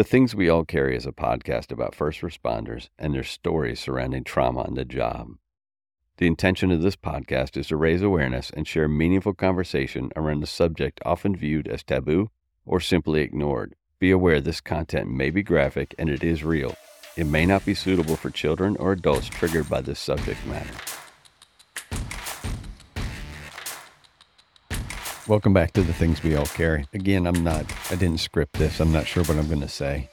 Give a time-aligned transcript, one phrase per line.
[0.00, 4.24] The Things We All Carry is a podcast about first responders and their stories surrounding
[4.24, 5.32] trauma on the job.
[6.16, 10.46] The intention of this podcast is to raise awareness and share meaningful conversation around a
[10.46, 12.30] subject often viewed as taboo
[12.64, 13.74] or simply ignored.
[13.98, 16.74] Be aware this content may be graphic and it is real.
[17.18, 20.89] It may not be suitable for children or adults triggered by this subject matter.
[25.30, 26.88] Welcome back to the things we all carry.
[26.92, 28.80] Again, I'm not, I didn't script this.
[28.80, 30.10] I'm not sure what I'm going to say.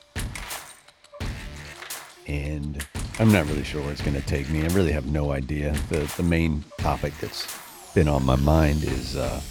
[2.27, 2.85] And
[3.17, 4.61] I'm not really sure where it's going to take me.
[4.63, 5.75] I really have no idea.
[5.89, 7.47] The, the main topic that's
[7.95, 9.41] been on my mind is, uh,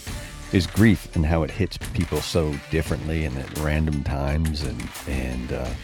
[0.52, 5.52] is grief and how it hits people so differently and at random times and, and,
[5.52, 5.74] uh,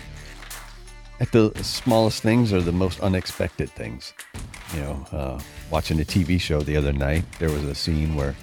[1.19, 4.15] at the smallest things or the most unexpected things.
[4.75, 5.41] You know, uh,
[5.73, 8.37] watching a TV show the other night, there was a scene where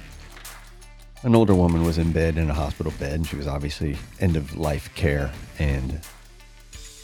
[1.24, 4.38] an older woman was in bed in a hospital bed and she was obviously end
[4.38, 6.00] of life care and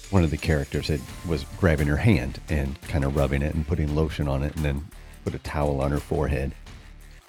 [0.09, 3.67] one of the characters had, was grabbing her hand and kind of rubbing it and
[3.67, 4.87] putting lotion on it and then
[5.25, 6.53] put a towel on her forehead.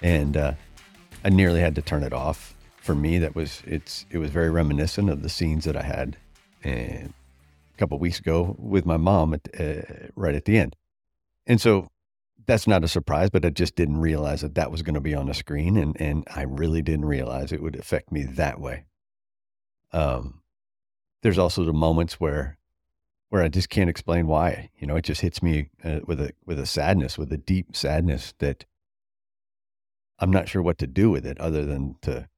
[0.03, 0.53] And uh,
[1.25, 2.55] i nearly had to turn it off.
[2.77, 6.17] For me that was it's it was very reminiscent of the scenes that i had
[6.65, 7.09] a
[7.79, 9.83] couple weeks ago with my mom at, uh,
[10.15, 10.77] right at the end.
[11.49, 11.89] And so
[12.47, 15.15] that's not a surprise, but I just didn't realize that that was going to be
[15.15, 18.85] on the screen, and and I really didn't realize it would affect me that way.
[19.93, 20.43] Um,
[21.23, 22.59] there's also the moments where
[23.31, 24.71] where I just can't explain why.
[24.79, 27.75] You know, it just hits me uh, with a with a sadness, with a deep
[27.75, 28.65] sadness that
[30.19, 32.29] I'm not sure what to do with it, other than to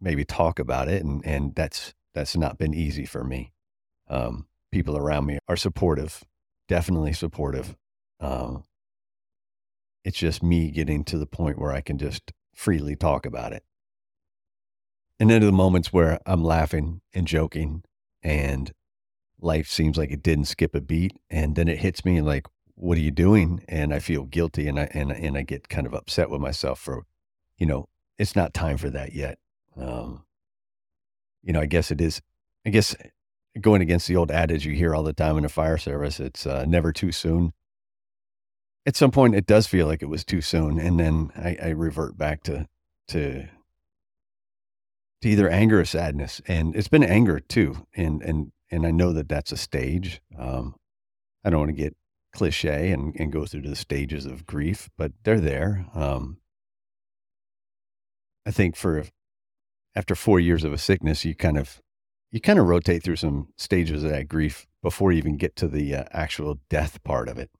[0.00, 3.52] maybe talk about it, and and that's that's not been easy for me.
[4.08, 6.24] Um, people around me are supportive,
[6.68, 7.76] definitely supportive.
[8.20, 8.64] Um,
[10.04, 13.64] it's just me getting to the point where I can just freely talk about it.
[15.20, 17.84] And then to the moments where I'm laughing and joking
[18.22, 18.72] and
[19.40, 21.16] life seems like it didn't skip a beat.
[21.30, 23.64] And then it hits me like, what are you doing?
[23.68, 26.80] And I feel guilty and I, and, and I get kind of upset with myself
[26.80, 27.04] for,
[27.56, 29.38] you know, it's not time for that yet.
[29.76, 30.24] Um,
[31.42, 32.20] you know, I guess it is,
[32.66, 32.96] I guess
[33.60, 36.46] going against the old adage you hear all the time in the fire service, it's
[36.46, 37.52] uh, never too soon
[38.86, 41.68] at some point it does feel like it was too soon and then I, I,
[41.70, 42.66] revert back to
[43.08, 43.46] to
[45.22, 49.12] to either anger or sadness and it's been anger too and and and i know
[49.12, 50.74] that that's a stage um
[51.44, 51.96] i don't want to get
[52.34, 56.38] cliche and and go through the stages of grief but they're there um.
[58.44, 59.04] I think for
[59.94, 61.80] after four years of a sickness you kind of
[62.30, 65.68] you kind of rotate through some stages of that grief before you even get to
[65.68, 67.50] the uh, actual death part of it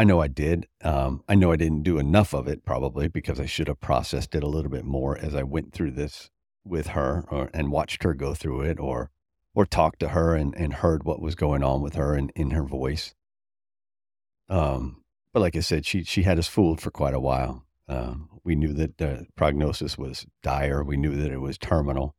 [0.00, 0.66] I know I did.
[0.82, 4.34] Um, I know I didn't do enough of it probably because I should have processed
[4.34, 6.30] it a little bit more as I went through this
[6.64, 9.10] with her or, and watched her go through it or
[9.54, 12.52] or talked to her and, and heard what was going on with her and in
[12.52, 13.14] her voice.
[14.48, 15.02] Um,
[15.34, 17.66] but like I said, she she had us fooled for quite a while.
[17.86, 20.82] Um, we knew that the prognosis was dire.
[20.82, 22.14] We knew that it was terminal,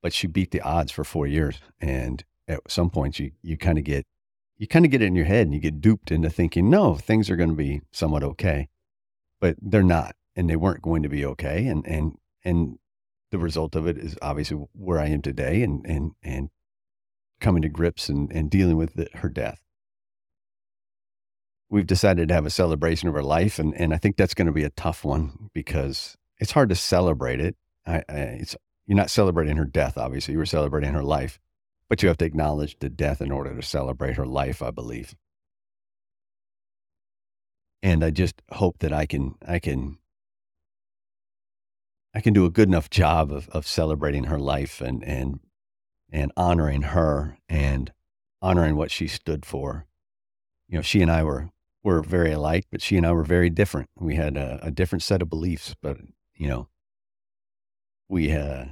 [0.00, 1.60] but she beat the odds for four years.
[1.82, 4.06] And at some point, you you kind of get
[4.56, 6.94] you kind of get it in your head and you get duped into thinking, no,
[6.94, 8.68] things are going to be somewhat okay,
[9.40, 11.66] but they're not, and they weren't going to be okay.
[11.66, 12.78] And, and, and
[13.30, 16.50] the result of it is obviously where I am today and, and, and
[17.40, 19.60] coming to grips and, and dealing with the, her death.
[21.68, 23.58] We've decided to have a celebration of her life.
[23.58, 26.76] And, and I think that's going to be a tough one because it's hard to
[26.76, 27.56] celebrate it.
[27.84, 28.56] I, I, it's,
[28.86, 30.32] you're not celebrating her death, obviously.
[30.32, 31.40] You were celebrating her life
[31.88, 35.14] but you have to acknowledge the death in order to celebrate her life, I believe.
[37.82, 39.98] And I just hope that I can, I can,
[42.14, 45.40] I can do a good enough job of, of celebrating her life and, and,
[46.10, 47.92] and honoring her and
[48.40, 49.86] honoring what she stood for.
[50.68, 51.50] You know, she and I were,
[51.82, 53.90] were very alike, but she and I were very different.
[53.96, 55.98] We had a, a different set of beliefs, but,
[56.34, 56.68] you know,
[58.08, 58.64] we, uh,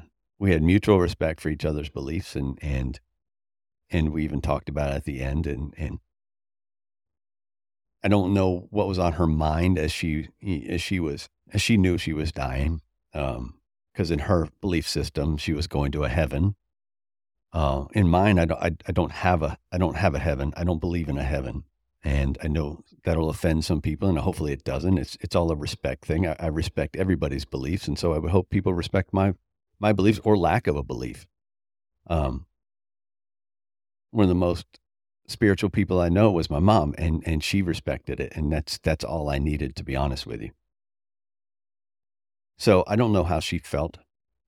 [0.43, 2.99] we had mutual respect for each other's beliefs and and
[3.93, 6.01] and we even talked about it at the end and and
[8.05, 10.29] I don't know what was on her mind as she
[10.69, 12.81] as she was as she knew she was dying
[13.15, 13.59] um
[13.93, 16.57] because in her belief system she was going to a heaven
[17.53, 20.53] uh, in mine I don't I, I don't have a I don't have a heaven
[20.57, 21.65] I don't believe in a heaven
[22.05, 24.99] and I know that'll offend some people, and hopefully it doesn't.
[24.99, 26.27] It's it's all a respect thing.
[26.27, 29.35] I, I, respect everybody's beliefs, and so I would hope people respect my
[29.79, 31.27] my beliefs or lack of a belief.
[32.09, 32.47] Um,
[34.13, 34.67] one of the most
[35.27, 39.05] spiritual people I know was my mom, and and she respected it, and that's that's
[39.05, 40.51] all I needed to be honest with you.
[42.57, 43.99] So I don't know how she felt.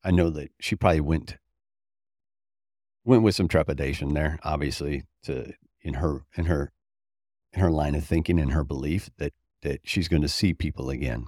[0.05, 1.37] I know that she probably went
[3.05, 6.73] went with some trepidation there, obviously, to in her in her
[7.53, 9.33] in her line of thinking and her belief that
[9.63, 11.27] that she's going to see people again.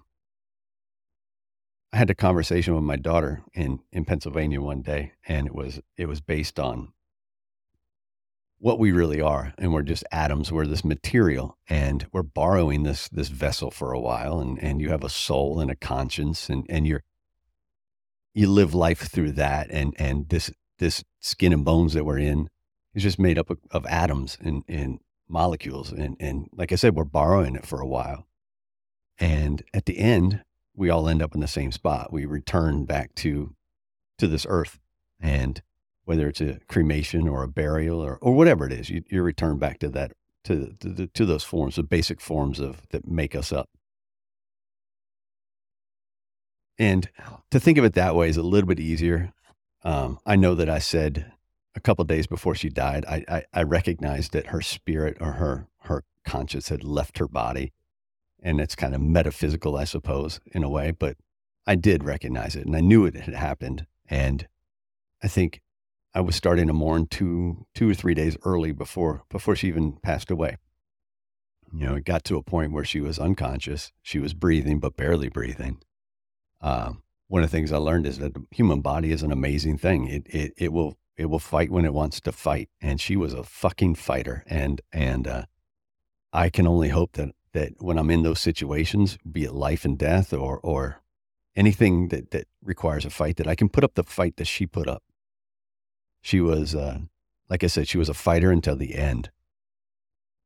[1.93, 5.81] I had a conversation with my daughter in in Pennsylvania one day, and it was
[5.97, 6.93] it was based on
[8.59, 10.51] what we really are, and we're just atoms.
[10.51, 14.91] We're this material, and we're borrowing this this vessel for a while, and and you
[14.91, 17.05] have a soul and a conscience, and and you're
[18.35, 22.49] you live life through that, and and this this skin and bones that we're in
[22.95, 24.99] is just made up of, of atoms and, and
[25.29, 25.93] molecules.
[25.93, 28.27] And, and like I said, we're borrowing it for a while.
[29.19, 30.43] And at the end,
[30.75, 32.13] we all end up in the same spot.
[32.13, 33.55] We return back to,
[34.19, 34.79] to this earth.
[35.21, 35.63] And
[36.07, 39.59] whether it's a cremation or a burial or, or whatever it is, you, you return
[39.59, 40.13] back to that,
[40.45, 43.69] to, to, to those forms, the basic forms of that make us up.
[46.79, 47.09] And
[47.51, 49.35] to think of it that way is a little bit easier
[49.87, 51.33] um, I know that I said
[51.77, 55.69] a couple days before she died, I, I, I recognized that her spirit or her
[55.83, 57.73] her conscience had left her body,
[58.43, 60.91] and it's kind of metaphysical, I suppose, in a way.
[60.91, 61.19] But
[61.69, 63.87] I did recognize it, and I knew it had happened.
[64.11, 64.49] And
[65.23, 65.61] I think
[66.17, 69.99] I was starting to mourn two two or three days early before before she even
[70.03, 70.57] passed away.
[71.71, 73.93] You know, it got to a point where she was unconscious.
[74.01, 75.83] She was breathing, but barely breathing.
[76.63, 79.77] Um, one of the things I learned is that the human body is an amazing
[79.77, 80.09] thing.
[80.09, 83.35] It it it will it will fight when it wants to fight, and she was
[83.35, 84.43] a fucking fighter.
[84.47, 85.45] And and uh,
[86.33, 89.99] I can only hope that that when I'm in those situations, be it life and
[89.99, 91.03] death or or
[91.55, 94.65] anything that that requires a fight, that I can put up the fight that she
[94.65, 95.03] put up.
[96.23, 97.01] She was, uh,
[97.49, 99.31] like I said, she was a fighter until the end.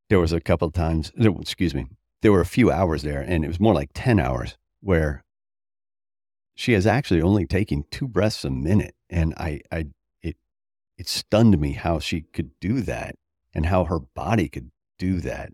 [0.09, 1.87] There was a couple of times, excuse me,
[2.23, 5.25] there were a few hours there, and it was more like ten hours where
[6.55, 8.95] she has actually only taken two breaths a minute.
[9.09, 9.87] And I, I,
[10.21, 10.37] it,
[10.99, 13.15] it stunned me how she could do that
[13.55, 15.53] and how her body could do that.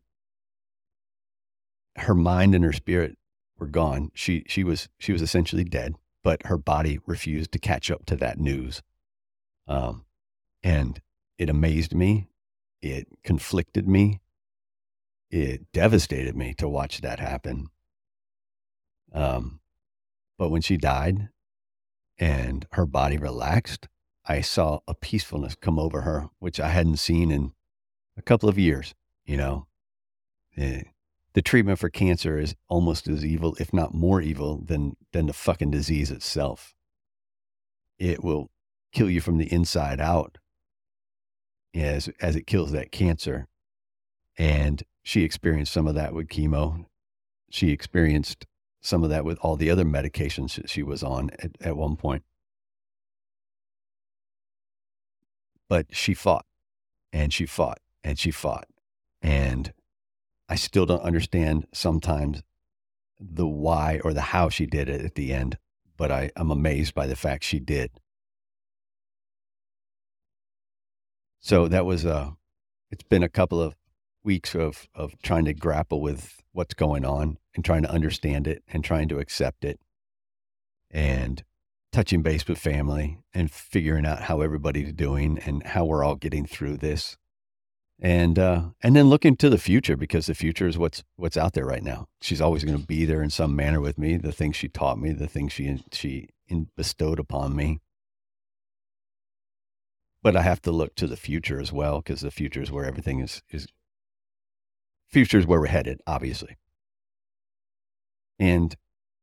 [1.97, 3.17] Her mind and her spirit
[3.59, 4.11] were gone.
[4.15, 8.17] She, she was, she was essentially dead, but her body refused to catch up to
[8.17, 8.83] that news.
[9.69, 10.06] Um,
[10.63, 11.01] and
[11.39, 12.29] it amazed me.
[12.83, 14.21] It conflicted me.
[15.31, 17.69] It devastated me to watch that happen.
[19.13, 19.61] Um,
[20.39, 21.29] but when she died
[22.19, 23.89] and her body relaxed,
[24.25, 27.53] I saw a peacefulness come over her, which I hadn't seen in
[28.17, 28.95] a couple of years.
[29.25, 29.67] You know,
[30.57, 30.85] the,
[31.35, 35.33] the treatment for cancer is almost as evil, if not more evil, than than the
[35.33, 36.75] fucking disease itself.
[37.99, 38.51] It will
[38.93, 40.39] kill you from the inside out
[41.83, 43.47] as as it kills that cancer.
[44.39, 46.87] And she experienced some of that with chemo.
[47.51, 48.47] She experienced
[48.81, 51.97] some of that with all the other medications that she was on at, at one
[51.97, 52.23] point.
[55.69, 56.47] But she fought
[57.13, 58.69] and she fought and she fought.
[59.23, 59.73] And
[60.49, 62.43] I still don't understand sometimes
[63.19, 65.59] the why or the how she did it at the end,
[65.97, 67.91] but I, I'm amazed by the fact she did.
[71.41, 72.31] So that was a, uh,
[72.91, 73.75] it's been a couple of
[74.23, 78.63] weeks of, of trying to grapple with what's going on and trying to understand it
[78.69, 79.81] and trying to accept it
[80.91, 81.45] and
[81.93, 86.47] touching base with family and figuring out how everybody's doing and how we're all getting
[86.47, 87.17] through this
[87.99, 91.55] and uh, and then looking to the future because the future is what's what's out
[91.55, 92.09] there right now.
[92.21, 94.17] She's always going to be there in some manner with me.
[94.17, 96.29] The things she taught me, the things she she
[96.77, 97.81] bestowed upon me.
[100.23, 102.85] But I have to look to the future as well because the future is where
[102.85, 103.67] everything is is
[105.09, 106.57] future is where we're headed, obviously.
[108.39, 108.77] And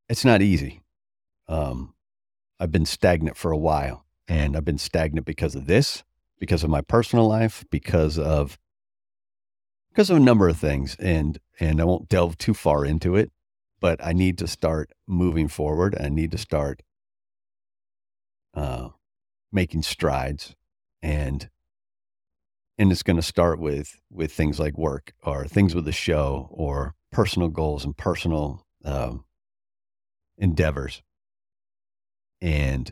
[0.10, 0.82] it's not easy.
[1.48, 1.94] Um,
[2.60, 6.04] I've been stagnant for a while, and I've been stagnant because of this,
[6.40, 8.58] because of my personal life, because of
[9.90, 13.32] because of a number of things, and and I won't delve too far into it,
[13.80, 15.96] but I need to start moving forward.
[16.00, 16.82] I need to start
[18.54, 18.90] uh,
[19.52, 20.56] making strides,
[21.04, 21.48] and
[22.80, 26.48] and it's going to start with with things like work or things with the show
[26.50, 29.24] or personal goals and personal um,
[30.40, 31.04] endeavors.
[32.42, 32.92] And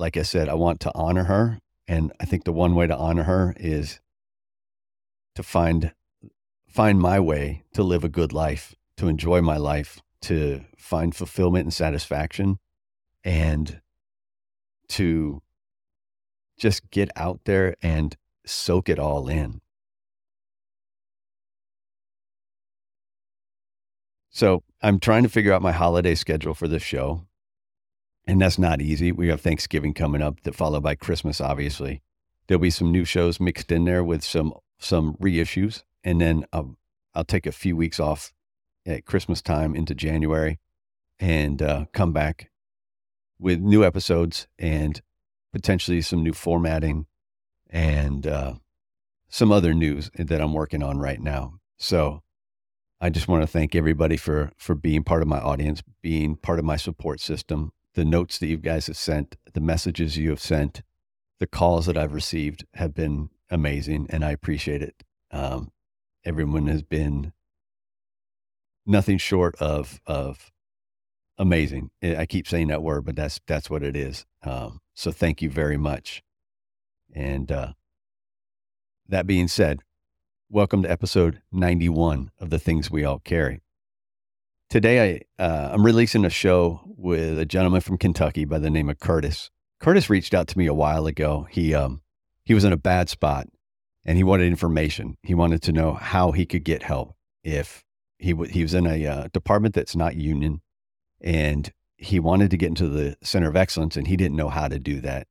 [0.00, 2.96] like i said i want to honor her and i think the one way to
[2.96, 4.00] honor her is
[5.34, 5.92] to find
[6.66, 11.64] find my way to live a good life to enjoy my life to find fulfillment
[11.64, 12.58] and satisfaction
[13.22, 13.80] and
[14.88, 15.42] to
[16.60, 19.60] just get out there and soak it all in.
[24.28, 27.26] So I'm trying to figure out my holiday schedule for this show.
[28.26, 29.10] And that's not easy.
[29.10, 32.02] We have Thanksgiving coming up, that followed by Christmas, obviously.
[32.50, 36.76] there'll be some new shows mixed in there with some some reissues, and then um,
[37.14, 38.32] I'll take a few weeks off
[38.84, 40.58] at Christmas time into January,
[41.20, 42.50] and uh, come back
[43.38, 45.00] with new episodes and
[45.52, 47.06] potentially some new formatting
[47.68, 48.54] and uh,
[49.28, 51.54] some other news that I'm working on right now.
[51.78, 52.22] So
[53.00, 56.58] I just want to thank everybody for for being part of my audience, being part
[56.58, 60.40] of my support system, the notes that you guys have sent, the messages you have
[60.40, 60.82] sent,
[61.38, 65.02] the calls that I've received have been amazing, and I appreciate it.
[65.30, 65.72] Um,
[66.24, 67.32] everyone has been
[68.84, 70.50] nothing short of of
[71.38, 71.90] amazing.
[72.02, 74.26] I keep saying that word, but that's that's what it is.
[74.42, 76.22] Um, so thank you very much.
[77.14, 77.72] And uh,
[79.08, 79.80] that being said,
[80.50, 83.62] welcome to episode 91 of the things we all carry.
[84.68, 88.90] Today, I uh, I'm releasing a show with a gentleman from Kentucky by the name
[88.90, 89.50] of Curtis.
[89.80, 91.48] Curtis reached out to me a while ago.
[91.50, 92.02] He um
[92.44, 93.48] he was in a bad spot,
[94.04, 95.16] and he wanted information.
[95.22, 97.82] He wanted to know how he could get help if
[98.18, 100.60] he w- he was in a uh, department that's not union
[101.20, 104.68] and he wanted to get into the center of excellence and he didn't know how
[104.68, 105.26] to do that.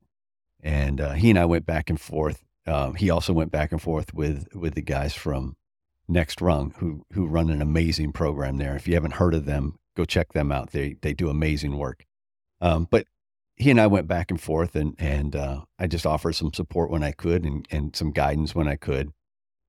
[0.62, 3.82] And uh, he and i went back and forth um, he also went back and
[3.82, 5.56] forth with with the guys from
[6.08, 8.76] next rung who who run an amazing program there.
[8.76, 10.72] If you haven't heard of them go check them out.
[10.72, 12.06] They they do amazing work.
[12.62, 13.08] Um, but
[13.56, 16.92] he and i went back and forth and and uh, i just offered some support
[16.92, 19.14] when i could and and some guidance when i could.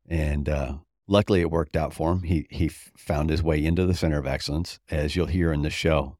[0.08, 0.74] And uh,
[1.08, 2.24] luckily it worked out for him.
[2.24, 5.70] He he found his way into the center of excellence, as you'll hear in the
[5.70, 6.16] show.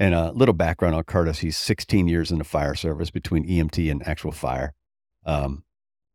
[0.00, 3.90] And a little background on Curtis: he's 16 years in the fire service between EMT
[3.90, 4.72] and actual fire.
[5.24, 5.62] Um,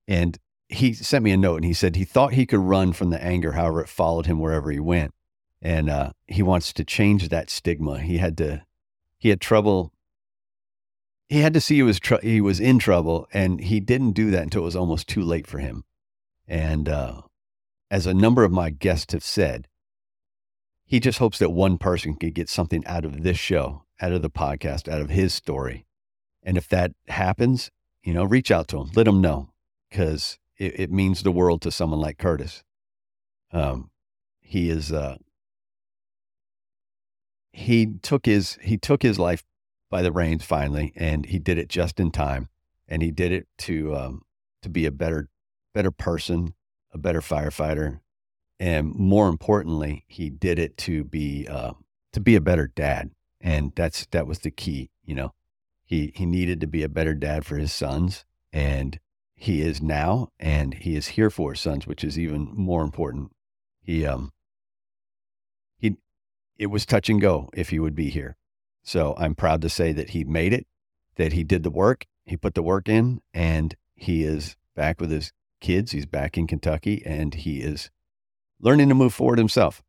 [0.08, 0.38] and
[0.68, 3.24] he sent me a note and he said he thought he could run from the
[3.24, 5.13] anger, however, it followed him wherever he went.
[5.62, 8.00] And uh, he wants to change that stigma.
[8.00, 8.63] He had to,
[9.18, 9.94] he had trouble.
[11.30, 14.30] He had to see he was tr- he was in trouble, and he didn't do
[14.32, 15.84] that until it was almost too late for him.
[16.48, 17.22] And uh,
[17.89, 19.68] as a number of my guests have said,
[20.86, 24.22] he just hopes that one person could get something out of this show, out of
[24.22, 25.86] the podcast, out of his story.
[26.44, 27.72] And if that happens,
[28.04, 29.50] you know, reach out to him, let him know,
[29.89, 32.63] because it, it, means the world to someone like Curtis.
[33.51, 33.89] Um,
[34.42, 35.18] he is, uh,
[37.51, 39.44] he took his, he took his life
[39.89, 42.50] by the reins finally, and he did it just in time.
[42.88, 44.22] And he did it to, um,
[44.62, 45.30] to be a better,
[45.74, 46.54] better person,
[46.94, 48.01] a better firefighter,
[48.59, 51.74] and more importantly, he did it to be uh,
[52.13, 54.91] to be a better dad, and that's that was the key.
[55.03, 55.33] You know,
[55.83, 59.00] he he needed to be a better dad for his sons, and
[59.35, 63.31] he is now, and he is here for his sons, which is even more important.
[63.81, 64.31] He um
[65.77, 65.97] he
[66.57, 68.38] it was touch and go if he would be here.
[68.83, 70.67] So I'm proud to say that he made it,
[71.15, 75.12] that he did the work, he put the work in, and he is back with
[75.12, 75.91] his kids.
[75.91, 77.89] He's back in Kentucky and he is
[78.59, 79.81] learning to move forward himself.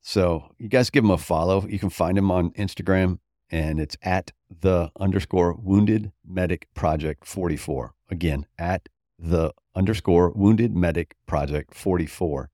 [0.00, 1.66] So you guys give him a follow.
[1.66, 3.18] You can find him on Instagram
[3.50, 7.94] and it's at the underscore wounded medic project 44.
[8.10, 8.88] Again, at
[9.18, 12.50] the underscore wounded medic project 44.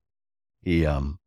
[0.63, 1.19] He, um,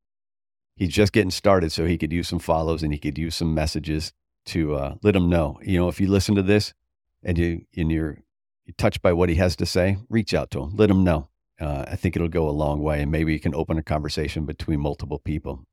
[0.76, 3.54] he's just getting started so he could use some follows and he could use some
[3.54, 4.14] messages
[4.46, 6.74] to, uh, let him know, you know, if you listen to this
[7.24, 8.20] and you, and you're,
[8.66, 11.30] you're touched by what he has to say, reach out to him, let him know
[11.60, 14.46] uh, I think it'll go a long way and maybe you can open a conversation
[14.46, 15.66] between multiple people.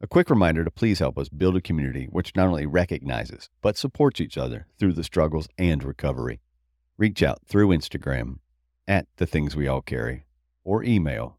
[0.00, 3.76] A quick reminder to please help us build a community which not only recognizes but
[3.76, 6.40] supports each other through the struggles and recovery.
[6.98, 8.38] Reach out through Instagram
[8.86, 10.26] at the things we all carry
[10.64, 11.38] or email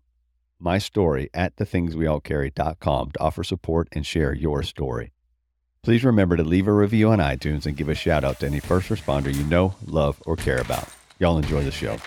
[0.60, 5.12] my story at thethingsweallcarry.com to offer support and share your story.
[5.84, 8.60] Please remember to leave a review on iTunes and give a shout out to any
[8.60, 10.90] first responder you know, love, or care about.
[11.20, 11.98] Y'all enjoy the show.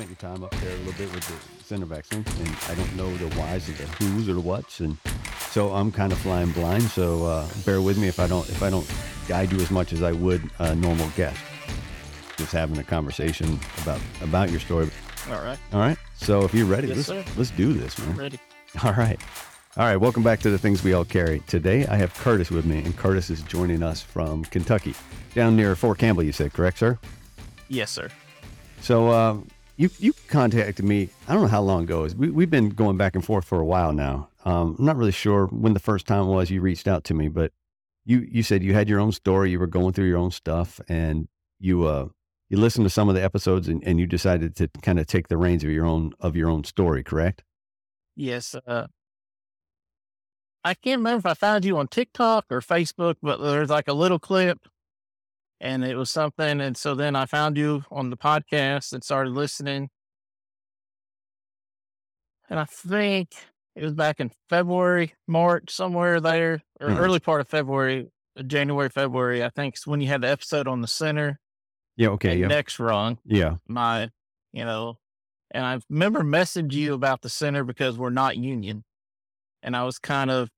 [0.00, 2.74] Spent your time up there a little bit with the Center of Excellence, and I
[2.74, 4.96] don't know the whys or the who's or the whats, and
[5.50, 6.84] so I'm kind of flying blind.
[6.84, 8.90] So uh, bear with me if I don't if I don't
[9.28, 11.38] guide you as much as I would a normal guest.
[12.38, 14.88] Just having a conversation about about your story.
[15.28, 15.58] All right.
[15.74, 15.98] All right.
[16.16, 17.24] So if you're ready, yes, let's sir.
[17.36, 18.08] let's do this, man.
[18.12, 18.38] I'm ready.
[18.82, 19.20] All right.
[19.76, 21.40] All right, welcome back to the things we all carry.
[21.40, 24.94] Today I have Curtis with me, and Curtis is joining us from Kentucky,
[25.34, 26.22] down near Fort Campbell.
[26.22, 26.98] You said correct, sir?
[27.68, 28.08] Yes, sir.
[28.80, 29.36] So, uh,
[29.80, 31.08] you you contacted me.
[31.26, 32.06] I don't know how long ago.
[32.14, 34.28] We we've been going back and forth for a while now.
[34.44, 37.28] Um, I'm not really sure when the first time was you reached out to me,
[37.28, 37.52] but
[38.04, 39.50] you you said you had your own story.
[39.50, 42.08] You were going through your own stuff, and you uh
[42.50, 45.28] you listened to some of the episodes, and, and you decided to kind of take
[45.28, 47.02] the reins of your own of your own story.
[47.02, 47.42] Correct?
[48.14, 48.54] Yes.
[48.54, 48.88] Uh,
[50.62, 53.94] I can't remember if I found you on TikTok or Facebook, but there's like a
[53.94, 54.58] little clip
[55.60, 56.60] and it was something.
[56.60, 59.90] And so then I found you on the podcast and started listening.
[62.48, 63.34] And I think
[63.76, 66.98] it was back in February, March, somewhere there, or Mhm.
[66.98, 69.44] early part of February, uh, January, February.
[69.44, 71.38] I think it's when you had the episode on the center
[71.96, 72.08] Yeah.
[72.10, 72.38] Okay.
[72.38, 72.48] Yeah.
[72.48, 73.18] next rung.
[73.24, 73.56] Yeah.
[73.68, 74.10] My,
[74.52, 74.98] you know,
[75.52, 78.84] and I remember messaging you about the center because we're not union.
[79.62, 80.50] And I was kind of,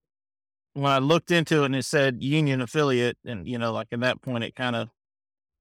[0.75, 4.01] when I looked into it and it said union affiliate, and, you know, like at
[4.01, 4.89] that point, it kind of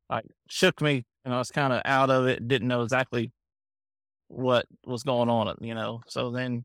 [0.09, 3.31] like shook me and I was kind of out of it, didn't know exactly
[4.27, 6.01] what was going on, you know.
[6.07, 6.63] So then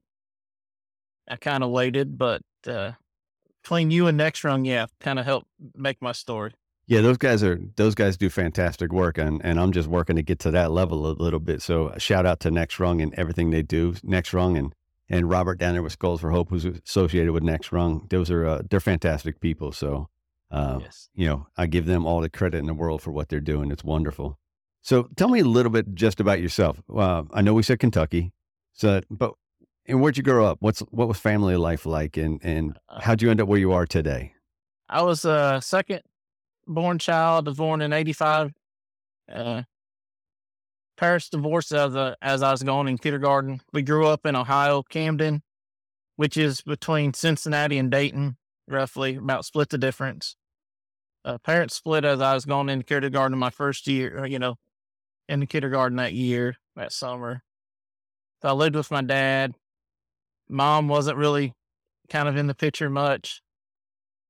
[1.29, 2.93] I kind of waited, but uh,
[3.63, 6.53] between you and Next Rung, yeah, kind of helped make my story.
[6.89, 10.23] Yeah, those guys are those guys do fantastic work, and and I'm just working to
[10.23, 11.61] get to that level a little bit.
[11.61, 14.73] So shout out to Next Rung and everything they do, Next Rung and
[15.09, 18.07] and Robert down there with Skulls for Hope, who's associated with Next Rung.
[18.11, 19.73] Those are uh, they're fantastic people.
[19.73, 20.09] So
[20.51, 21.09] uh, yes.
[21.15, 23.71] you know, I give them all the credit in the world for what they're doing.
[23.71, 24.39] It's wonderful.
[24.83, 26.81] So tell me a little bit just about yourself.
[26.95, 28.33] Uh, I know we said Kentucky,
[28.73, 29.33] so but
[29.87, 30.59] and where'd you grow up?
[30.61, 33.73] What's what was family life like, and and Uh, how'd you end up where you
[33.73, 34.35] are today?
[34.89, 36.03] I was a second
[36.67, 38.53] born child, born in 85.
[39.33, 39.63] Uh,
[40.97, 43.61] parents divorced as, a, as I was going in kindergarten.
[43.73, 45.43] We grew up in Ohio, Camden,
[46.17, 48.37] which is between Cincinnati and Dayton,
[48.69, 50.37] roughly, about split the difference.
[51.25, 54.57] Uh, parents split as I was going into kindergarten my first year, or, you know,
[55.29, 57.43] in the kindergarten that year, that summer.
[58.43, 59.55] So I lived with my dad.
[60.49, 61.53] Mom wasn't really
[62.09, 63.43] kind of in the picture much,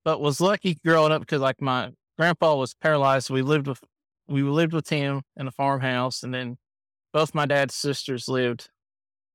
[0.05, 3.27] but was lucky growing up because like my grandpa was paralyzed.
[3.27, 3.83] So we lived with
[4.29, 6.57] we lived with him in a farmhouse, and then
[7.13, 8.69] both my dad's sisters lived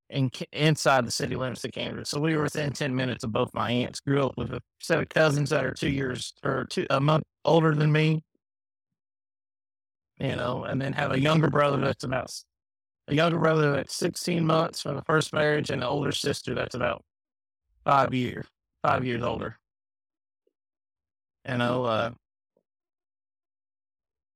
[0.10, 2.10] in inside the city limits of Kansas.
[2.10, 4.00] So we were within ten minutes of both my aunts.
[4.02, 7.24] Grew up with a set of cousins that are two years or two a month
[7.46, 8.24] older than me.
[10.20, 12.32] You know, and then have a younger brother that's about
[13.08, 16.76] a younger brother that's sixteen months from the first marriage, and an older sister that's
[16.76, 17.04] about
[17.86, 18.46] five years
[18.84, 19.58] five years older.
[21.48, 22.12] You know, uh,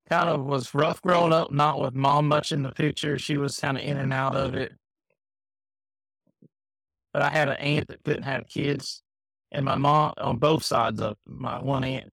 [0.09, 3.17] kind of was rough growing up, not with mom much in the picture.
[3.17, 4.73] She was kind of in and out of it.
[7.13, 9.01] But I had an aunt that couldn't have kids,
[9.51, 12.11] and my mom on both sides of my one aunt.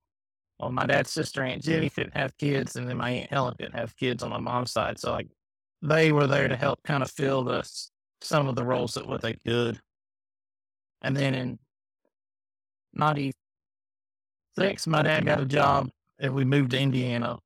[0.60, 3.74] On my dad's sister, Aunt Jenny, couldn't have kids, and then my aunt Helen couldn't
[3.74, 4.96] have kids on my mom's side.
[5.00, 5.26] So like,
[5.82, 7.68] they were there to help kind of fill the
[8.20, 9.80] some of the roles that what they could.
[11.02, 11.58] And then in
[12.94, 17.40] '96, my dad got a job, and we moved to Indiana.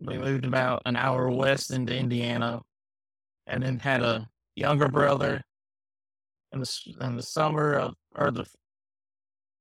[0.00, 2.62] We moved about an hour west into Indiana,
[3.46, 5.42] and then had a younger brother.
[6.52, 8.46] In the in the summer of or the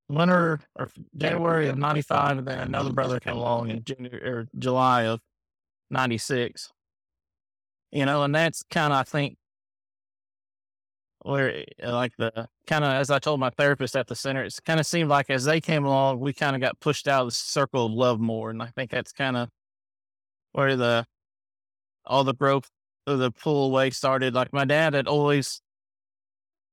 [0.08, 5.04] winter or January of '95, and then another brother came along in January or July
[5.04, 5.20] of
[5.90, 6.72] '96.
[7.92, 9.38] You know, and that's kind of I think
[11.24, 14.58] where eh, like the kind of as I told my therapist at the center, it
[14.66, 17.28] kind of seemed like as they came along, we kind of got pushed out of
[17.28, 19.50] the circle of love more, and I think that's kind of
[20.58, 21.06] where the
[22.08, 22.68] all the growth
[23.06, 24.34] uh, of the pull away started.
[24.34, 25.62] Like my dad had always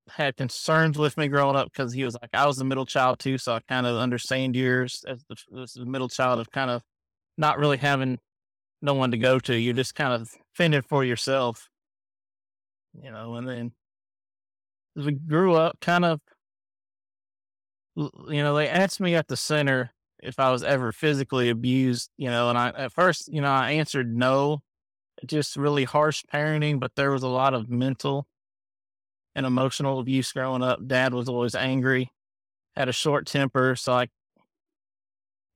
[0.08, 3.18] had concerns with me growing up because he was like I was the middle child
[3.18, 6.70] too, so I kind of understand yours as the, as the middle child of kind
[6.70, 6.82] of
[7.36, 8.18] not really having
[8.80, 9.54] no one to go to.
[9.54, 11.68] You're just kind of fending for yourself,
[12.94, 13.34] you know.
[13.34, 13.72] And then
[14.96, 16.20] as we grew up, kind of,
[17.96, 19.93] you know, they asked me at the center
[20.24, 23.72] if I was ever physically abused, you know, and I at first, you know, I
[23.72, 24.62] answered no,
[25.26, 28.26] just really harsh parenting, but there was a lot of mental
[29.34, 30.86] and emotional abuse growing up.
[30.86, 32.10] Dad was always angry,
[32.74, 33.76] had a short temper.
[33.76, 34.08] So I,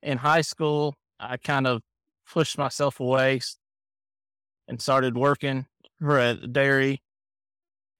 [0.03, 1.81] in high school, I kind of
[2.31, 3.41] pushed myself away
[4.67, 5.65] and started working
[5.99, 7.01] for a dairy.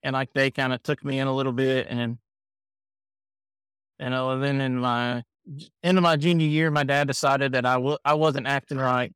[0.03, 2.19] And like they kind of took me in a little bit and,
[3.99, 5.23] you know, and then in my
[5.83, 9.13] end of my junior year, my dad decided that I w- I wasn't acting right.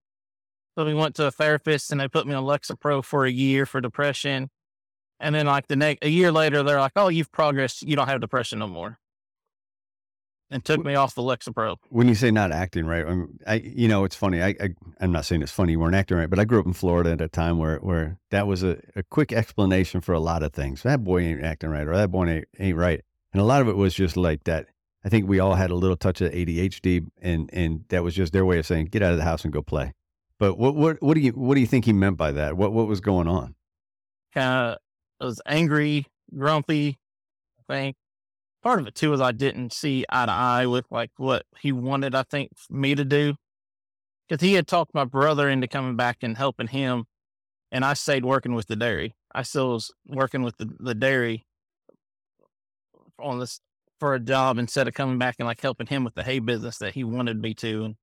[0.77, 3.65] So we went to a therapist and they put me on Lexapro for a year
[3.65, 4.49] for depression.
[5.19, 7.83] And then like the next a year later, they're like, "Oh, you've progressed.
[7.83, 8.99] You don't have depression no more,"
[10.49, 11.77] and took me off the Lexapro.
[11.89, 14.41] When you say not acting right, I'm, I you know it's funny.
[14.41, 14.69] I, I
[14.99, 17.11] I'm not saying it's funny you weren't acting right, but I grew up in Florida
[17.11, 20.51] at a time where where that was a, a quick explanation for a lot of
[20.51, 20.83] things.
[20.83, 23.69] That boy ain't acting right, or that boy ain't, ain't right, and a lot of
[23.69, 24.67] it was just like that.
[25.05, 28.33] I think we all had a little touch of ADHD, and and that was just
[28.33, 29.93] their way of saying get out of the house and go play.
[30.39, 32.55] But what what what do you what do you think he meant by that?
[32.57, 33.55] What what was going on?
[34.33, 34.77] Kind of
[35.19, 36.99] was angry, grumpy.
[37.59, 37.95] I think
[38.61, 41.71] part of it too is I didn't see eye to eye with like what he
[41.71, 42.15] wanted.
[42.15, 43.35] I think me to do
[44.27, 47.05] because he had talked my brother into coming back and helping him,
[47.71, 49.15] and I stayed working with the dairy.
[49.35, 51.45] I still was working with the, the dairy
[53.19, 53.59] on this
[54.03, 56.77] for a job instead of coming back and like helping him with the hay business
[56.79, 57.85] that he wanted me to.
[57.85, 57.95] And,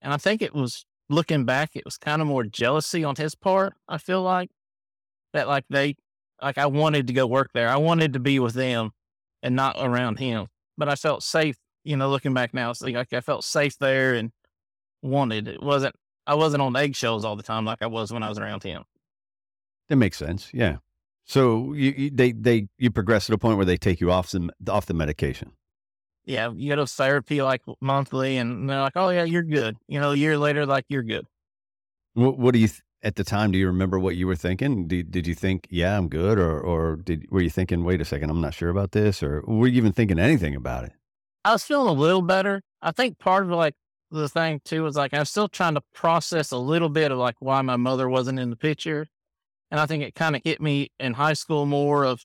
[0.00, 3.34] and I think it was looking back, it was kind of more jealousy on his
[3.34, 3.74] part.
[3.88, 4.50] I feel like
[5.32, 5.96] that, like they,
[6.40, 7.68] like I wanted to go work there.
[7.68, 8.92] I wanted to be with them
[9.42, 13.12] and not around him, but I felt safe, you know, looking back now, it's like
[13.12, 14.30] I felt safe there and
[15.02, 15.48] wanted.
[15.48, 18.38] It wasn't, I wasn't on eggshells all the time like I was when I was
[18.38, 18.84] around him.
[19.88, 20.50] That makes sense.
[20.54, 20.76] Yeah.
[21.28, 24.30] So you, you they they you progress to the point where they take you off
[24.30, 25.52] the off the medication.
[26.24, 30.00] Yeah, you go to therapy like monthly, and they're like, "Oh yeah, you're good." You
[30.00, 31.26] know, a year later, like you're good.
[32.14, 33.52] What, what do you th- at the time?
[33.52, 34.88] Do you remember what you were thinking?
[34.88, 38.06] Did, did you think, "Yeah, I'm good," or or did were you thinking, "Wait a
[38.06, 40.92] second, I'm not sure about this," or were you even thinking anything about it?
[41.44, 42.62] I was feeling a little better.
[42.80, 43.74] I think part of like
[44.10, 47.36] the thing too was like I'm still trying to process a little bit of like
[47.38, 49.08] why my mother wasn't in the picture
[49.70, 52.24] and I think it kind of hit me in high school more of,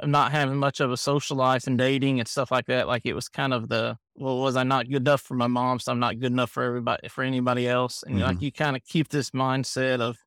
[0.00, 2.88] of not having much of a social life and dating and stuff like that.
[2.88, 5.78] Like it was kind of the, well, was I not good enough for my mom?
[5.78, 8.02] So I'm not good enough for everybody, for anybody else.
[8.02, 8.24] And mm-hmm.
[8.24, 10.18] like you kind of keep this mindset of,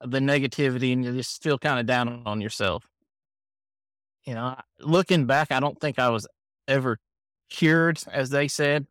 [0.00, 2.86] of the negativity and you just feel kind of down on yourself.
[4.24, 6.26] You know, looking back, I don't think I was
[6.66, 6.98] ever
[7.50, 8.86] cured, as they said.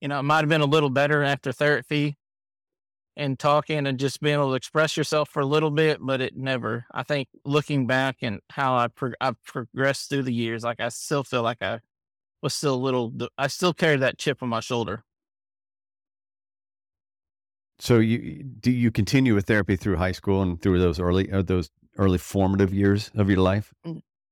[0.00, 2.16] You know, it might have been a little better after therapy,
[3.16, 6.36] and talking and just being able to express yourself for a little bit, but it
[6.36, 6.86] never.
[6.92, 10.88] I think looking back and how I pro- I've progressed through the years, like I
[10.88, 11.80] still feel like I
[12.42, 13.12] was still a little.
[13.36, 15.04] I still carry that chip on my shoulder.
[17.78, 21.42] So you do you continue with therapy through high school and through those early uh,
[21.42, 23.74] those early formative years of your life?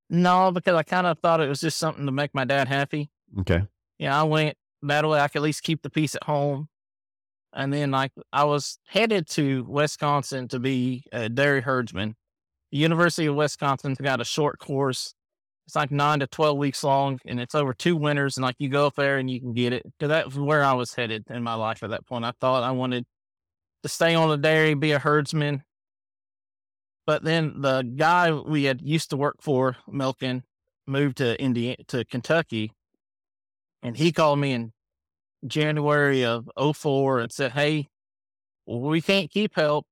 [0.09, 3.11] No, because I kind of thought it was just something to make my dad happy.
[3.41, 3.63] Okay.
[3.99, 5.21] Yeah, I went that way.
[5.21, 6.69] I could at least keep the peace at home
[7.53, 12.17] and then like I was headed to Wisconsin to be a dairy herdsman.
[12.73, 15.15] The University of Wisconsin's got a short course.
[15.67, 18.37] It's like nine to twelve weeks long, and it's over two winters.
[18.37, 19.83] And like you go up there and you can get it.
[19.85, 22.25] Because that's where I was headed in my life at that point.
[22.25, 23.05] I thought I wanted
[23.83, 25.63] to stay on the dairy, be a herdsman.
[27.07, 30.45] But then the guy we had used to work for milking
[30.87, 32.73] moved to Indiana to Kentucky,
[33.83, 34.73] and he called me and
[35.47, 37.89] January of 04 and said, Hey,
[38.67, 39.87] we can't keep help.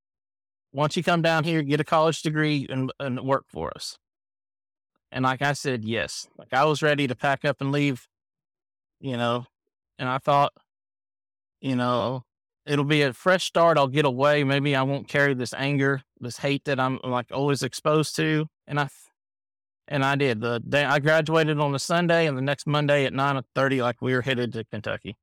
[0.71, 3.99] Why don't you come down here, get a college degree, and, and work for us?
[5.11, 6.29] And like I said, yes.
[6.37, 8.07] Like I was ready to pack up and leave,
[9.01, 9.47] you know,
[9.99, 10.53] and I thought,
[11.61, 12.25] you know,
[12.67, 13.79] it'll be a fresh start.
[13.79, 14.45] I'll get away.
[14.45, 18.47] Maybe I won't carry this anger, this hate that I'm like always exposed to.
[18.67, 18.89] And I,
[19.89, 20.41] and I did.
[20.41, 24.03] The day I graduated on a Sunday, and the next Monday at nine thirty, like
[24.03, 25.17] we were headed to Kentucky.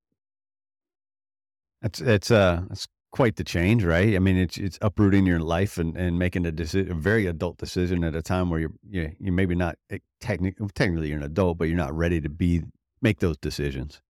[1.85, 4.15] That's it's uh it's quite the change, right?
[4.15, 7.59] I mean, it's it's uprooting your life and, and making a decision, a very adult
[7.59, 11.23] decision at a time where you're you you maybe not eh, technically technically you're an
[11.23, 12.63] adult, but you're not ready to be
[13.03, 14.01] make those decisions.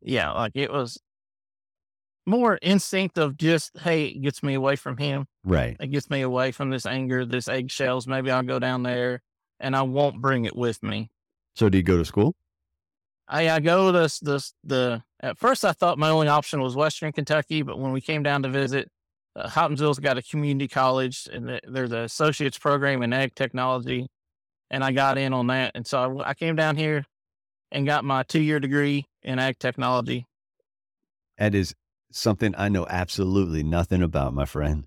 [0.00, 0.98] Yeah, like it was
[2.24, 5.26] more instinct of just hey, it gets me away from him.
[5.44, 5.76] Right.
[5.78, 8.06] It gets me away from this anger, this eggshells.
[8.06, 9.20] Maybe I'll go down there
[9.60, 11.10] and I won't bring it with me.
[11.54, 12.34] So do you go to school?
[13.28, 17.12] I, I go this this the at first I thought my only option was Western
[17.12, 18.90] Kentucky, but when we came down to visit,
[19.36, 24.08] uh, Hopkinsville's got a community college and the, there's an associate's program in ag technology,
[24.70, 27.04] and I got in on that, and so I, I came down here
[27.70, 30.26] and got my two year degree in ag technology.
[31.38, 31.74] That is
[32.10, 34.84] something I know absolutely nothing about, my friend.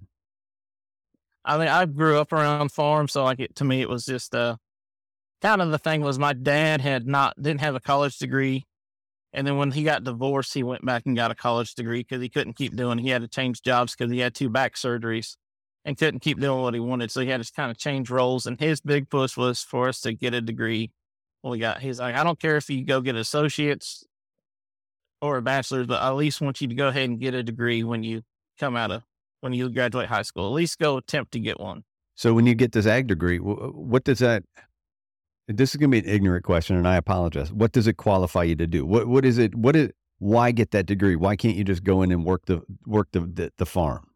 [1.44, 4.34] I mean, I grew up around farms, so like it to me, it was just
[4.34, 4.58] uh,
[5.46, 8.66] kind of the thing was my dad had not didn't have a college degree,
[9.32, 12.22] and then when he got divorced, he went back and got a college degree because
[12.22, 12.98] he couldn't keep doing.
[12.98, 15.36] He had to change jobs because he had two back surgeries
[15.84, 17.12] and couldn't keep doing what he wanted.
[17.12, 18.48] So he had to kind of change roles.
[18.48, 20.92] And his big push was for us to get a degree.
[21.44, 21.80] Well, we got.
[21.80, 24.04] He's like, I don't care if you go get associates
[25.22, 27.44] or a bachelor's, but I at least want you to go ahead and get a
[27.44, 28.24] degree when you
[28.60, 29.04] come out of
[29.42, 30.48] when you graduate high school.
[30.48, 31.84] At least go attempt to get one.
[32.16, 34.44] So when you get this ag degree, what does that
[35.48, 37.52] this is going to be an ignorant question, and I apologize.
[37.52, 38.86] What does it qualify you to do?
[38.86, 39.56] What what is it?
[39.56, 39.92] What is?
[40.20, 41.16] Why get that degree?
[41.16, 44.08] Why can't you just go in and work the work the the, the farm?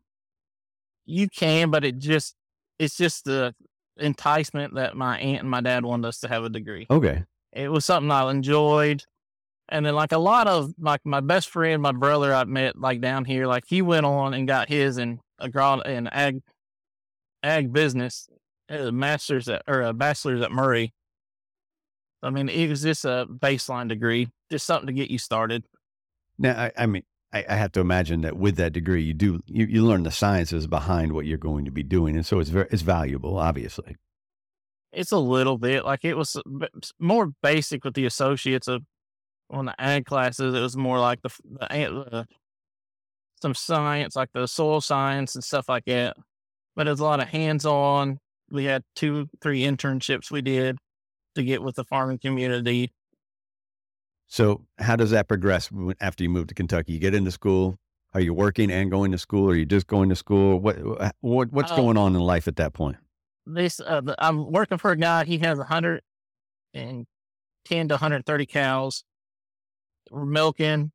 [1.06, 2.36] You can, but it just
[2.80, 3.54] it's just the
[3.98, 6.88] enticement that my aunt and my dad wanted us to have a degree.
[6.90, 9.04] Okay, it was something I enjoyed,
[9.68, 13.02] and then like a lot of like my best friend, my brother I met like
[13.02, 16.42] down here, like he went on and got his in a in ag
[17.44, 18.28] ag business
[18.70, 20.94] a master's at, or a bachelor's at Murray.
[22.22, 25.64] I mean, it was just a baseline degree, just something to get you started.
[26.38, 29.42] Now, I, I mean, I, I, have to imagine that with that degree, you do
[29.46, 32.50] you, you learn the sciences behind what you're going to be doing, and so it's
[32.50, 33.96] very it's valuable, obviously.
[34.92, 36.42] It's a little bit like it was
[37.00, 38.84] more basic with the associates of
[39.52, 40.56] on the ag classes.
[40.56, 42.26] It was more like the, the
[43.42, 46.18] some science, like the soil science and stuff like that.
[46.76, 48.18] But it was a lot of hands on.
[48.50, 50.78] We had two, three internships we did
[51.36, 52.94] to get with the farming community.
[54.28, 56.94] So, how does that progress after you move to Kentucky?
[56.94, 57.78] You get into school.
[58.14, 59.50] Are you working and going to school?
[59.50, 60.60] Or are you just going to school?
[60.60, 60.78] What,
[61.22, 62.98] what what's uh, going on in life at that point?
[63.46, 65.26] This uh, I'm working for a guy.
[65.26, 67.06] He has 110
[67.68, 69.04] to 130 cows.
[70.12, 70.92] We're milking.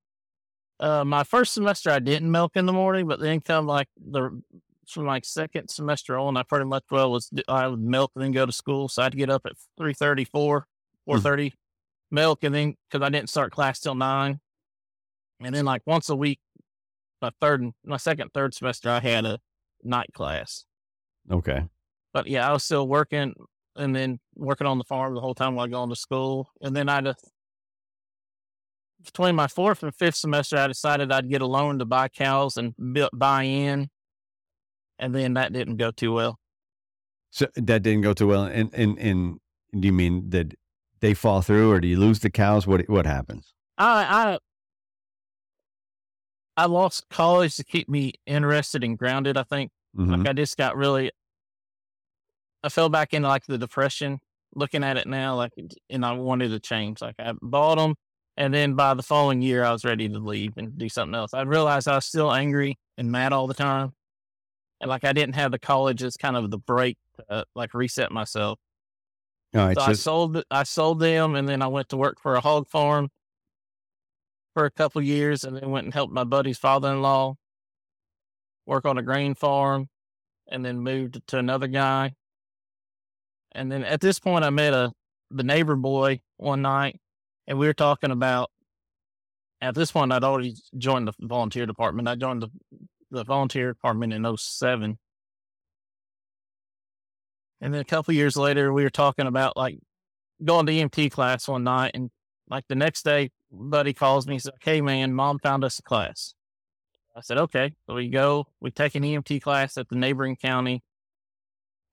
[0.81, 4.43] Uh, my first semester, I didn't milk in the morning, but then come like the
[4.93, 8.33] from like second semester on, I pretty much well was I would milk and then
[8.33, 8.89] go to school.
[8.89, 10.67] So I'd get up at 3.30, 4,
[11.07, 11.13] hmm.
[11.13, 11.53] 4.30,
[12.11, 14.41] milk, and then because I didn't start class till nine,
[15.41, 16.41] and then like once a week,
[17.21, 19.39] my third, and my second, third semester, I had a
[19.83, 20.65] night class.
[21.31, 21.65] Okay.
[22.13, 23.35] But yeah, I was still working
[23.77, 26.89] and then working on the farm the whole time while going to school, and then
[26.89, 27.15] I'd
[29.05, 32.57] between my fourth and fifth semester, I decided I'd get a loan to buy cows
[32.57, 32.75] and
[33.13, 33.91] buy in,
[34.99, 36.39] and then that didn't go too well.
[37.31, 39.41] So that didn't go too well, and and and
[39.79, 40.55] do you mean that
[41.01, 42.67] they fall through, or do you lose the cows?
[42.67, 43.53] What what happens?
[43.77, 44.39] I
[46.57, 49.37] I I lost college to keep me interested and grounded.
[49.37, 50.15] I think mm-hmm.
[50.15, 51.11] like I just got really,
[52.63, 54.21] I fell back into like the depression.
[54.57, 55.51] Looking at it now, like,
[55.91, 57.03] and I wanted to change.
[57.03, 57.97] Like I bought them,
[58.37, 61.35] and then by the following year, I was ready to leave and do something else.
[61.35, 63.95] I realized I was still angry and mad all the time,
[64.85, 67.73] and like I didn't have the college as kind of the break to uh, like
[67.73, 68.59] reset myself.
[69.55, 69.89] Oh, no, so just...
[69.89, 73.09] I sold I sold them, and then I went to work for a hog farm
[74.53, 77.35] for a couple years, and then went and helped my buddy's father-in-law
[78.67, 79.89] work on a grain farm,
[80.49, 82.13] and then moved to another guy.
[83.53, 84.93] And then at this point, I met a
[85.31, 87.01] the neighbor boy one night,
[87.47, 88.51] and we were talking about.
[89.63, 92.07] At this point, I'd already joined the volunteer department.
[92.07, 92.51] I joined the
[93.15, 94.99] the volunteer department in 07
[97.65, 99.79] and then a couple years later, we were talking about like
[100.45, 102.11] going to EMT class one night, and
[102.47, 104.35] like the next day, buddy calls me.
[104.35, 106.35] He's like, "Hey, man, mom found us a class."
[107.17, 108.47] I said, "Okay." So we go.
[108.61, 110.83] We take an EMT class at the neighboring county,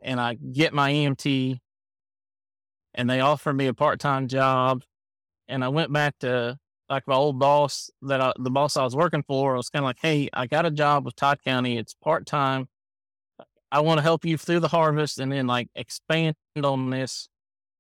[0.02, 1.62] and I get my EMT,
[2.94, 4.84] and they offer me a part time job,
[5.48, 6.58] and I went back to
[6.92, 9.56] like my old boss that I, the boss I was working for.
[9.56, 11.78] Was kind of like, "Hey, I got a job with Todd County.
[11.78, 12.68] It's part time.
[13.72, 17.30] I want to help you through the harvest and then like expand on this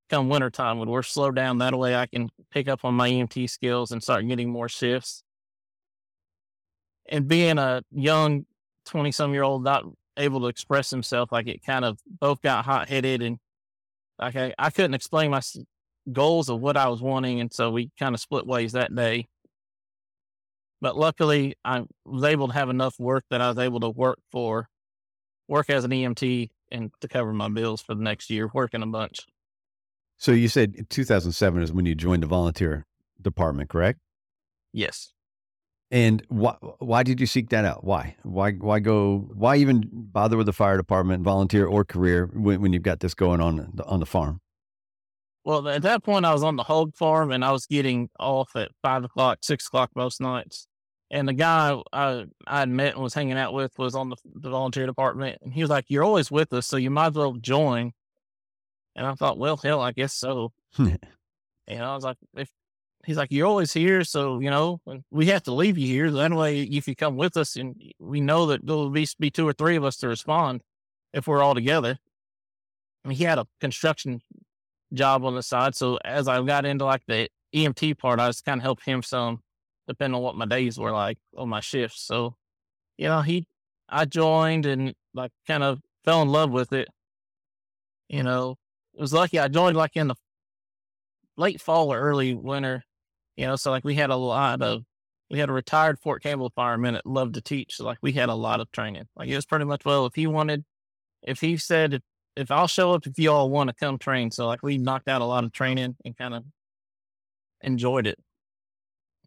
[0.10, 1.58] come wintertime when we're slowed down.
[1.58, 5.24] That way I can pick up on my EMT skills and start getting more shifts.
[7.10, 8.46] And being a young
[8.86, 9.84] 20 some year old, not
[10.16, 13.38] able to express himself, like it kind of both got hot headed and
[14.18, 15.42] like I, I couldn't explain my
[16.12, 17.42] goals of what I was wanting.
[17.42, 19.28] And so we kind of split ways that day.
[20.82, 24.20] But luckily, I was able to have enough work that I was able to work
[24.32, 24.68] for
[25.48, 28.88] work as an EMT and to cover my bills for the next year, working a
[28.88, 29.28] bunch.
[30.18, 32.86] So you said 2007 is when you joined the volunteer
[33.22, 34.00] department, correct?
[34.74, 35.14] Yes.
[35.92, 37.84] And why why did you seek that out?
[37.84, 39.30] Why why why go?
[39.34, 43.14] Why even bother with the fire department, volunteer or career when, when you've got this
[43.14, 44.40] going on on the farm?
[45.44, 48.56] Well, at that point, I was on the hog farm and I was getting off
[48.56, 50.68] at five o'clock, six o'clock most nights.
[51.10, 54.16] And the guy I I had met and was hanging out with was on the,
[54.34, 57.14] the volunteer department, and he was like, "You're always with us, so you might as
[57.16, 57.92] well join."
[58.96, 60.54] And I thought, well, hell, I guess so.
[60.78, 61.00] and
[61.68, 62.50] I was like, if
[63.06, 64.80] he's like, you're always here, so you know,
[65.12, 66.12] we have to leave you here.
[66.12, 69.48] That way, if you come with us, and we know that there'll be be two
[69.48, 70.62] or three of us to respond
[71.14, 71.98] if we're all together.
[73.04, 74.22] I mean, he had a construction
[74.94, 78.42] job on the side, so as I got into like the EMT part, I was
[78.42, 79.42] kind of helped him some
[79.88, 82.02] depending on what my days were like on my shifts.
[82.02, 82.36] So,
[82.98, 83.46] you know, he,
[83.90, 86.88] I joined and like kind of fell in love with it.
[88.08, 88.58] You know,
[88.94, 90.16] it was lucky I joined like in the
[91.38, 92.84] late fall or early winter,
[93.36, 94.84] you know, so like we had a lot of,
[95.30, 97.76] we had a retired Fort Campbell fireman that loved to teach.
[97.76, 99.08] So like we had a lot of training.
[99.16, 100.66] Like it was pretty much, well, if he wanted,
[101.24, 102.02] if he said,
[102.36, 104.32] if, I'll show up if you all want to come train.
[104.32, 106.44] So like we knocked out a lot of training and kind of
[107.62, 108.20] enjoyed it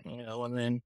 [0.05, 0.83] you know, and then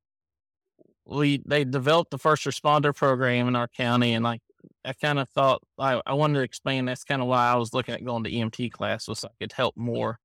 [1.04, 4.40] we they developed the first responder program in our county, and like
[4.84, 7.74] I kind of thought I, I wanted to explain that's kind of why I was
[7.74, 10.18] looking at going to EMT class so I could help more.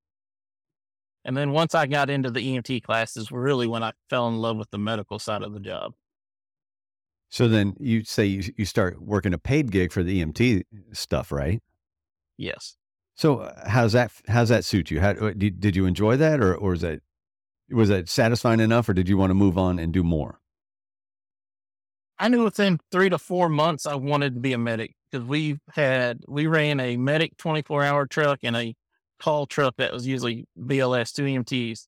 [1.26, 4.58] And then once I got into the EMT classes, really when I fell in love
[4.58, 5.94] with the medical side of the job.
[7.30, 11.32] So then you say you, you start working a paid gig for the EMT stuff,
[11.32, 11.64] right?
[12.44, 12.76] Yes.
[13.16, 14.12] So uh, how's that?
[14.28, 15.00] How's that suit you?
[15.00, 17.00] How, uh, did, did you enjoy that, or or is that
[17.70, 20.40] was that satisfying enough, or did you want to move on and do more?
[22.20, 25.58] I knew within three to four months I wanted to be a medic because we
[25.74, 28.76] had we ran a medic twenty four hour truck and a
[29.20, 31.88] call truck that was usually BLS two EMTs,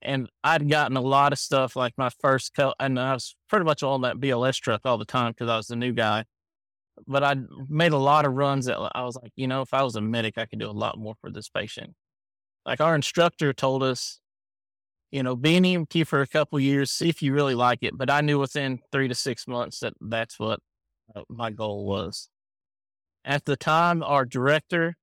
[0.00, 3.64] and I'd gotten a lot of stuff like my first cut, and I was pretty
[3.64, 6.24] much on that BLS truck all the time because I was the new guy
[7.06, 7.36] but I
[7.68, 10.00] made a lot of runs that I was like, you know, if I was a
[10.00, 11.94] medic, I could do a lot more for this patient.
[12.64, 14.20] Like our instructor told us,
[15.10, 17.96] you know, be an EMT for a couple years, see if you really like it.
[17.96, 20.60] But I knew within three to six months that that's what
[21.14, 22.28] uh, my goal was.
[23.24, 24.96] At the time, our director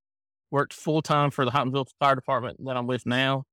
[0.51, 3.43] worked full time for the Hopkinsville Fire Department that I'm with now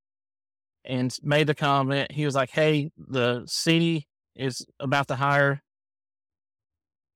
[0.85, 2.13] and made the comment.
[2.13, 5.63] He was like, Hey, the city is about to hire.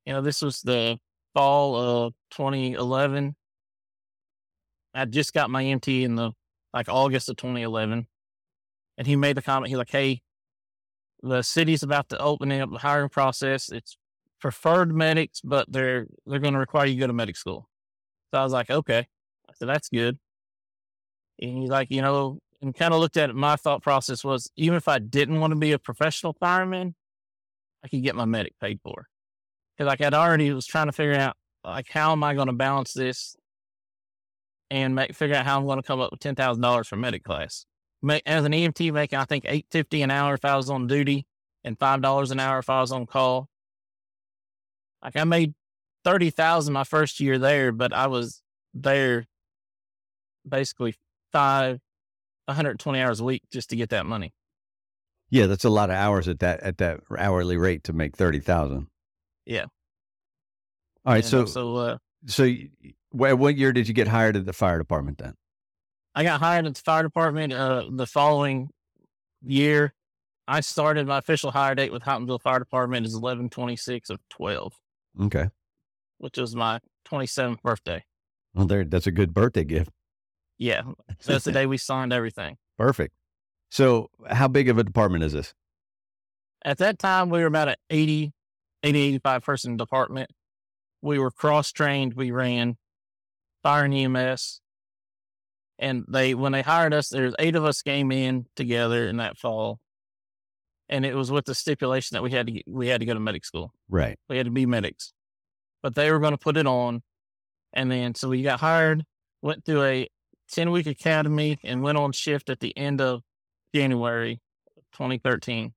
[0.06, 0.98] You know, this was the
[1.34, 3.36] fall of 2011.
[4.94, 6.32] I just got my MT in the
[6.72, 8.06] like August of 2011,
[8.98, 9.68] and he made the comment.
[9.68, 10.22] He's like, "Hey,
[11.22, 13.70] the city's about to open up the hiring process.
[13.70, 13.96] It's
[14.40, 17.68] preferred medics, but they're they're going to require you to go to medic school."
[18.32, 19.08] So I was like, "Okay."
[19.48, 20.18] I said, "That's good."
[21.40, 23.36] And he's like, you know, and kind of looked at it.
[23.36, 26.94] My thought process was, even if I didn't want to be a professional fireman,
[27.84, 29.08] I could get my medic paid for.
[29.78, 32.52] Cause like I'd already was trying to figure out like how am I going to
[32.52, 33.36] balance this
[34.70, 36.96] and make figure out how I'm going to come up with ten thousand dollars for
[36.96, 37.66] medic class.
[38.02, 40.86] Make, as an EMT, making I think eight fifty an hour if I was on
[40.86, 41.26] duty,
[41.64, 43.48] and five dollars an hour if I was on call.
[45.02, 45.54] Like I made
[46.04, 48.42] thirty thousand my first year there, but I was
[48.74, 49.26] there
[50.48, 50.94] basically
[51.32, 51.80] five,
[52.46, 54.34] 120 hours a week just to get that money.
[55.30, 58.40] Yeah, that's a lot of hours at that at that hourly rate to make thirty
[58.40, 58.88] thousand.
[59.46, 59.66] Yeah.
[61.04, 61.24] All right.
[61.24, 62.50] so, so, uh, so
[63.10, 65.34] what year did you get hired at the fire department then?
[66.14, 68.70] I got hired at the fire department uh, the following
[69.42, 69.92] year.
[70.46, 74.18] I started my official hire date with Hopkinsville Fire Department is eleven twenty six of
[74.28, 74.74] twelve.
[75.20, 75.48] Okay.
[76.18, 78.04] Which was my twenty seventh birthday.
[78.54, 79.90] Well, there, that's a good birthday gift.
[80.58, 80.82] Yeah,
[81.18, 82.56] so that's the day we signed everything.
[82.78, 83.14] Perfect.
[83.70, 85.54] So, how big of a department is this?
[86.64, 88.32] At that time, we were about an 80
[88.84, 90.30] 80, 85 person department.
[91.02, 92.14] We were cross trained.
[92.14, 92.76] We ran
[93.62, 94.60] fire and EMS.
[95.78, 99.38] And they, when they hired us, there's eight of us came in together in that
[99.38, 99.80] fall.
[100.88, 103.14] And it was with the stipulation that we had to, get, we had to go
[103.14, 103.72] to medic school.
[103.88, 104.18] Right.
[104.28, 105.12] We had to be medics,
[105.82, 107.02] but they were going to put it on.
[107.72, 109.04] And then, so we got hired,
[109.42, 110.08] went through a
[110.52, 113.22] 10 week academy and went on shift at the end of
[113.74, 114.40] January
[114.92, 115.72] 2013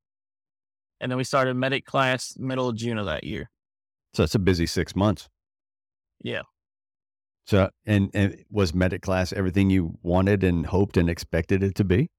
[1.00, 3.50] and then we started medic class middle of June of that year.
[4.14, 5.30] So it's a busy six months.
[6.24, 6.44] Yeah.
[7.46, 11.84] So and, and was medic class everything you wanted and hoped and expected it to
[11.84, 12.10] be?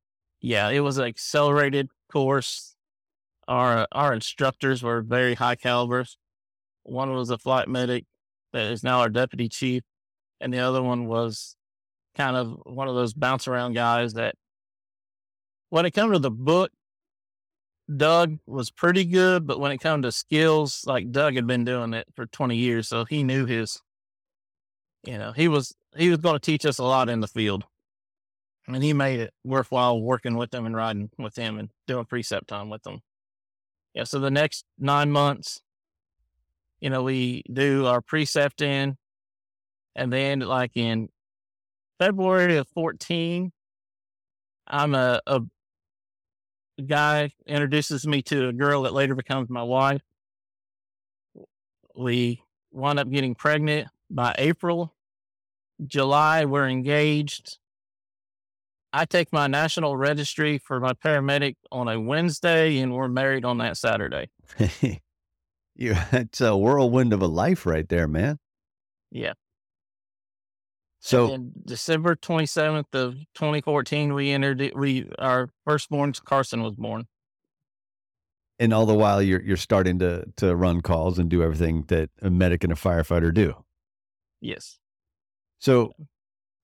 [0.40, 2.76] Yeah, it was an accelerated course.
[3.46, 6.16] Our our instructors were very high calibers.
[6.84, 8.04] One was a flight medic
[8.52, 9.82] that is now our deputy chief,
[10.40, 11.56] and the other one was
[12.16, 14.34] kind of one of those bounce around guys that
[15.70, 16.70] when it comes to the book,
[17.94, 21.94] Doug was pretty good, but when it comes to skills, like Doug had been doing
[21.94, 23.80] it for 20 years, so he knew his,
[25.04, 27.64] you know, he was he was going to teach us a lot in the field,
[28.66, 32.48] and he made it worthwhile working with them and riding with him and doing precept
[32.48, 33.00] time with them.
[33.94, 35.62] Yeah, so the next nine months,
[36.80, 38.98] you know, we do our precept in,
[39.96, 41.08] and then like in
[41.98, 43.50] February of 14,
[44.66, 45.40] I'm a, a
[46.86, 50.02] guy introduces me to a girl that later becomes my wife.
[51.94, 54.94] We wound up getting pregnant by April.
[55.84, 57.58] July, we're engaged.
[58.92, 63.58] I take my national registry for my paramedic on a Wednesday and we're married on
[63.58, 64.30] that Saturday.
[65.74, 68.38] you, it's a whirlwind of a life right there, man.
[69.10, 69.34] Yeah.
[71.00, 77.06] So December 27th of 2014, we entered, we, our firstborn Carson was born.
[78.58, 82.10] And all the while you're, you're starting to, to run calls and do everything that
[82.20, 83.54] a medic and a firefighter do.
[84.40, 84.78] Yes.
[85.60, 85.92] So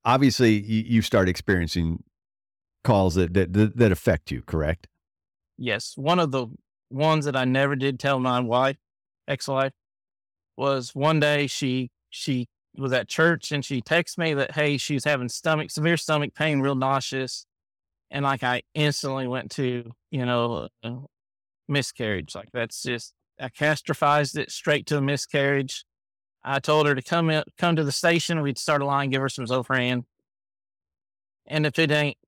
[0.05, 2.03] obviously you, you start experiencing
[2.83, 4.89] calls that, that, that affect you, correct?
[5.57, 5.95] Yes.
[5.97, 6.49] One of the
[6.91, 8.77] ones that I never did tell my wife,
[9.29, 9.73] ex-wife,
[10.57, 12.47] was one day she she
[12.77, 16.61] was at church and she texted me that hey she's having stomach severe stomach pain,
[16.61, 17.47] real nauseous,
[18.11, 20.69] and like I instantly went to you know
[21.69, 22.35] miscarriage.
[22.35, 25.85] Like that's just I catastrophized it straight to a miscarriage.
[26.45, 28.43] I told her to come in, come to the station.
[28.43, 30.05] We'd start a line, give her some Zofran.
[31.47, 32.19] And if it ain't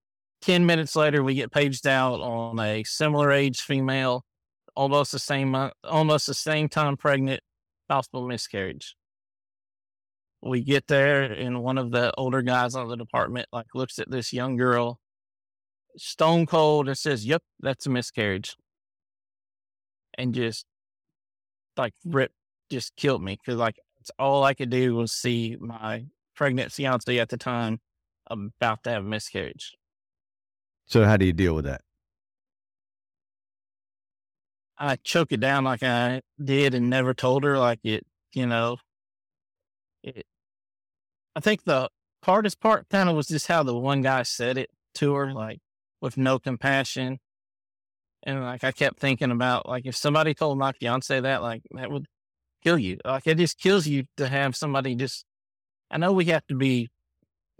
[0.42, 4.24] 10 minutes later, we get paged out on a similar age female,
[4.74, 7.40] almost the same month, almost the same time pregnant,
[7.88, 8.95] possible miscarriage.
[10.46, 14.10] We get there, and one of the older guys on the department like looks at
[14.10, 15.00] this young girl,
[15.96, 18.56] stone cold, and says, "Yep, that's a miscarriage,"
[20.14, 20.66] and just
[21.76, 22.32] like rip,
[22.70, 27.18] just killed me because like it's all I could do was see my pregnant fiance
[27.18, 27.80] at the time
[28.30, 29.74] about to have a miscarriage.
[30.86, 31.80] So how do you deal with that?
[34.78, 38.76] I choke it down like I did and never told her like it, you know.
[40.02, 40.26] It
[41.36, 41.90] I think the
[42.24, 45.60] hardest part kind of was just how the one guy said it to her, like
[46.00, 47.18] with no compassion.
[48.22, 51.90] And like I kept thinking about like if somebody told my fiance that, like that
[51.90, 52.06] would
[52.64, 52.98] kill you.
[53.04, 55.26] Like it just kills you to have somebody just
[55.90, 56.88] I know we have to be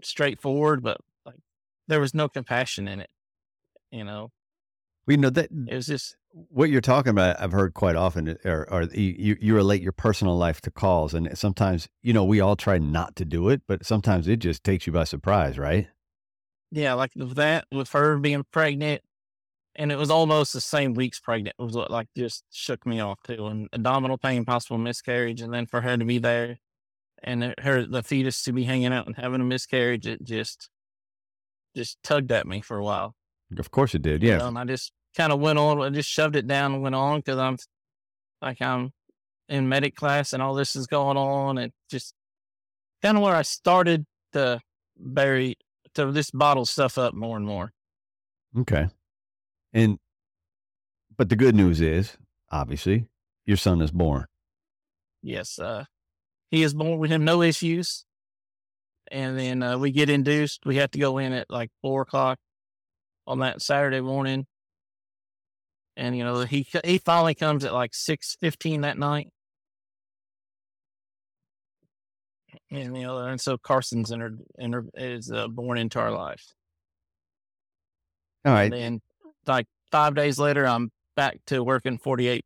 [0.01, 1.39] straightforward, but like
[1.87, 3.11] there was no compassion in it.
[3.91, 4.31] You know,
[5.05, 6.17] we know that it was just
[6.49, 7.39] what you're talking about.
[7.39, 11.37] I've heard quite often, or, or you you relate your personal life to calls, and
[11.37, 14.87] sometimes you know we all try not to do it, but sometimes it just takes
[14.87, 15.87] you by surprise, right?
[16.71, 19.01] Yeah, like with that, with her being pregnant,
[19.75, 21.55] and it was almost the same week's pregnant.
[21.59, 25.53] It was what like just shook me off too, and abdominal pain, possible miscarriage, and
[25.53, 26.57] then for her to be there,
[27.23, 30.69] and her the fetus to be hanging out and having a miscarriage, it just
[31.75, 33.15] just tugged at me for a while.
[33.57, 34.23] Of course it did.
[34.23, 34.33] Yeah.
[34.33, 36.83] You know, and I just kind of went on, I just shoved it down and
[36.83, 37.57] went on because I'm
[38.41, 38.91] like, I'm
[39.49, 41.57] in medic class and all this is going on.
[41.57, 42.13] And just
[43.01, 44.59] kind of where I started to
[44.95, 45.55] bury,
[45.95, 47.71] to this bottle stuff up more and more.
[48.57, 48.87] Okay.
[49.73, 49.97] And,
[51.17, 52.15] but the good news is,
[52.51, 53.07] obviously,
[53.45, 54.25] your son is born.
[55.23, 55.57] Yes.
[55.57, 55.85] Uh,
[56.51, 58.05] he is born with him, no issues.
[59.09, 60.65] And then uh, we get induced.
[60.65, 62.37] We have to go in at like four o'clock
[63.25, 64.45] on that Saturday morning.
[65.97, 69.29] And you know, he he finally comes at like six fifteen that night.
[72.71, 76.43] And you know, and so Carson's entered, entered is uh, born into our life.
[78.45, 78.65] All right.
[78.65, 79.01] And then,
[79.45, 82.45] like five days later, I'm back to working forty eight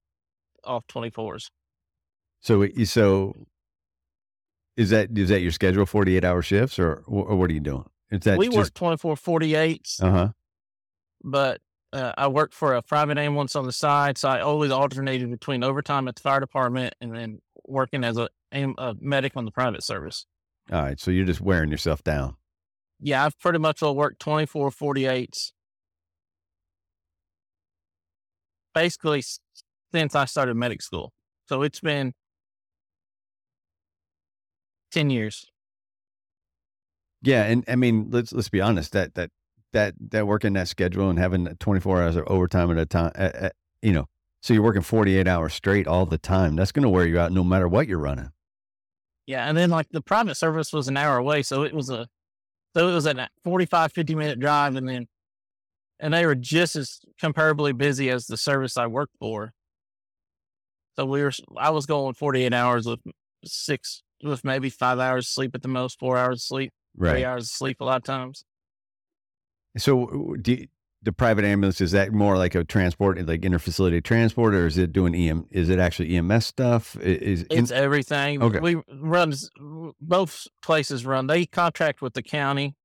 [0.63, 1.51] off twenty fours.
[2.39, 3.35] So, so
[4.77, 5.85] is that is that your schedule?
[5.85, 7.85] Forty eight hour shifts, or or what are you doing?
[8.09, 8.57] Is that we just...
[8.57, 10.03] work 24 48s.
[10.03, 10.29] Uh huh
[11.23, 11.59] but
[11.93, 15.63] uh, I worked for a private ambulance on the side, so I always alternated between
[15.63, 19.83] overtime at the fire department and then working as a, a medic on the private
[19.83, 20.25] service.
[20.71, 22.35] All right, so you're just wearing yourself down.
[22.99, 25.51] Yeah, I've pretty much all worked 24 48s.
[28.73, 29.23] Basically,
[29.93, 31.11] since I started medic school.
[31.49, 32.13] So it's been
[34.91, 35.45] 10 years.
[37.21, 38.93] Yeah, and I mean, let's let's be honest.
[38.93, 39.29] That that
[39.73, 43.35] that that working that schedule and having 24 hours of overtime at a time, at,
[43.35, 44.07] at, you know,
[44.41, 46.55] so you're working 48 hours straight all the time.
[46.55, 48.31] That's going to wear you out no matter what you're running.
[49.27, 49.47] Yeah.
[49.47, 51.43] And then like the private service was an hour away.
[51.43, 52.07] So it was a,
[52.75, 54.75] so it was a 45, 50 minute drive.
[54.75, 55.07] And then,
[55.99, 59.53] and they were just as comparably busy as the service I worked for.
[60.95, 62.99] So we were, I was going 48 hours with
[63.45, 67.11] six, with maybe five hours sleep at the most, four hours sleep, right.
[67.11, 68.43] three hours sleep a lot of times.
[69.77, 70.65] So, do
[71.03, 74.93] the private ambulance is that more like a transport, like interfacility transport, or is it
[74.93, 75.47] doing EM?
[75.49, 76.95] Is it actually EMS stuff?
[76.97, 78.41] Is it's in, everything?
[78.41, 78.59] Okay.
[78.59, 79.33] We run
[79.99, 81.27] both places run.
[81.27, 82.75] They contract with the county,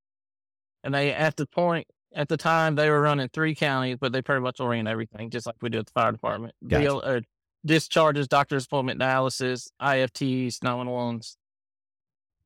[0.83, 4.23] and they at the point at the time they were running three counties, but they
[4.23, 6.55] pretty much ran everything, just like we do at the fire department.
[6.67, 6.97] Gotcha.
[6.97, 7.21] uh,
[7.67, 11.37] discharges, doctor's appointment dialysis, IFTs, 911s.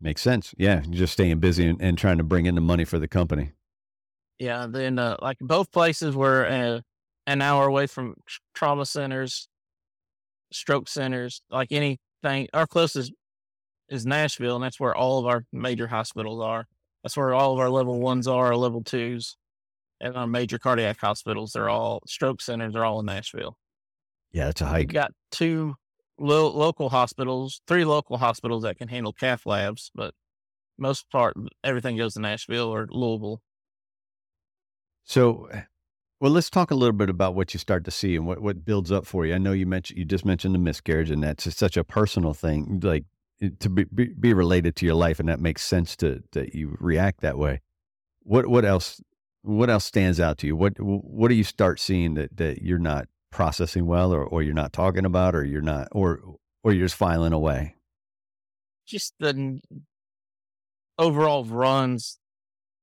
[0.01, 0.55] Makes sense.
[0.57, 3.53] Yeah, just staying busy and, and trying to bring in the money for the company.
[4.41, 6.81] Yeah, then uh, like both places were uh,
[7.27, 8.15] an hour away from
[8.55, 9.49] trauma centers,
[10.51, 12.49] stroke centers, like anything.
[12.55, 13.13] Our closest
[13.91, 16.67] is Nashville, and that's where all of our major hospitals are.
[17.03, 19.37] That's where all of our level ones are, our level twos,
[20.01, 21.53] and our major cardiac hospitals.
[21.53, 22.73] They're all stroke centers.
[22.73, 23.59] They're all in Nashville.
[24.33, 24.89] Yeah, it's a hike.
[24.89, 25.75] We got two
[26.19, 30.15] lo- local hospitals, three local hospitals that can handle cath labs, but
[30.79, 33.43] most part everything goes to Nashville or Louisville.
[35.11, 35.51] So,
[36.21, 38.65] Well, let's talk a little bit about what you start to see and what, what
[38.65, 39.35] builds up for you.
[39.35, 42.79] I know you mentioned you just mentioned the miscarriage, and that's such a personal thing,
[42.81, 43.07] like
[43.59, 47.23] to be, be, related to your life, and that makes sense to that you react
[47.23, 47.61] that way.
[48.23, 49.01] What what else
[49.43, 50.55] what else stands out to you?
[50.55, 54.55] What what do you start seeing that that you're not processing well, or or you're
[54.55, 56.21] not talking about, or you're not, or
[56.63, 57.75] or you're just filing away?
[58.87, 59.61] Just the
[60.99, 62.20] overall runs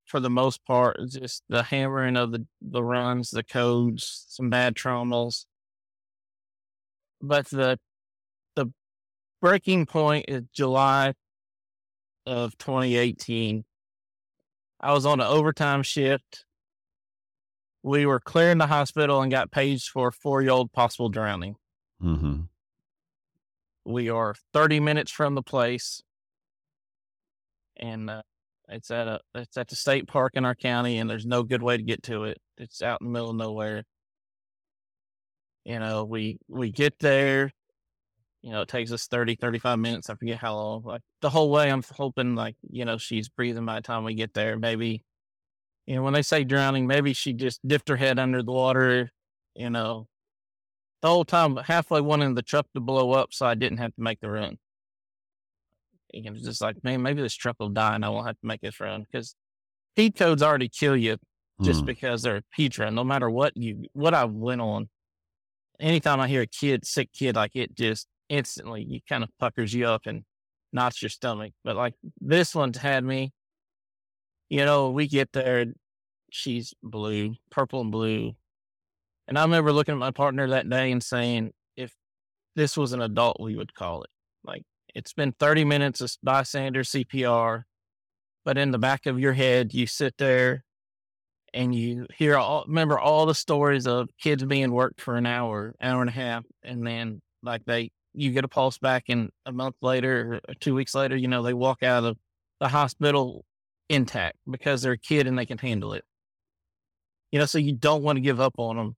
[0.08, 4.74] for the most part, just the hammering of the, the runs, the codes, some bad
[4.74, 5.44] trommels.
[7.20, 7.78] But the
[8.56, 8.72] the
[9.40, 11.14] breaking point is July
[12.26, 13.64] of 2018.
[14.80, 16.44] I was on an overtime shift.
[17.82, 21.56] We were clearing the hospital and got paged for a four year old possible drowning.
[22.02, 22.42] Mm-hmm.
[23.84, 26.02] We are 30 minutes from the place.
[27.76, 28.22] And uh,
[28.68, 31.62] it's at a it's at the state park in our county, and there's no good
[31.62, 32.38] way to get to it.
[32.58, 33.84] It's out in the middle of nowhere.
[35.64, 37.52] You know, we we get there.
[38.42, 40.08] You know, it takes us 30, 35 minutes.
[40.08, 40.82] I forget how long.
[40.84, 44.14] Like the whole way, I'm hoping like you know she's breathing by the time we
[44.14, 44.58] get there.
[44.58, 45.04] Maybe,
[45.86, 49.10] you know, when they say drowning, maybe she just dipped her head under the water.
[49.54, 50.08] You know,
[51.02, 54.02] the whole time halfway wanting the truck to blow up so I didn't have to
[54.02, 54.58] make the run
[56.12, 58.46] and it's just like, man, maybe this truck will die and I won't have to
[58.46, 59.34] make this run because
[59.96, 61.16] heat codes already kill you
[61.62, 61.86] just mm.
[61.86, 62.94] because they're a peds run.
[62.94, 64.88] No matter what you, what I went on,
[65.80, 69.74] anytime I hear a kid, sick kid, like it just instantly, you kind of puckers
[69.74, 70.22] you up and
[70.72, 71.52] knots your stomach.
[71.64, 73.32] But like this one's had me,
[74.48, 75.66] you know, we get there,
[76.30, 78.32] she's blue, purple and blue.
[79.26, 81.92] And I remember looking at my partner that day and saying, if
[82.56, 84.10] this was an adult, we would call it.
[84.42, 84.62] Like
[84.94, 87.64] it's been 30 minutes of bystander CPR,
[88.44, 90.64] but in the back of your head, you sit there
[91.54, 95.74] and you hear all, remember all the stories of kids being worked for an hour,
[95.80, 99.52] hour and a half, and then like they, you get a pulse back and a
[99.52, 102.16] month later or two weeks later, you know, they walk out of
[102.60, 103.44] the hospital
[103.88, 106.04] intact because they're a kid and they can handle it.
[107.30, 108.96] You know, so you don't want to give up on them.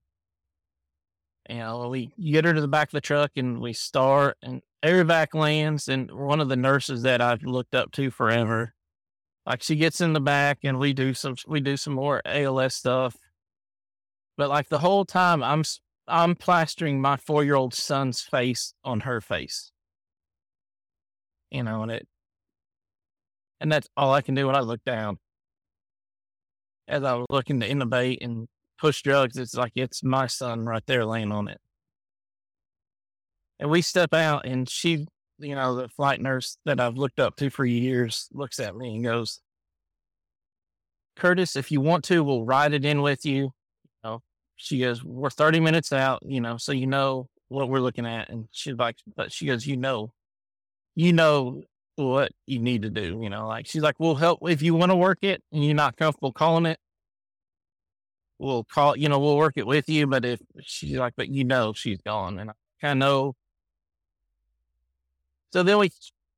[1.50, 4.62] You know, we get her to the back of the truck and we start and
[4.84, 8.72] Air Evac lands and one of the nurses that I've looked up to forever.
[9.44, 12.74] Like she gets in the back and we do some we do some more ALS
[12.74, 13.16] stuff.
[14.36, 15.64] But like the whole time I'm
[16.06, 19.72] I'm plastering my 4-year-old son's face on her face.
[21.50, 22.06] You know, and it
[23.60, 25.18] and that's all I can do when I look down.
[26.86, 28.46] As I was looking to intubate and
[28.80, 31.58] push drugs, it's like it's my son right there laying on it.
[33.58, 35.06] And we step out, and she,
[35.38, 38.94] you know, the flight nurse that I've looked up to for years looks at me
[38.94, 39.40] and goes,
[41.16, 43.34] Curtis, if you want to, we'll ride it in with you.
[43.34, 43.52] you
[44.02, 44.22] know,
[44.56, 48.30] she goes, We're 30 minutes out, you know, so you know what we're looking at.
[48.30, 50.12] And she's like, But she goes, You know,
[50.94, 51.62] you know
[51.96, 54.90] what you need to do, you know, like she's like, We'll help if you want
[54.90, 56.78] to work it and you're not comfortable calling it.
[58.40, 60.06] We'll call, you know, we'll work it with you.
[60.06, 62.38] But if she's like, But you know, she's gone.
[62.38, 63.36] And I kind of know
[65.52, 65.90] so then we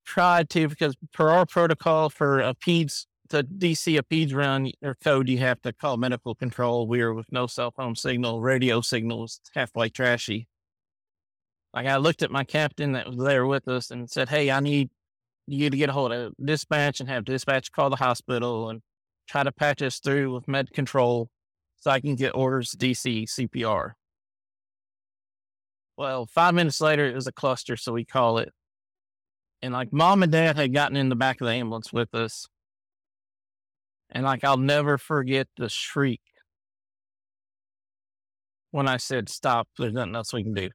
[0.05, 4.95] tried to, because per our protocol for a PEDS, to DC a PEDS run or
[4.95, 6.87] code, you have to call medical control.
[6.87, 10.49] We were with no cell phone signal, radio signal was halfway trashy.
[11.73, 14.61] Like I looked at my captain that was there with us and said, Hey, I
[14.61, 14.91] need
[15.47, 18.83] you to get a hold of dispatch and have dispatch call the hospital and
[19.27, 21.31] try to patch us through with med control
[21.83, 23.93] so I can get orders DC CPR.
[25.99, 28.53] Well, five minutes later, it was a cluster, so we call it
[29.63, 32.49] and like mom and dad had gotten in the back of the ambulance with us.
[34.11, 36.21] And like I'll never forget the shriek
[38.73, 40.71] when I said, Stop, there's nothing else we can do.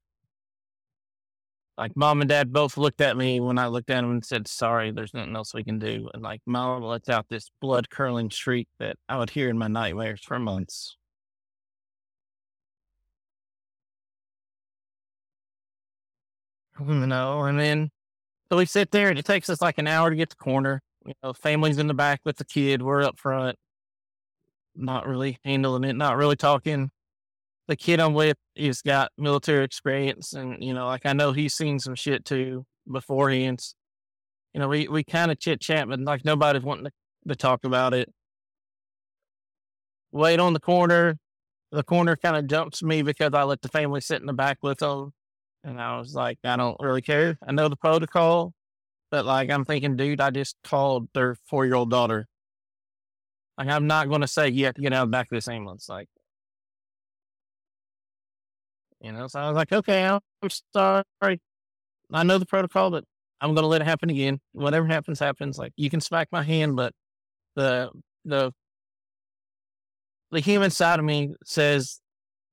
[1.78, 4.48] Like mom and dad both looked at me when I looked at them and said,
[4.48, 6.10] Sorry, there's nothing else we can do.
[6.14, 9.68] And like mom lets out this blood curdling shriek that I would hear in my
[9.68, 10.98] nightmares for months.
[16.80, 17.90] You know, and then
[18.50, 20.82] so we sit there and it takes us like an hour to get to coroner.
[21.06, 22.82] You know, family's in the back with the kid.
[22.82, 23.58] We're up front,
[24.76, 26.92] not really handling it, not really talking.
[27.68, 31.54] The kid I'm with, he's got military experience, and you know, like I know he's
[31.54, 33.62] seen some shit too beforehand.
[34.54, 36.92] You know, we we kind of chit chat, but like nobody's wanting to,
[37.28, 38.12] to talk about it.
[40.12, 41.18] Wait on the coroner.
[41.72, 44.60] The coroner kind of jumps me because I let the family sit in the back
[44.62, 45.12] with them.
[45.64, 47.38] And I was like, I don't really care.
[47.46, 48.54] I know the protocol,
[49.12, 52.28] but like, I'm thinking, dude, I just called their four year old daughter.
[53.58, 55.36] Like, I'm not going to say you have to get out of the back of
[55.36, 55.90] this ambulance.
[55.90, 56.08] Like,
[59.02, 60.20] You know, so I was like, okay, I'm
[60.74, 61.40] sorry.
[62.12, 63.04] I know the protocol, but
[63.40, 64.40] I'm going to let it happen again.
[64.54, 65.58] Whatever happens, happens.
[65.58, 66.94] Like you can smack my hand, but
[67.56, 67.92] the
[68.26, 68.52] the
[70.32, 72.02] the human side of me says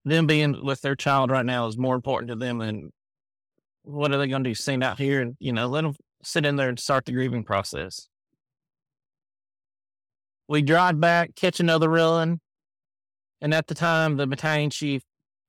[0.05, 2.91] them being with their child right now is more important to them than
[3.83, 4.55] what are they going to do?
[4.55, 7.45] Stand out here and you know let them sit in there and start the grieving
[7.45, 8.09] process.
[10.47, 12.41] We drive back, catch another run,
[13.41, 15.03] and at the time, the battalion chief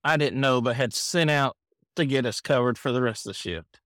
[0.05, 1.57] I didn't know, but had sent out
[1.95, 3.79] to get us covered for the rest of the shift.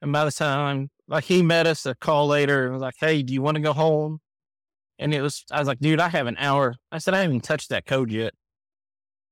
[0.00, 3.22] And by the time, like he met us a call later and was like, Hey,
[3.22, 4.18] do you want to go home?
[4.98, 6.74] And it was, I was like, dude, I have an hour.
[6.90, 8.32] I said, I haven't even touched that code yet.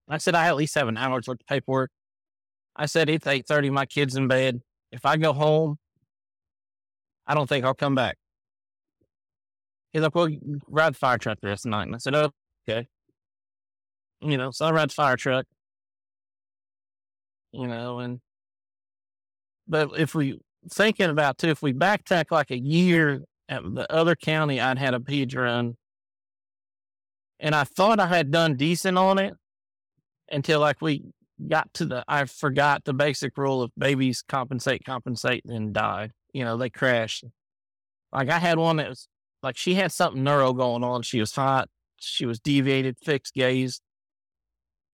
[0.08, 1.90] I said, I at least have an hour's worth of paperwork.
[2.74, 4.60] I said, it's 8.30, my kid's in bed.
[4.90, 5.76] If I go home,
[7.26, 8.16] I don't think I'll come back.
[9.92, 10.28] He's like, well,
[10.66, 11.86] ride the fire truck the rest of the night.
[11.86, 12.30] And I said, oh,
[12.68, 12.88] okay.
[14.20, 15.46] You know, so I ride the fire truck.
[17.52, 18.20] You know, and
[19.66, 24.14] but if we thinking about too, if we backtrack like a year at the other
[24.14, 25.76] county, I'd had a page run,
[27.40, 29.34] and I thought I had done decent on it
[30.30, 31.04] until like we
[31.48, 36.10] got to the I forgot the basic rule of babies compensate, compensate, and die.
[36.32, 37.24] You know, they crash.
[38.12, 39.08] Like I had one that was
[39.42, 41.02] like she had something neuro going on.
[41.02, 41.68] She was hot.
[41.98, 43.80] She was deviated, fixed gaze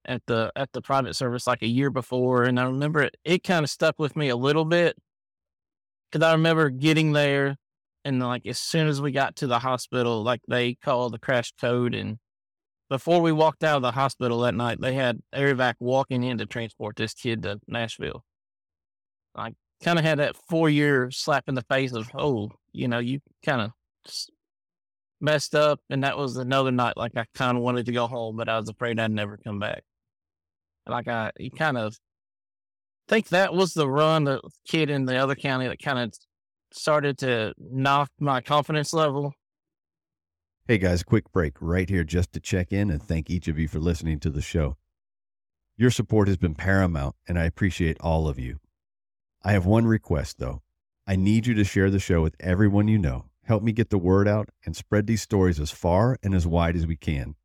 [0.07, 3.17] at the at the private service like a year before, and I remember it.
[3.25, 4.97] It kind of stuck with me a little bit
[6.11, 7.57] because I remember getting there,
[8.05, 11.53] and like as soon as we got to the hospital, like they called the crash
[11.61, 12.19] code, and
[12.89, 16.47] before we walked out of the hospital that night, they had Air walking in to
[16.47, 18.25] transport this kid to Nashville.
[19.35, 22.99] I kind of had that four year slap in the face of, oh, you know,
[22.99, 23.73] you kind of
[25.21, 25.81] messed up.
[25.91, 28.59] And that was another night, like I kind of wanted to go home, but I
[28.59, 29.83] was afraid I'd never come back.
[30.87, 31.97] Like I, you kind of
[33.09, 36.13] think that was the run, the kid in the other county that kind of
[36.73, 39.35] started to knock my confidence level.
[40.69, 43.69] Hey guys, quick break right here just to check in and thank each of you
[43.69, 44.77] for listening to the show.
[45.77, 48.59] Your support has been paramount, and I appreciate all of you.
[49.45, 50.63] I have one request, though.
[51.07, 53.27] I need you to share the show with everyone you know.
[53.45, 56.75] Help me get the word out and spread these stories as far and as wide
[56.75, 57.37] as we can.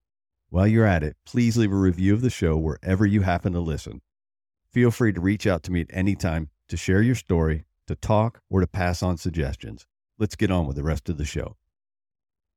[0.51, 3.61] While you're at it, please leave a review of the show wherever you happen to
[3.61, 4.01] listen.
[4.69, 7.95] Feel free to reach out to me at any time to share your story, to
[7.95, 9.87] talk, or to pass on suggestions.
[10.19, 11.55] Let's get on with the rest of the show.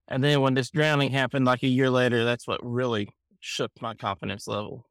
[0.08, 3.94] And then when this drowning happened like a year later, that's what really shook my
[3.94, 4.88] confidence level.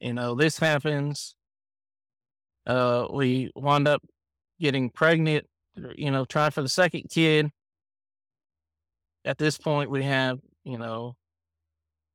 [0.00, 1.34] You know, this happens.
[2.66, 4.02] Uh, we wound up
[4.58, 5.46] getting pregnant,
[5.96, 7.50] you know, trying for the second kid.
[9.26, 11.16] At this point, we have, you know,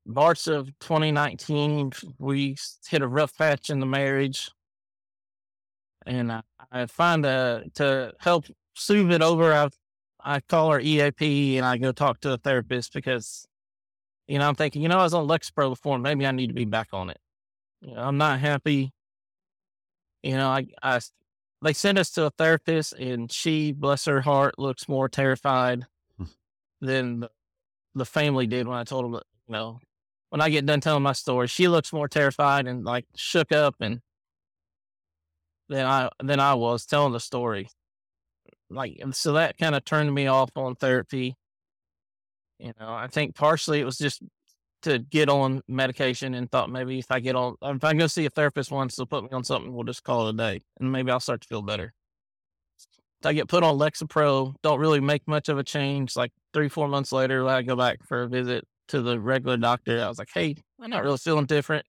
[0.05, 2.55] March of 2019, we
[2.87, 4.49] hit a rough patch in the marriage.
[6.05, 6.41] And I,
[6.71, 8.45] I find uh, to help
[8.75, 9.69] soothe it over, I,
[10.23, 13.45] I call her EAP and I go talk to a therapist because,
[14.27, 16.53] you know, I'm thinking, you know, I was on Lexapro before, maybe I need to
[16.53, 17.19] be back on it.
[17.81, 18.91] You know, I'm not happy.
[20.23, 20.99] You know, I, I,
[21.61, 25.85] they sent us to a therapist and she, bless her heart, looks more terrified
[26.17, 26.25] hmm.
[26.81, 27.29] than the,
[27.95, 29.79] the family did when I told them you know,
[30.29, 33.75] when I get done telling my story, she looks more terrified and like shook up
[33.79, 34.01] and
[35.69, 37.69] than I than I was telling the story.
[38.69, 41.35] Like so that kind of turned me off on therapy.
[42.59, 44.21] You know, I think partially it was just
[44.83, 48.25] to get on medication and thought maybe if I get on if I go see
[48.25, 50.61] a therapist once, they'll put me on something, we'll just call it a day.
[50.79, 51.93] And maybe I'll start to feel better.
[53.23, 56.15] I get put on Lexapro, don't really make much of a change.
[56.15, 60.01] Like three, four months later, I go back for a visit to the regular doctor.
[60.03, 61.85] I was like, hey, I'm not really feeling different.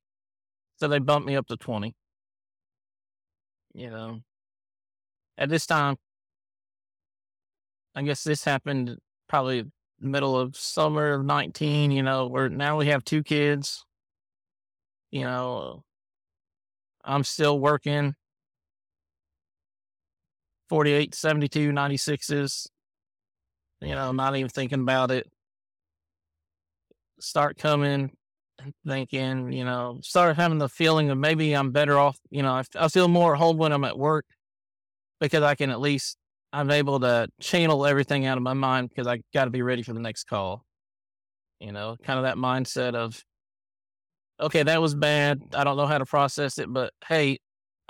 [0.76, 1.94] So they bumped me up to 20.
[3.74, 4.20] You know,
[5.38, 5.96] at this time,
[7.94, 9.64] I guess this happened probably
[10.00, 13.84] middle of summer of 19, you know, where now we have two kids.
[15.12, 15.84] You know,
[17.04, 18.14] I'm still working
[20.70, 22.66] 48, 72, 96s.
[23.82, 25.26] You know, not even thinking about it
[27.20, 28.10] start coming
[28.58, 32.18] and thinking, you know, start having the feeling of maybe I'm better off.
[32.30, 34.26] You know, I, I feel more at home when I'm at work
[35.20, 36.16] because I can at least,
[36.52, 39.82] I'm able to channel everything out of my mind because I got to be ready
[39.82, 40.64] for the next call.
[41.60, 43.22] You know, kind of that mindset of,
[44.40, 45.40] okay, that was bad.
[45.54, 47.38] I don't know how to process it, but hey,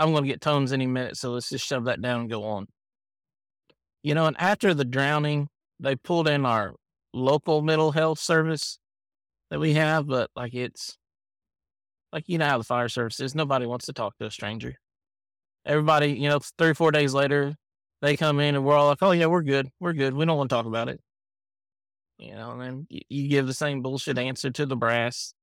[0.01, 1.19] I'm going to get tones any minute.
[1.19, 2.67] So let's just shove that down and go on.
[4.03, 5.49] You know, and after the drowning,
[5.79, 6.75] they pulled in our
[7.13, 8.79] local mental health service
[9.51, 10.97] that we have, but like it's
[12.13, 13.35] like you know how the fire service is.
[13.35, 14.75] Nobody wants to talk to a stranger.
[15.67, 17.55] Everybody, you know, three or four days later,
[18.01, 20.15] they come in and we're all like, "Oh yeah, we're good, we're good.
[20.15, 21.01] We don't want to talk about it."
[22.19, 25.35] You know, and then you, you give the same bullshit answer to the brass.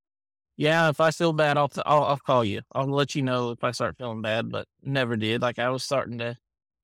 [0.58, 2.62] Yeah, if I feel bad, I'll, I'll I'll call you.
[2.74, 5.42] I'll let you know if I start feeling bad, but never did.
[5.42, 6.36] Like I was starting to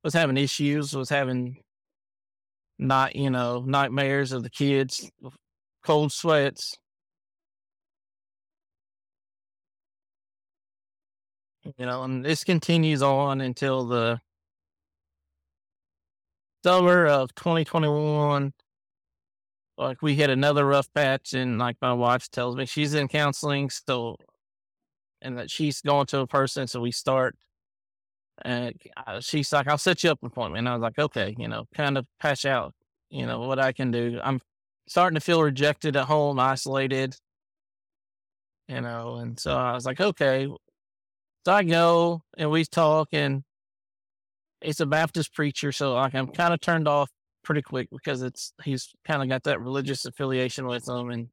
[0.04, 1.58] was having issues, was having
[2.78, 5.10] not you know nightmares of the kids,
[5.84, 6.78] cold sweats.
[11.78, 14.20] You know, and this continues on until the
[16.64, 18.54] summer of 2021
[19.78, 23.70] like we hit another rough patch and like my wife tells me she's in counseling
[23.70, 24.18] still
[25.22, 27.36] and that she's going to a person so we start
[28.44, 28.76] and
[29.20, 31.66] she's like i'll set you up an appointment and i was like okay you know
[31.74, 32.74] kind of patch out
[33.10, 34.20] you know what i can do.
[34.24, 34.42] I'm
[34.88, 37.16] starting to feel rejected at home isolated
[38.68, 40.48] you know and so i was like okay
[41.46, 43.44] so i go and we talk and
[44.62, 47.10] it's a baptist preacher so like i'm kind of turned off
[47.44, 51.28] pretty quick because it's he's kind of got that religious affiliation with them, and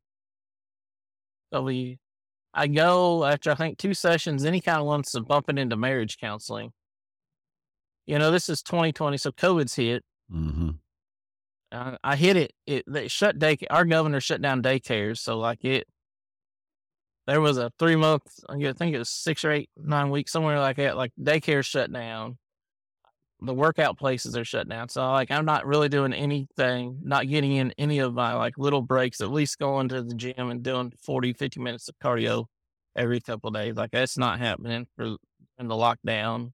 [1.52, 1.98] so we.
[2.52, 4.42] I go after I think two sessions.
[4.42, 6.72] Then he kind of wants to bump it into marriage counseling.
[8.06, 10.02] You know, this is 2020, so COVID's hit.
[10.32, 10.70] Mm-hmm.
[11.70, 12.52] Uh, I hit it.
[12.66, 13.56] It they shut day.
[13.70, 15.86] Our governor shut down daycares, so like it.
[17.28, 18.22] There was a three month.
[18.48, 20.96] I think it was six or eight, nine weeks, somewhere like that.
[20.96, 22.38] Like daycare shut down
[23.42, 24.88] the workout places are shut down.
[24.88, 28.82] So like I'm not really doing anything, not getting in any of my like little
[28.82, 32.46] breaks, at least going to the gym and doing 40, 50 minutes of cardio
[32.96, 33.76] every couple days.
[33.76, 35.16] Like that's not happening for
[35.58, 36.52] in the lockdown.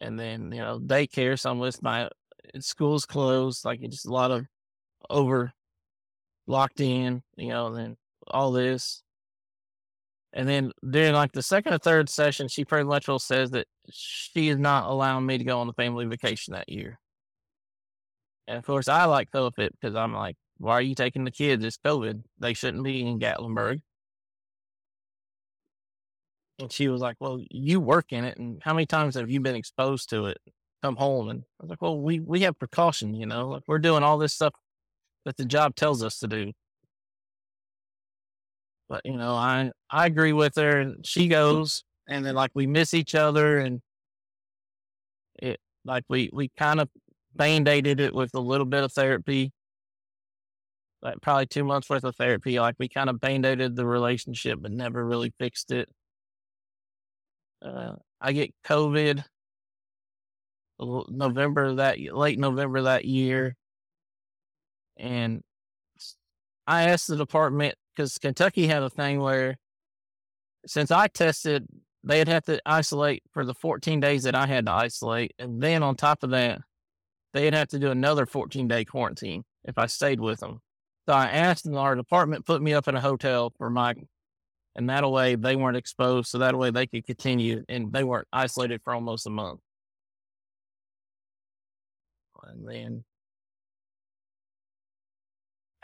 [0.00, 4.06] And then, you know, daycare, so I'm with my eh, school's closed, like it's just
[4.06, 4.44] a lot of
[5.08, 5.52] over
[6.46, 7.96] locked in, you know, then
[8.28, 9.02] all this.
[10.32, 13.66] And then during like the second or third session, she pretty much will says that
[13.90, 16.98] she is not allowing me to go on the family vacation that year.
[18.46, 21.64] And of course, I like it because I'm like, why are you taking the kids?
[21.64, 22.22] It's COVID.
[22.38, 23.80] They shouldn't be in Gatlinburg.
[26.58, 28.38] And she was like, well, you work in it.
[28.38, 30.38] And how many times have you been exposed to it?
[30.82, 31.28] Come home.
[31.28, 34.16] And I was like, well, we, we have precaution, you know, like we're doing all
[34.18, 34.54] this stuff
[35.24, 36.52] that the job tells us to do.
[38.88, 40.80] But you know, I I agree with her.
[40.80, 43.80] And she goes, and then like we miss each other, and
[45.38, 46.88] it like we we kind of
[47.34, 49.52] band aided it with a little bit of therapy,
[51.02, 52.60] like probably two months worth of therapy.
[52.60, 55.88] Like we kind of band aided the relationship, but never really fixed it.
[57.62, 59.24] Uh, I get COVID
[60.78, 63.56] November that late November that year,
[64.96, 65.42] and
[66.66, 69.56] I asked the department because Kentucky had a thing where
[70.66, 71.66] since I tested,
[72.02, 75.32] they'd have to isolate for the 14 days that I had to isolate.
[75.38, 76.60] And then on top of that,
[77.32, 80.60] they'd have to do another 14 day quarantine if I stayed with them.
[81.08, 83.94] So I asked, and our department put me up in a hotel for my,
[84.74, 86.28] and that way they weren't exposed.
[86.28, 89.60] So that way they could continue and they weren't isolated for almost a month.
[92.42, 93.04] And then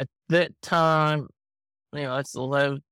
[0.03, 1.28] at that time,
[1.92, 2.82] you know, it's 11.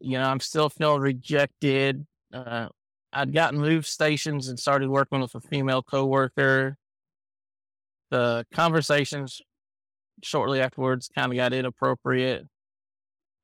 [0.00, 2.06] You know, I'm still feeling rejected.
[2.32, 2.68] Uh,
[3.12, 6.76] I'd gotten moved stations and started working with a female coworker.
[8.10, 9.40] The conversations
[10.22, 12.46] shortly afterwards kind of got inappropriate.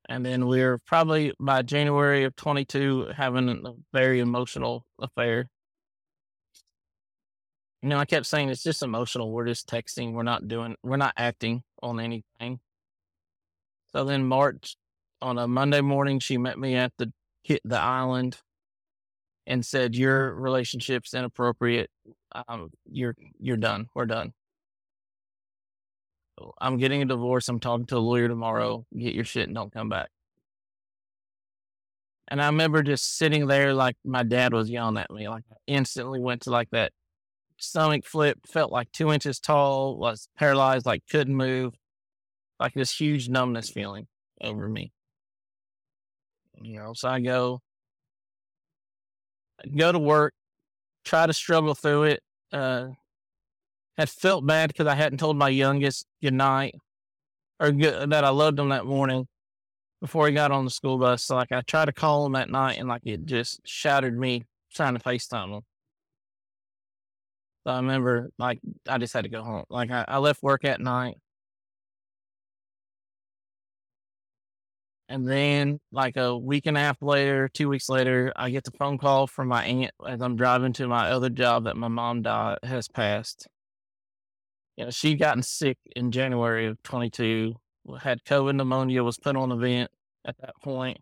[0.07, 5.49] And then we are probably by January of 22 having a very emotional affair.
[7.81, 9.31] You know, I kept saying it's just emotional.
[9.31, 10.13] We're just texting.
[10.13, 12.59] We're not doing, we're not acting on anything.
[13.93, 14.75] So then March
[15.21, 17.11] on a Monday morning, she met me at the
[17.63, 18.37] the island
[19.47, 21.89] and said, "Your relationship's inappropriate.
[22.47, 23.87] Um, you're you're done.
[23.95, 24.33] We're done.
[26.61, 27.49] I'm getting a divorce.
[27.49, 28.85] I'm talking to a lawyer tomorrow.
[28.97, 30.09] Get your shit and don't come back."
[32.27, 35.27] And I remember just sitting there like my dad was yelling at me.
[35.27, 36.91] Like I instantly went to like that
[37.59, 41.75] stomach flipped, felt like two inches tall, was paralyzed, like couldn't move
[42.59, 44.07] like this huge numbness feeling
[44.41, 44.91] over me.
[46.61, 47.61] You know, so I go,
[49.75, 50.33] go to work,
[51.05, 52.23] try to struggle through it.
[52.51, 52.89] Uh,
[53.97, 56.73] had felt bad because I hadn't told my youngest good night
[57.59, 59.27] or good, that I loved him that morning
[59.99, 61.23] before he got on the school bus.
[61.25, 64.45] So like I tried to call him that night and like it just shattered me
[64.73, 65.61] trying to FaceTime him.
[67.65, 69.65] So I remember like I just had to go home.
[69.69, 71.17] Like I, I left work at night
[75.09, 78.71] And then, like a week and a half later, two weeks later, I get the
[78.71, 82.21] phone call from my aunt as I'm driving to my other job that my mom
[82.21, 83.47] died has passed.
[84.77, 87.55] You know, she'd gotten sick in January of 22,
[87.99, 89.89] had COVID pneumonia, was put on a vent
[90.25, 90.99] at that point,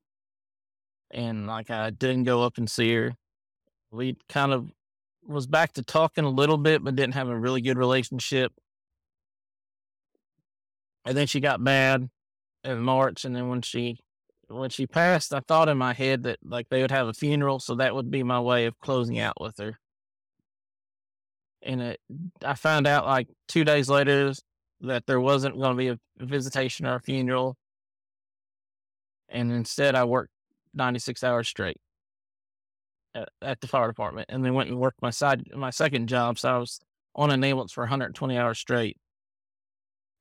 [1.11, 3.11] and like I didn't go up and see her.
[3.91, 4.71] We kind of
[5.27, 8.53] was back to talking a little bit, but didn't have a really good relationship.
[11.05, 12.09] And then she got bad
[12.63, 13.99] in March, and then when she
[14.47, 17.59] when she passed, I thought in my head that like they would have a funeral,
[17.59, 19.79] so that would be my way of closing out with her.
[21.61, 21.99] And it,
[22.43, 24.33] I found out like two days later
[24.81, 27.55] that there wasn't going to be a visitation or a funeral,
[29.29, 30.31] and instead I worked
[30.73, 31.77] ninety six hours straight
[33.17, 36.39] at, at the fire department, and then went and worked my side my second job.
[36.39, 36.79] So I was
[37.15, 38.97] on an ambulance for 120 hours straight.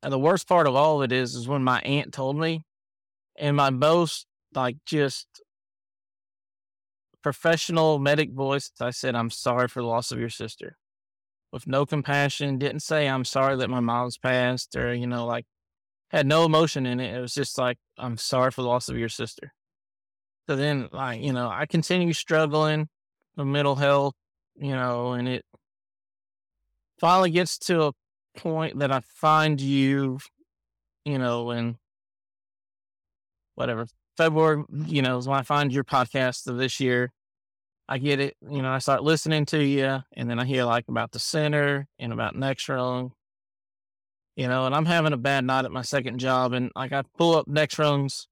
[0.03, 2.65] And the worst part of all of it is, is when my aunt told me,
[3.37, 5.27] in my most like just
[7.23, 10.77] professional medic voice, I said, "I'm sorry for the loss of your sister,"
[11.53, 12.59] with no compassion.
[12.59, 15.47] Didn't say I'm sorry that my mom's passed, or you know, like
[16.11, 17.15] had no emotion in it.
[17.17, 19.53] It was just like, "I'm sorry for the loss of your sister."
[20.49, 22.89] So then, like you know, I continue struggling
[23.37, 24.15] with mental health,
[24.57, 25.45] you know, and it
[27.01, 27.93] finally gets to a
[28.37, 30.21] point that I find you,
[31.05, 31.77] you know, in
[33.57, 33.87] whatever
[34.17, 37.13] February, you know, is when I find your podcast of this year.
[37.89, 40.87] I get it, you know, I start listening to you, and then I hear like
[40.89, 43.13] about the center and about Next Rung,
[44.35, 47.03] you know, and I'm having a bad night at my second job, and like I
[47.17, 48.27] pull up Next Rung's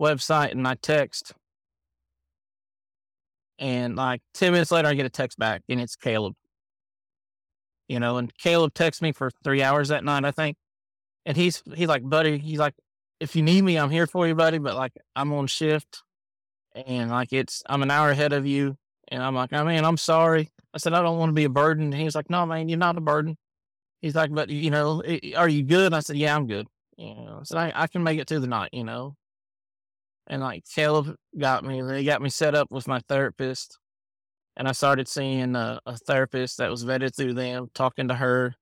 [0.00, 1.32] website and I text,
[3.58, 6.34] and like 10 minutes later, I get a text back, and it's Caleb
[7.88, 10.56] you know, and Caleb texts me for three hours that night, I think.
[11.26, 12.74] And he's he's like, buddy, he's like,
[13.18, 14.58] if you need me, I'm here for you, buddy.
[14.58, 16.02] But like I'm on shift
[16.74, 18.76] and like it's I'm an hour ahead of you.
[19.08, 20.50] And I'm like, oh, I mean, I'm sorry.
[20.74, 21.84] I said, I don't want to be a burden.
[21.84, 23.36] And he's like, No, man, you're not a burden.
[24.02, 25.02] He's like, but you know,
[25.36, 25.94] are you good?
[25.94, 26.66] I said, Yeah, I'm good.
[26.96, 29.16] You know, I said, I, I can make it through the night, you know.
[30.28, 33.78] And like Caleb got me, they got me set up with my therapist
[34.58, 38.56] and I started seeing a, a therapist that was vetted through them, talking to her,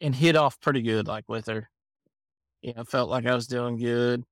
[0.00, 1.68] and hit off pretty good, like with her.
[2.62, 4.22] You know, felt like I was doing good.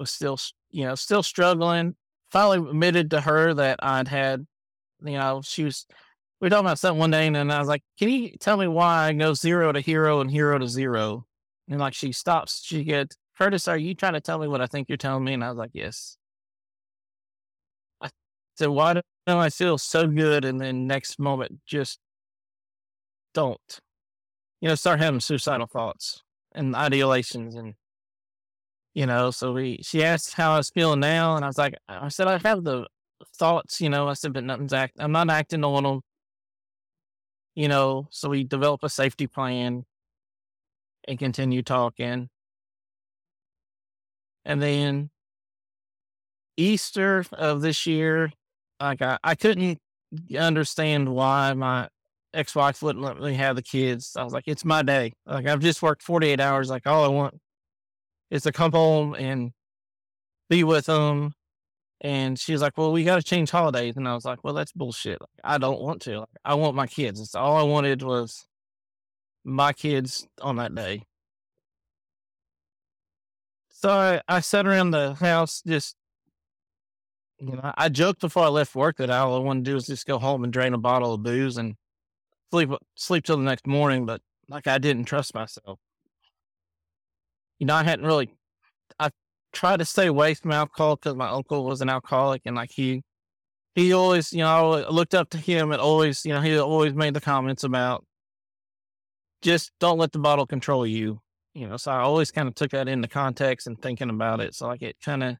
[0.00, 0.38] Was still,
[0.70, 1.94] you know, still struggling.
[2.30, 4.46] Finally admitted to her that I'd had,
[5.04, 5.86] you know, she was.
[6.40, 8.68] We were talking about something one day, and I was like, "Can you tell me
[8.68, 11.26] why I go zero to hero and hero to zero?
[11.68, 14.66] And like she stops, she gets, "Curtis, are you trying to tell me what I
[14.66, 16.16] think you're telling me?" And I was like, "Yes."
[18.00, 18.10] I
[18.56, 22.00] said, why do I feel so good and then next moment just
[23.34, 23.80] don't?
[24.60, 26.22] You know, start having suicidal thoughts
[26.52, 27.74] and ideations and
[28.94, 31.74] you know, so we she asked how I was feeling now and I was like
[31.88, 32.86] I said I have the
[33.36, 36.00] thoughts, you know, I said but nothing's act I'm not acting on them.
[37.54, 39.84] You know, so we develop a safety plan
[41.06, 42.28] and continue talking.
[44.48, 45.10] And then
[46.56, 48.32] Easter of this year,
[48.80, 49.78] like I, I couldn't
[50.36, 51.88] understand why my
[52.32, 54.14] ex-wife wouldn't let me have the kids.
[54.16, 55.12] I was like, it's my day.
[55.26, 56.70] Like I've just worked 48 hours.
[56.70, 57.34] Like all I want
[58.30, 59.52] is to come home and
[60.48, 61.34] be with them.
[62.00, 63.96] And she's like, well, we got to change holidays.
[63.96, 65.20] And I was like, well, that's bullshit.
[65.20, 66.20] Like, I don't want to.
[66.20, 67.20] Like, I want my kids.
[67.20, 68.46] It's all I wanted was
[69.44, 71.02] my kids on that day.
[73.80, 75.94] So I, I sat around the house just
[77.38, 79.86] you know, I joked before I left work that all I want to do is
[79.86, 81.76] just go home and drain a bottle of booze and
[82.50, 84.04] sleep sleep till the next morning.
[84.04, 85.78] But like I didn't trust myself.
[87.60, 88.30] You know, I hadn't really.
[88.98, 89.10] I
[89.52, 93.02] tried to stay away from alcohol because my uncle was an alcoholic, and like he,
[93.76, 96.94] he always, you know, I looked up to him and always, you know, he always
[96.94, 98.04] made the comments about
[99.40, 101.20] just don't let the bottle control you.
[101.54, 104.54] You know, so I always kind of took that into context and thinking about it.
[104.54, 105.36] So like it kind of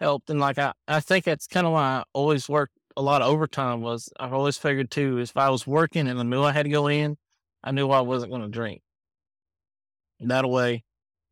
[0.00, 0.30] helped.
[0.30, 3.28] And like I, I think that's kind of why I always worked a lot of
[3.28, 6.64] overtime was I've always figured too, if I was working and I knew I had
[6.64, 7.16] to go in,
[7.62, 8.82] I knew I wasn't going to drink.
[10.20, 10.82] And that way,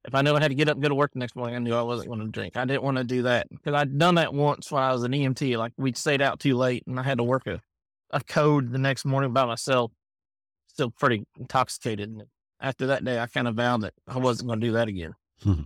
[0.04, 1.56] if I knew I had to get up and go to work the next morning,
[1.56, 2.56] I knew I wasn't going to drink.
[2.56, 5.10] I didn't want to do that because I'd done that once when I was an
[5.10, 5.58] EMT.
[5.58, 7.60] Like we stayed out too late and I had to work a,
[8.10, 9.90] a code the next morning by myself,
[10.68, 12.08] still pretty intoxicated.
[12.08, 12.22] And
[12.60, 15.14] after that day, I kind of vowed that I wasn't going to do that again.
[15.42, 15.62] Hmm.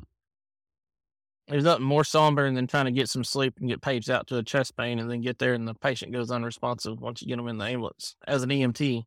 [1.48, 4.36] There's nothing more somber than trying to get some sleep and get paged out to
[4.36, 7.38] a chest pain and then get there and the patient goes unresponsive once you get
[7.38, 9.02] them in the ambulance as an EMT.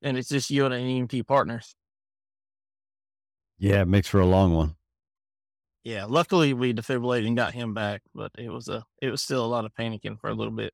[0.00, 1.74] And it's just you and an EMT partners.
[3.58, 4.74] Yeah, it makes for a long one.
[5.84, 9.44] Yeah, luckily we defibrillated and got him back, but it was a it was still
[9.44, 10.72] a lot of panicking for a little bit.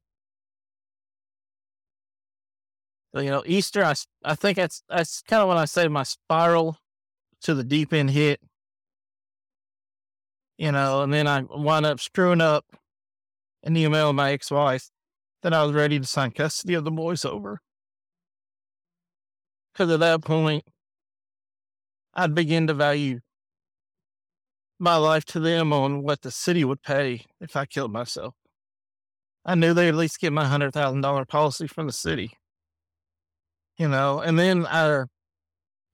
[3.15, 3.95] You know, Easter, I,
[4.25, 6.79] I think that's that's kind of when I say my spiral
[7.43, 8.41] to the deep end hit.
[10.59, 12.65] You know, and then I wound up screwing up
[13.63, 14.91] an email my ex wife
[15.43, 17.61] that I was ready to sign custody of the boys over.
[19.73, 20.65] Because at that point,
[22.15, 23.21] I'd begin to value
[24.79, 28.35] my life to them on what the city would pay if I killed myself.
[29.45, 32.33] I knew they'd at least get my hundred thousand dollar policy from the city.
[33.79, 35.05] You know, and then I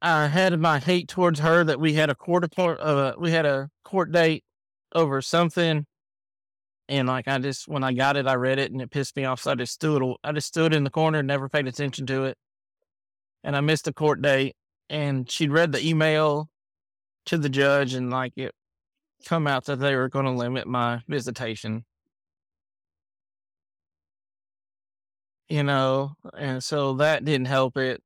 [0.02, 3.46] I had my hate towards her that we had a court appoint, uh, we had
[3.46, 4.44] a court date
[4.94, 5.86] over something,
[6.88, 9.24] and like I just when I got it, I read it and it pissed me
[9.24, 9.40] off.
[9.40, 12.38] So I just stood I just stood in the corner, never paid attention to it,
[13.44, 14.56] and I missed the court date.
[14.90, 16.48] And she'd read the email
[17.26, 18.54] to the judge, and like it
[19.26, 21.84] come out that they were going to limit my visitation.
[25.48, 28.02] You know, and so that didn't help it.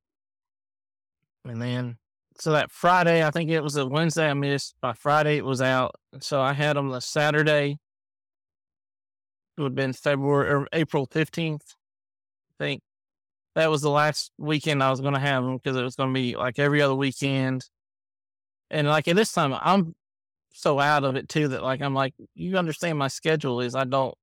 [1.45, 1.97] And then,
[2.37, 4.75] so that Friday, I think it was a Wednesday I missed.
[4.81, 5.95] By Friday, it was out.
[6.19, 7.77] So I had them the Saturday.
[9.57, 11.75] It would have been February or April 15th.
[12.59, 12.81] I think
[13.55, 16.13] that was the last weekend I was going to have them because it was going
[16.13, 17.65] to be like every other weekend.
[18.69, 19.95] And like at this time, I'm
[20.53, 23.85] so out of it too that like I'm like, you understand my schedule is I
[23.85, 24.15] don't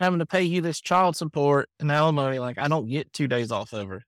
[0.00, 2.38] having to pay you this child support and alimony.
[2.38, 4.02] Like I don't get two days off over.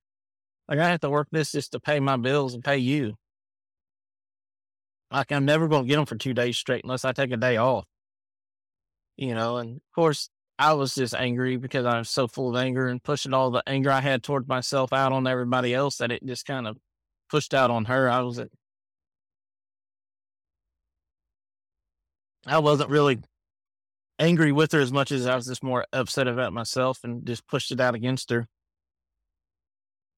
[0.68, 3.16] Like I have to work this just to pay my bills and pay you.
[5.10, 7.36] Like I'm never going to get them for two days straight unless I take a
[7.36, 7.84] day off.
[9.16, 12.62] You know, and of course I was just angry because I was so full of
[12.62, 16.12] anger and pushing all the anger I had towards myself out on everybody else that
[16.12, 16.76] it just kind of
[17.28, 18.08] pushed out on her.
[18.08, 18.48] I was at
[22.46, 23.20] I wasn't really
[24.20, 27.46] angry with her as much as I was just more upset about myself and just
[27.48, 28.46] pushed it out against her.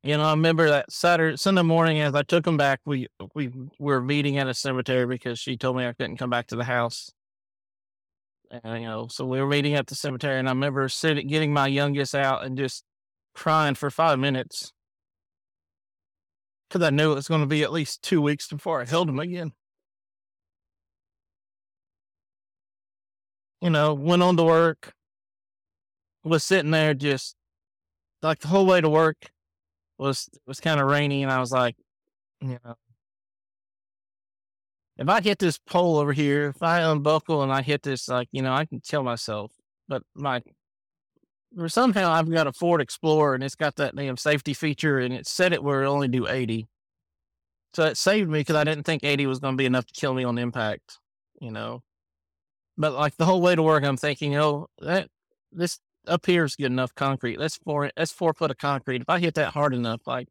[0.03, 3.50] You know, I remember that Saturday, Sunday morning as I took him back, we we
[3.78, 6.64] were meeting at a cemetery because she told me I couldn't come back to the
[6.64, 7.12] house.
[8.50, 11.53] And, you know, so we were meeting at the cemetery, and I remember sitting, getting
[11.53, 12.84] my youngest out and just
[13.34, 14.72] crying for five minutes
[16.68, 19.09] because I knew it was going to be at least two weeks before I held
[19.09, 19.53] him again.
[23.62, 24.92] You know, went on to work,
[26.24, 27.36] was sitting there just
[28.22, 29.30] like the whole way to work
[29.98, 31.76] was was kind of rainy, and I was like,
[32.40, 32.74] you know,
[34.98, 38.28] if I hit this pole over here, if I unbuckle and I hit this, like,
[38.32, 39.52] you know, I can kill myself.
[39.88, 40.42] But my
[41.66, 45.26] somehow I've got a Ford Explorer and it's got that damn safety feature and it
[45.26, 46.68] said it would only do 80.
[47.74, 49.92] So it saved me because I didn't think 80 was going to be enough to
[49.92, 50.98] kill me on impact,
[51.40, 51.82] you know.
[52.82, 55.08] But like the whole way to work, I'm thinking, oh, that
[55.52, 55.78] this
[56.08, 57.38] up here is good enough concrete.
[57.38, 57.92] That's four.
[57.96, 59.02] That's four foot of concrete.
[59.02, 60.26] If I hit that hard enough, like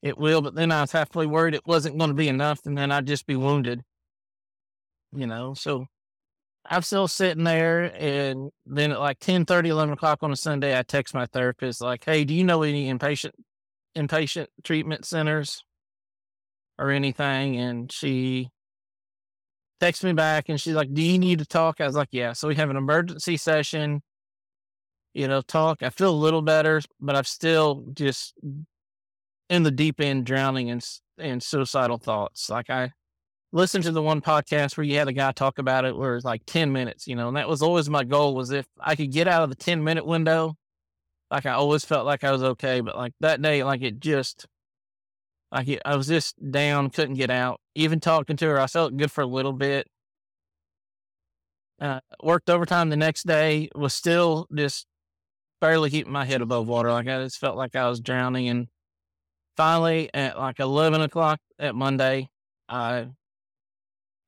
[0.00, 0.40] it will.
[0.40, 3.08] But then I was halfway worried it wasn't going to be enough, and then I'd
[3.08, 3.82] just be wounded.
[5.12, 5.86] You know, so
[6.64, 10.78] I'm still sitting there, and then at like 10, 30, 11 o'clock on a Sunday,
[10.78, 13.32] I text my therapist like, "Hey, do you know any inpatient
[13.96, 15.64] inpatient treatment centers
[16.78, 18.50] or anything?" And she
[19.80, 21.80] texts me back and she's like, Do you need to talk?
[21.80, 22.32] I was like, Yeah.
[22.32, 24.02] So we have an emergency session,
[25.12, 25.82] you know, talk.
[25.82, 28.34] I feel a little better, but I'm still just
[29.50, 30.80] in the deep end drowning in,
[31.18, 32.48] in suicidal thoughts.
[32.50, 32.92] Like I
[33.52, 36.24] listened to the one podcast where you had a guy talk about it where it's
[36.24, 39.12] like 10 minutes, you know, and that was always my goal was if I could
[39.12, 40.56] get out of the 10 minute window,
[41.30, 42.80] like I always felt like I was okay.
[42.80, 44.46] But like that day, like it just,
[45.54, 47.60] like I was just down, couldn't get out.
[47.76, 49.86] Even talking to her, I felt good for a little bit.
[51.80, 54.86] Uh, worked overtime the next day, was still just
[55.60, 56.90] barely keeping my head above water.
[56.90, 58.48] Like I just felt like I was drowning.
[58.48, 58.66] And
[59.56, 62.28] finally, at like 11 o'clock at Monday,
[62.68, 63.08] I,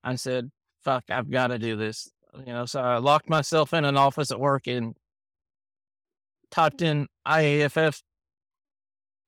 [0.03, 0.49] I said,
[0.83, 2.09] fuck, I've got to do this.
[2.45, 4.95] You know, so I locked myself in an office at work and
[6.51, 8.01] typed in IAFF.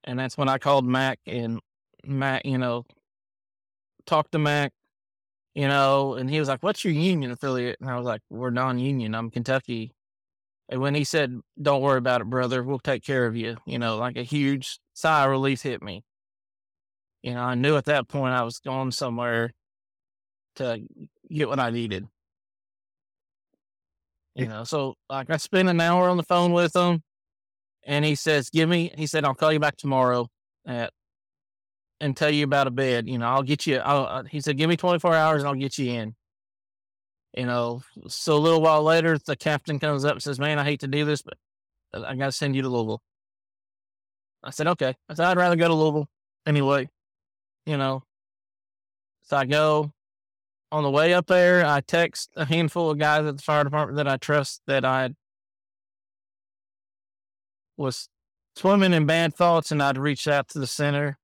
[0.06, 1.60] And that's when I called Mac and
[2.06, 2.86] Mac, you know,
[4.06, 4.72] talked to Mac,
[5.56, 7.78] you know, and he was like, What's your union affiliate?
[7.82, 9.16] And I was like, We're non union.
[9.16, 9.94] I'm Kentucky.
[10.70, 13.80] And when he said, Don't worry about it, brother, we'll take care of you, you
[13.80, 16.04] know, like a huge sigh of relief hit me.
[17.24, 19.52] You know, I knew at that point I was going somewhere
[20.56, 20.82] to
[21.30, 22.08] get what I needed.
[24.36, 27.02] You know, so like I spent an hour on the phone with him
[27.86, 30.28] and he says, Give me, he said, I'll call you back tomorrow
[30.66, 30.94] at
[32.02, 33.08] and tell you about a bed.
[33.08, 33.78] You know, I'll get you.
[33.78, 36.16] I'll, uh, he said, give me 24 hours and I'll get you in.
[37.36, 40.64] You know, so a little while later, the captain comes up and says, man, I
[40.64, 41.38] hate to do this, but
[41.94, 43.02] I got to send you to Louisville.
[44.44, 44.96] I said, okay.
[45.08, 46.08] I said, I'd rather go to Louisville
[46.46, 46.90] anyway,
[47.66, 48.04] you know.
[49.24, 49.94] So I go
[50.72, 51.66] on the way up there.
[51.66, 55.12] I text a handful of guys at the fire department that I trust that I
[57.78, 58.10] was
[58.56, 61.18] swimming in bad thoughts and I'd reached out to the center.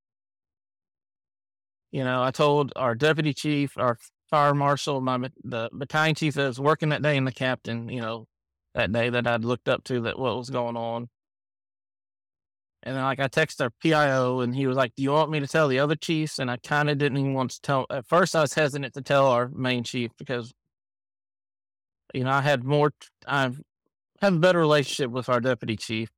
[1.96, 3.98] You know, I told our deputy chief, our
[4.30, 7.88] fire marshal, my the battalion chief that was working that day, and the captain.
[7.88, 8.28] You know,
[8.74, 11.08] that day that I'd looked up to that what was going on.
[12.84, 15.40] And then, like, I texted our PIO, and he was like, "Do you want me
[15.40, 17.86] to tell the other chiefs?" And I kind of didn't even want to tell.
[17.90, 20.54] At first, I was hesitant to tell our main chief because,
[22.14, 22.92] you know, I had more.
[23.26, 23.62] I have
[24.22, 26.10] a better relationship with our deputy chief.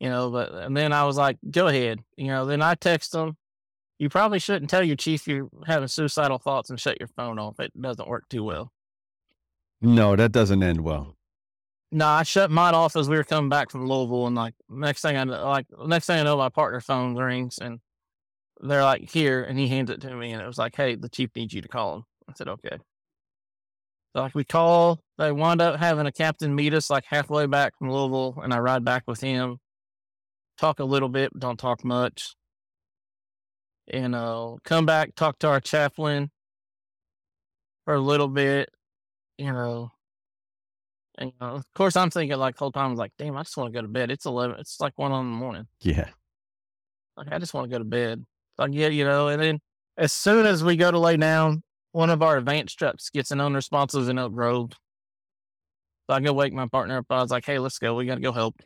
[0.00, 3.14] You know, but and then I was like, "Go ahead." You know, then I text
[3.14, 3.36] him.
[3.98, 7.58] You probably shouldn't tell your chief you're having suicidal thoughts and shut your phone off.
[7.58, 8.72] It doesn't work too well.
[9.80, 11.16] No, that doesn't end well.
[11.92, 15.02] No, I shut mine off as we were coming back from Louisville, and like next
[15.02, 17.80] thing I know, like next thing I know, my partner phone rings, and
[18.60, 21.08] they're like, "Here," and he hands it to me, and it was like, "Hey, the
[21.08, 22.78] chief needs you to call him." I said, "Okay."
[24.14, 27.78] So like we call, they wind up having a captain meet us like halfway back
[27.78, 29.58] from Louisville, and I ride back with him,
[30.58, 32.34] talk a little bit, but don't talk much,
[33.88, 36.30] and uh, come back, talk to our chaplain
[37.84, 38.70] for a little bit,
[39.38, 39.92] you know,
[41.18, 43.56] and, you know, of course, I'm thinking like the whole time, like, damn, I just
[43.56, 44.10] want to go to bed.
[44.10, 44.56] It's 11.
[44.58, 45.66] It's like one in the morning.
[45.80, 46.08] Yeah.
[47.16, 48.24] Like, I just want to go to bed.
[48.58, 49.60] Like, yeah, you know, and then
[49.96, 51.62] as soon as we go to lay down,
[51.92, 54.72] one of our advanced trucks gets an unresponsive in Elk Grove.
[56.08, 57.06] So I go wake my partner up.
[57.10, 57.94] I was like, hey, let's go.
[57.94, 58.56] We got to go help.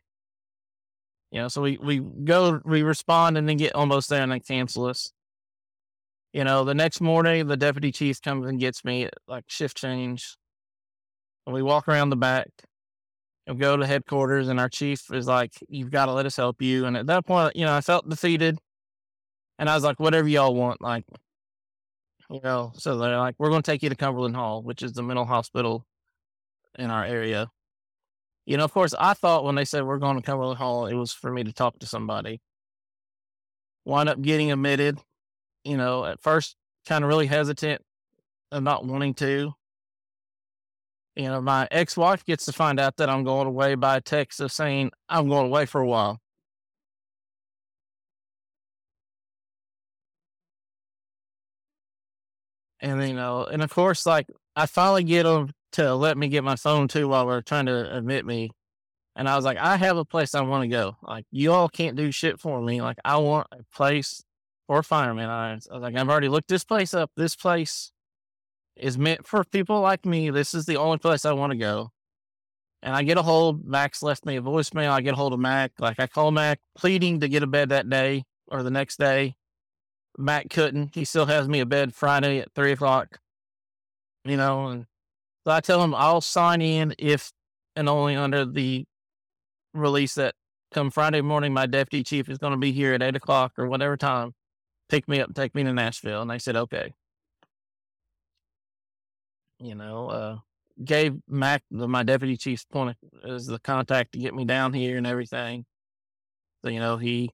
[1.30, 4.40] You know, so we, we go, we respond and then get almost there and they
[4.40, 5.12] cancel us.
[6.32, 9.76] You know, the next morning, the deputy chief comes and gets me at like shift
[9.76, 10.36] change.
[11.46, 12.48] And we walk around the back
[13.46, 16.62] and go to headquarters, and our chief is like, You've got to let us help
[16.62, 16.86] you.
[16.86, 18.58] And at that point, you know, I felt defeated.
[19.58, 20.80] And I was like, Whatever y'all want.
[20.80, 21.04] Like,
[22.30, 24.92] you know, so they're like, We're going to take you to Cumberland Hall, which is
[24.92, 25.84] the mental hospital
[26.78, 27.50] in our area.
[28.46, 30.94] You know, of course, I thought when they said we're going to Cumberland Hall, it
[30.94, 32.40] was for me to talk to somebody.
[33.84, 34.98] Wind up getting admitted.
[35.64, 37.82] You know, at first, kind of really hesitant
[38.50, 39.54] of not wanting to
[41.16, 44.00] you know, my ex wife gets to find out that I'm going away by a
[44.00, 46.20] text of saying I'm going away for a while.
[52.80, 54.26] And you know, and of course, like
[54.56, 57.96] I finally get them to let me get my phone too while we're trying to
[57.96, 58.50] admit me.
[59.16, 60.96] And I was like, I have a place I want to go.
[61.02, 62.80] Like you all can't do shit for me.
[62.80, 64.22] Like I want a place
[64.66, 65.28] for firemen.
[65.28, 67.10] I, I was like, I've already looked this place up.
[67.16, 67.92] This place
[68.76, 70.30] is meant for people like me.
[70.30, 71.90] This is the only place I want to go.
[72.82, 73.66] And I get a hold.
[73.66, 74.90] Max left me a voicemail.
[74.90, 75.72] I get a hold of Mac.
[75.78, 79.34] Like I call Mac, pleading to get a bed that day or the next day.
[80.16, 80.94] Mac couldn't.
[80.94, 83.18] He still has me a bed Friday at three o'clock.
[84.24, 84.86] You know, and
[85.44, 87.32] so I tell him I'll sign in if
[87.76, 88.84] and only under the
[89.74, 90.34] release that
[90.72, 93.68] come Friday morning, my deputy chief is going to be here at eight o'clock or
[93.68, 94.34] whatever time.
[94.88, 96.22] Pick me up, take me to Nashville.
[96.22, 96.94] And they said, okay
[99.60, 100.38] you know, uh,
[100.82, 102.96] gave Mac, my deputy chief's point
[103.28, 105.66] as the contact to get me down here and everything.
[106.64, 107.30] So, you know, he,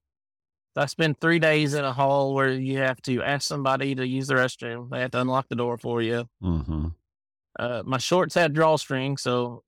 [0.77, 4.27] I spent three days in a hall where you have to ask somebody to use
[4.27, 4.91] the restroom.
[4.91, 6.29] They have to unlock the door for you.
[6.43, 6.89] Mm-hmm.
[7.59, 9.63] Uh, my shorts had drawstring, so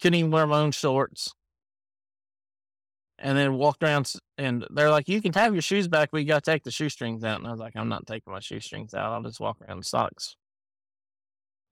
[0.00, 1.32] couldn't even wear my own shorts.
[3.18, 6.26] And then walked around, and they're like, "You can have your shoes back, but you
[6.26, 8.92] got to take the shoestrings out." And I was like, "I'm not taking my shoestrings
[8.94, 9.12] out.
[9.12, 10.36] I'll just walk around in socks."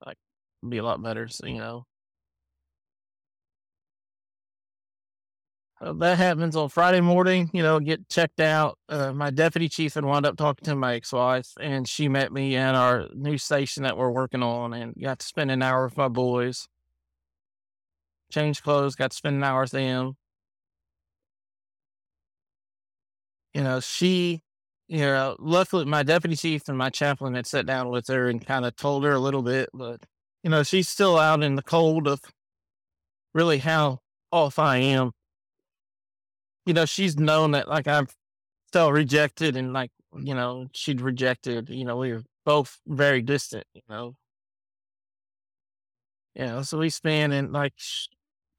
[0.04, 0.18] Like,
[0.68, 1.86] be a lot better, so, you know.
[5.84, 8.78] Uh, that happens on Friday morning, you know, get checked out.
[8.88, 12.56] Uh, my deputy chief had wound up talking to my ex-wife, and she met me
[12.56, 15.96] at our new station that we're working on, and got to spend an hour with
[15.98, 16.68] my boys.
[18.32, 20.16] Change clothes, got to spend an hour with them.
[23.52, 24.40] You know, she
[24.88, 28.44] you know, luckily my deputy chief and my chaplain had sat down with her and
[28.44, 30.00] kind of told her a little bit, but
[30.42, 32.20] you know, she's still out in the cold of
[33.34, 34.00] really how
[34.32, 35.12] off I am.
[36.66, 38.14] You know, she's known that like I've
[38.72, 43.66] felt rejected and like, you know, she'd rejected, you know, we were both very distant,
[43.74, 44.16] you know.
[46.34, 47.74] Yeah, you know, so we spend and like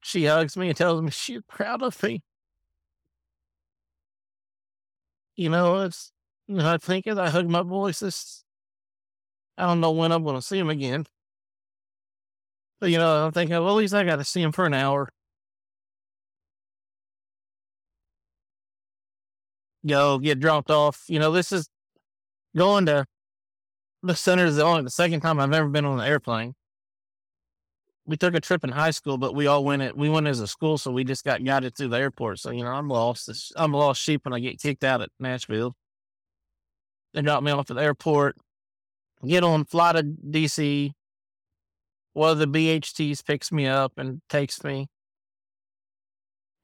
[0.02, 2.22] she hugs me and tells me she's proud of me.
[5.36, 6.12] You know, it's
[6.46, 8.44] you know, I think as I hug my boys, this,
[9.58, 11.06] I don't know when I'm going to see him again.
[12.80, 14.74] But, you know, I'm thinking, well, at least I got to see him for an
[14.74, 15.08] hour.
[19.86, 21.04] Go get dropped off.
[21.08, 21.68] You know, this is
[22.56, 23.06] going to
[24.02, 26.54] the center is the only the second time I've ever been on an airplane.
[28.06, 29.96] We took a trip in high school, but we all went it.
[29.96, 32.38] We went as a school, so we just got guided through the airport.
[32.38, 33.52] So you know, I'm lost.
[33.56, 35.74] I'm a lost sheep when I get kicked out at Nashville.
[37.14, 38.36] They drop me off at the airport.
[39.26, 40.92] Get on fly to DC.
[42.12, 44.88] One of the BHTs picks me up and takes me.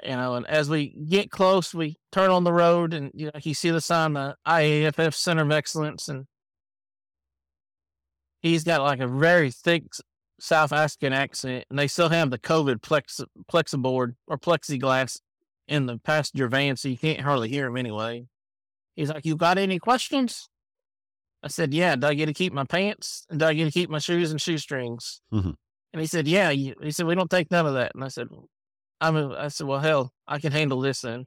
[0.04, 3.40] You know, and as we get close, we turn on the road, and you know,
[3.42, 6.26] you see the sign, the IAFF Center of Excellence, and
[8.40, 9.84] he's got like a very thick
[10.40, 15.20] South African accent, and they still have the COVID plex plexiboard or plexiglass
[15.68, 18.26] in the passenger van, so you can't hardly hear him anyway.
[18.96, 20.48] He's like, "You got any questions?"
[21.44, 21.94] I said, "Yeah.
[21.94, 23.24] Do I get to keep my pants?
[23.30, 25.54] And do I get to keep my shoes and shoestrings?" Mhm.
[25.92, 28.28] And he said, "Yeah." He said, "We don't take none of that." And I said,
[29.02, 31.26] "I'm." A, I said, "Well, hell, I can handle this then."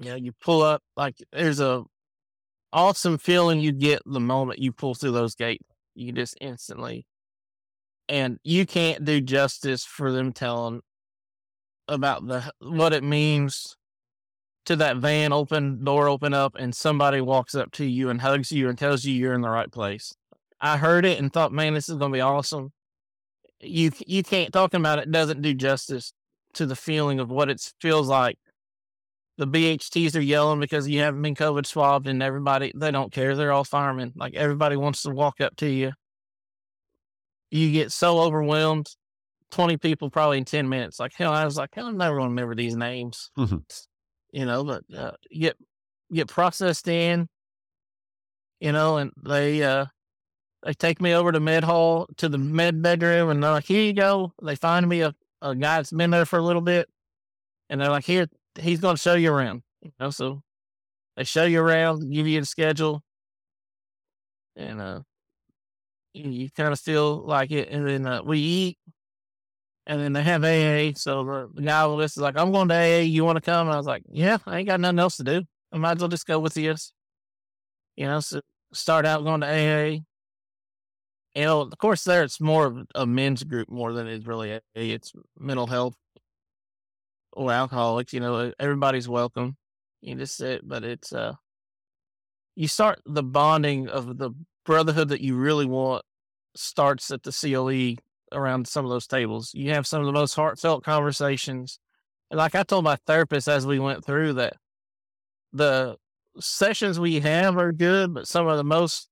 [0.00, 1.84] Yeah, you pull up like there's a
[2.72, 5.64] awesome feeling you get the moment you pull through those gates.
[5.94, 7.06] You just instantly,
[8.08, 10.82] and you can't do justice for them telling
[11.88, 13.76] about the what it means
[14.66, 18.52] to that van open door open up and somebody walks up to you and hugs
[18.52, 20.14] you and tells you you're in the right place.
[20.60, 22.72] I heard it and thought, man, this is gonna be awesome.
[23.60, 26.12] You you can't talking about it doesn't do justice
[26.54, 28.38] to the feeling of what it feels like
[29.38, 33.36] the BHTs are yelling because you haven't been COVID swabbed, and everybody they don't care.
[33.36, 34.12] They're all firemen.
[34.16, 35.92] Like everybody wants to walk up to you.
[37.50, 38.88] You get so overwhelmed.
[39.50, 40.98] Twenty people probably in ten minutes.
[40.98, 43.30] Like hell, I was like, hell, I'm never going to remember these names.
[43.38, 43.62] Mhm.
[44.32, 45.56] You know, but uh, get
[46.12, 47.28] get processed in.
[48.60, 49.86] You know, and they uh
[50.62, 53.82] they take me over to med hall to the med bedroom, and they're like, here
[53.82, 54.32] you go.
[54.42, 56.88] They find me a a guy that's been there for a little bit,
[57.70, 58.26] and they're like, here,
[58.58, 59.62] he's going to show you around.
[59.82, 60.42] You know, so
[61.16, 63.02] they show you around, give you the schedule,
[64.56, 65.00] and uh,
[66.12, 67.68] you, you kind of feel like it.
[67.70, 68.78] And then uh, we eat,
[69.86, 70.92] and then they have AA.
[70.96, 73.00] So the, the guy with us is like, "I'm going to AA.
[73.02, 75.24] You want to come?" And I was like, "Yeah, I ain't got nothing else to
[75.24, 75.42] do.
[75.72, 76.74] I might as well just go with you."
[77.96, 78.40] You know, so
[78.72, 80.00] start out going to AA.
[81.34, 84.54] You know, of course, there it's more of a men's group more than it's really
[84.54, 84.60] AA.
[84.74, 85.96] It's mental health
[87.32, 89.56] or alcoholics, you know, everybody's welcome.
[90.00, 91.34] You just sit, but it's uh
[92.56, 94.30] you start the bonding of the
[94.66, 96.04] brotherhood that you really want
[96.56, 98.02] starts at the COE
[98.32, 99.52] around some of those tables.
[99.54, 101.78] You have some of the most heartfelt conversations.
[102.30, 104.54] And like I told my therapist as we went through that
[105.52, 105.96] the
[106.40, 109.07] sessions we have are good, but some of the most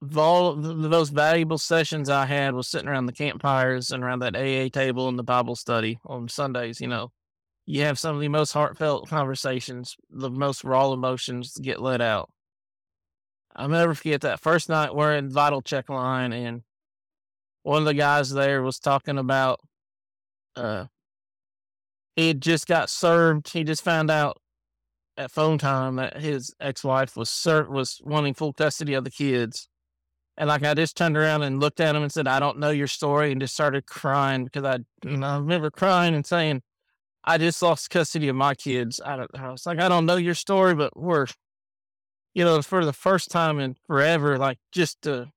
[0.00, 4.36] vol the most valuable sessions I had was sitting around the campfires and around that
[4.36, 7.12] AA table and the Bible study on Sundays, you know
[7.68, 12.30] you have some of the most heartfelt conversations, the most raw emotions get let out.
[13.54, 16.62] I'll never forget that first night we're in vital check line and
[17.64, 19.60] one of the guys there was talking about
[20.56, 20.86] uh
[22.16, 23.52] he had just got served.
[23.52, 24.40] He just found out
[25.18, 29.10] at phone time that his ex wife was ser- was wanting full custody of the
[29.10, 29.68] kids.
[30.38, 32.70] And like I just turned around and looked at him and said, I don't know
[32.70, 36.62] your story and just started crying because I, I remember crying and saying,
[37.24, 39.66] I just lost custody of my kids out of the house.
[39.66, 41.26] Like, I don't know your story, but we're,
[42.34, 45.32] you know, for the first time in forever, like just to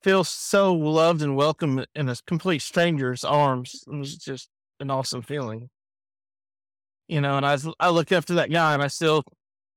[0.00, 4.48] feel so loved and welcome in a complete stranger's arms it was just
[4.78, 5.70] an awesome feeling.
[7.08, 9.24] You know, and I, was, I look up to that guy and I still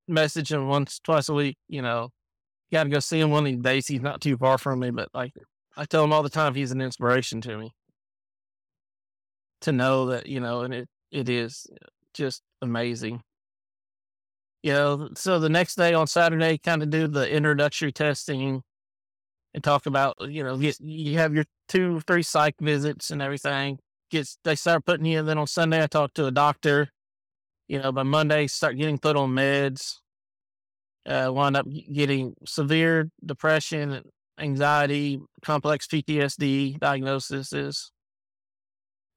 [0.07, 2.11] message him once, twice a week, you know,
[2.71, 3.87] got to go see him one of these days.
[3.87, 5.33] He's not too far from me, but like
[5.77, 7.71] I tell him all the time, he's an inspiration to me
[9.61, 13.21] to know that you know, and it it is uh, just amazing.
[14.63, 18.63] You know, so the next day on Saturday, kind of do the introductory testing
[19.53, 23.79] and talk about you know get you have your two three psych visits and everything.
[24.11, 25.23] Gets they start putting you.
[25.23, 26.89] Then on Sunday, I talk to a doctor.
[27.67, 29.95] You know, by Monday, start getting put on meds.
[31.05, 34.01] Uh, wind up getting severe depression,
[34.39, 37.91] anxiety, complex PTSD diagnoses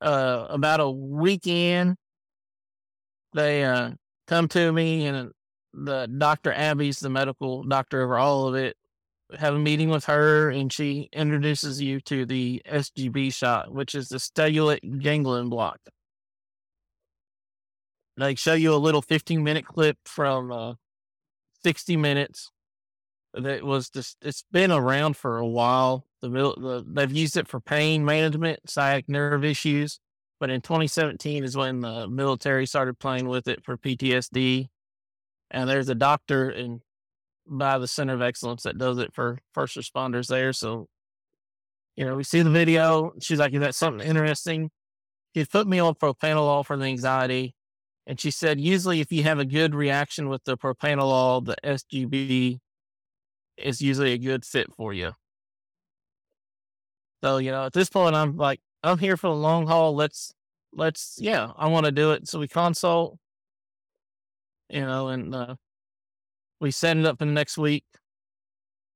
[0.00, 1.96] uh, about a weekend,
[3.34, 3.90] they uh,
[4.26, 5.30] come to me and
[5.74, 6.52] the Dr.
[6.52, 8.76] Abby's the medical doctor over all of it.
[9.38, 14.08] Have a meeting with her and she introduces you to the SGB shot, which is
[14.08, 15.78] the stellate ganglion block.
[18.16, 20.74] They show you a little 15 minute clip from uh,
[21.62, 22.50] 60 minutes.
[23.34, 26.06] That was just, it's been around for a while.
[26.22, 30.00] The, the They've used it for pain management, sciatic nerve issues.
[30.40, 34.68] But in 2017 is when the military started playing with it for PTSD.
[35.50, 36.80] And there's a doctor in
[37.48, 40.52] by the Center of Excellence that does it for first responders there.
[40.52, 40.88] So,
[41.96, 43.12] you know, we see the video.
[43.20, 44.70] She's like, "Is that something interesting?"
[45.34, 47.54] She put me on propranolol for the anxiety,
[48.08, 52.58] and she said, usually if you have a good reaction with the propranolol, the SGB
[53.58, 55.12] is usually a good fit for you.
[57.22, 59.94] So, you know, at this point, I'm like, I'm here for the long haul.
[59.94, 60.32] Let's,
[60.72, 62.26] let's, yeah, I want to do it.
[62.26, 63.18] So we consult,
[64.70, 65.56] you know, and uh,
[66.62, 67.84] we set it up for the next week.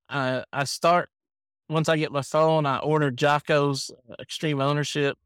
[0.08, 1.10] I I start
[1.68, 2.64] once I get my phone.
[2.64, 5.18] I order Jocko's Extreme Ownership.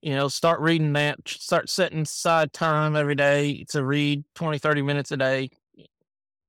[0.00, 1.18] You know, start reading that.
[1.26, 5.50] Start setting aside time every day to read 20, 30 minutes a day.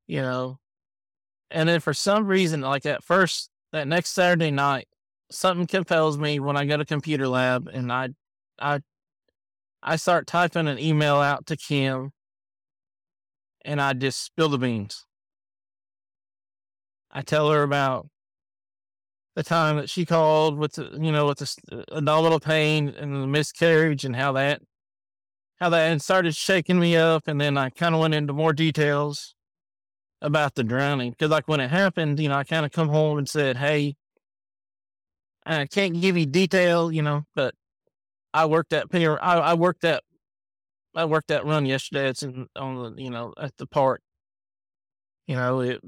[0.07, 0.59] You know,
[1.51, 4.87] and then for some reason, like at first, that next Saturday night,
[5.31, 8.09] something compels me when I go to computer lab and I,
[8.59, 8.79] I,
[9.81, 12.11] I start typing an email out to Kim
[13.63, 15.05] and I just spill the beans.
[17.11, 18.07] I tell her about
[19.39, 23.15] the time that she called with the, you know, with the uh, abdominal pain and
[23.15, 24.61] the miscarriage and how that,
[25.61, 27.25] how that started shaking me up.
[27.25, 29.35] And then I kind of went into more details
[30.21, 31.15] about the drowning.
[31.17, 33.95] Cause like when it happened, you know, I kind of come home and said, Hey,
[35.45, 37.55] I can't give you detail, you know, but
[38.33, 40.03] I worked that I, I worked that
[40.95, 42.09] I worked that run yesterday.
[42.09, 44.01] It's in, on the, you know, at the park.
[45.27, 45.81] You know, it,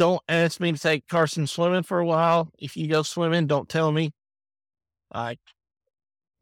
[0.00, 2.50] don't ask me to take Carson swimming for a while.
[2.58, 4.12] If you go swimming, don't tell me.
[5.12, 5.38] Like,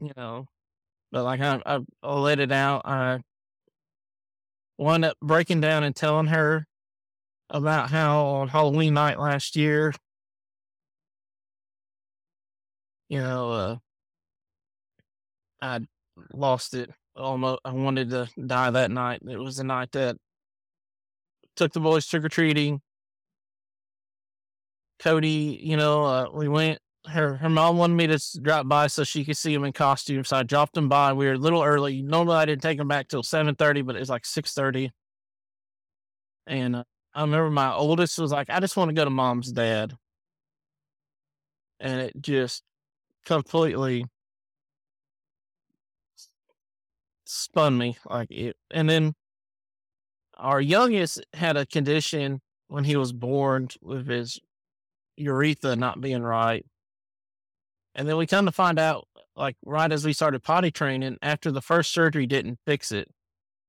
[0.01, 0.47] you know,
[1.11, 2.83] but like I, I, I let it out.
[2.85, 3.19] I
[4.77, 6.69] wound up breaking down and telling her
[7.51, 9.93] about how on Halloween night last year,
[13.09, 13.77] you know, uh,
[15.61, 15.81] I
[16.33, 19.21] lost it almost I wanted to die that night.
[19.29, 20.17] It was the night that
[21.57, 22.83] took the boys trick or treating.
[24.99, 26.81] Cody, you know, uh, we went.
[27.07, 30.25] Her her mom wanted me to drop by so she could see him in costume,
[30.25, 31.13] so I dropped him by.
[31.13, 32.03] We were a little early.
[32.03, 34.91] Normally, I didn't take him back till seven thirty, but it was like six thirty.
[36.47, 36.85] And uh,
[37.15, 39.95] I remember my oldest was like, "I just want to go to mom's dad,"
[41.81, 42.63] and it just
[43.25, 44.05] completely
[47.25, 48.57] spun me like it.
[48.71, 49.15] And then
[50.37, 54.39] our youngest had a condition when he was born with his
[55.19, 56.65] urethra not being right.
[57.95, 61.51] And then we come to find out, like right as we started potty training, after
[61.51, 63.09] the first surgery didn't fix it,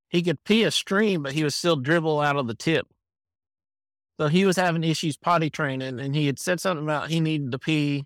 [0.10, 2.88] he could pee a stream, but he was still dribble out of the tip.
[4.20, 7.52] So he was having issues potty training, and he had said something about he needed
[7.52, 8.06] to pee.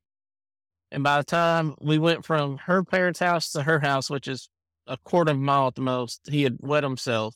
[0.92, 4.50] And by the time we went from her parents' house to her house, which is
[4.88, 6.22] a quarter of a mile at the most.
[6.30, 7.36] He had wet himself,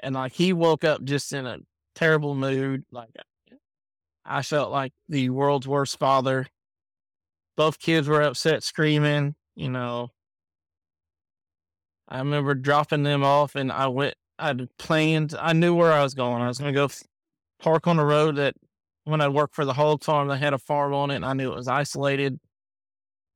[0.00, 1.58] and like he woke up just in a
[1.94, 2.84] terrible mood.
[2.90, 3.10] Like
[4.26, 6.46] I felt like the world's worst father.
[7.56, 9.34] Both kids were upset, screaming.
[9.54, 10.10] You know,
[12.08, 14.14] I remember dropping them off, and I went.
[14.38, 15.34] I had planned.
[15.40, 16.42] I knew where I was going.
[16.42, 16.90] I was going to go
[17.58, 18.54] park on a road that
[19.04, 21.32] when I worked for the Hog Farm, they had a farm on it, and I
[21.32, 22.38] knew it was isolated,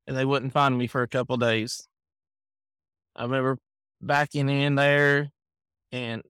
[0.06, 1.88] and they wouldn't find me for a couple days.
[3.16, 3.58] I remember
[4.00, 5.30] backing in there
[5.92, 6.22] and,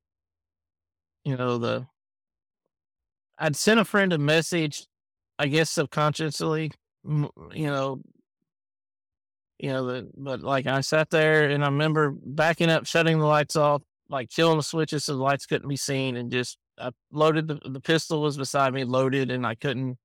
[1.25, 1.87] you know, the,
[3.41, 4.87] I'd sent a friend a message,
[5.39, 6.73] I guess subconsciously,
[7.05, 8.03] you know,
[9.59, 13.27] you know, the, but like I sat there and I remember backing up, shutting the
[13.27, 16.91] lights off, like killing the switches so the lights couldn't be seen and just, I
[17.11, 19.97] loaded the, the pistol was beside me loaded and I couldn't,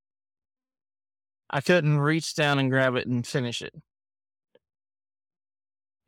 [1.50, 3.74] I couldn't reach down and grab it and finish it.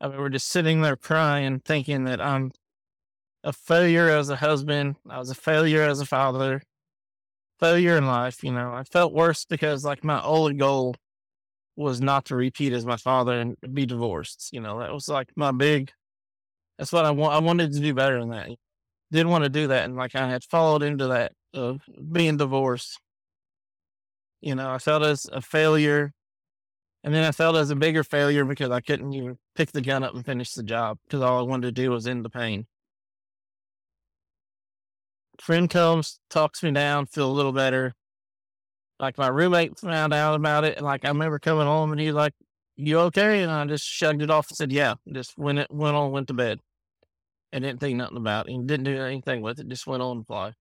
[0.00, 2.52] I we're just sitting there crying, thinking that I'm
[3.44, 4.96] a failure as a husband.
[5.08, 6.62] I was a failure as a father,
[7.60, 8.42] failure in life.
[8.42, 10.94] You know, I felt worse because like my only goal
[11.76, 14.50] was not to repeat as my father and be divorced.
[14.52, 15.92] You know, that was like my big.
[16.78, 17.34] That's what I want.
[17.34, 18.50] I wanted to do better than that.
[19.10, 21.80] Didn't want to do that, and like I had followed into that of
[22.12, 23.00] being divorced.
[24.40, 26.12] You know, I felt as a failure
[27.04, 30.02] and then I felt as a bigger failure because I couldn't even pick the gun
[30.02, 32.66] up and finish the job because all I wanted to do was end the pain.
[35.40, 37.94] Friend comes, talks me down, feel a little better.
[39.00, 42.16] Like my roommate found out about it, like I remember coming home and he was
[42.16, 42.34] like,
[42.76, 45.96] "You okay?" And I just shrugged it off and said, "Yeah." Just went it went
[45.96, 46.60] on, went to bed.
[47.52, 50.18] and didn't think nothing about it and didn't do anything with it, just went on
[50.18, 50.52] to fly.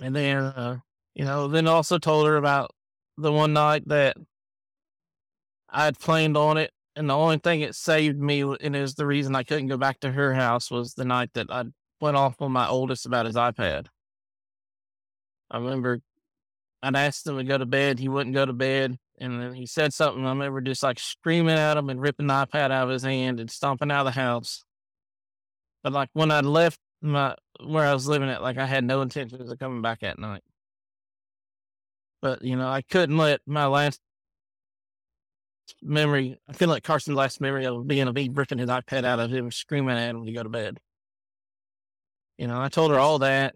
[0.00, 0.78] And then, uh,
[1.14, 2.70] you know, then also told her about
[3.16, 4.16] the one night that
[5.68, 6.72] I had planned on it.
[6.96, 10.00] And the only thing it saved me, and is the reason I couldn't go back
[10.00, 11.64] to her house, was the night that I
[12.00, 13.86] went off on my oldest about his iPad.
[15.50, 16.00] I remember
[16.82, 17.98] I'd asked him to go to bed.
[17.98, 18.98] He wouldn't go to bed.
[19.18, 20.24] And then he said something.
[20.24, 23.40] I remember just like screaming at him and ripping the iPad out of his hand
[23.40, 24.64] and stomping out of the house.
[25.82, 29.02] But like when I left my where I was living at, like I had no
[29.02, 30.42] intentions of coming back at night.
[32.20, 34.00] But you know, I couldn't let my last
[35.82, 36.38] memory.
[36.48, 39.30] I feel like Carson's last memory of being a me ripping his iPad out of
[39.30, 40.80] him, screaming at him to go to bed.
[42.38, 43.54] You know, I told her all that.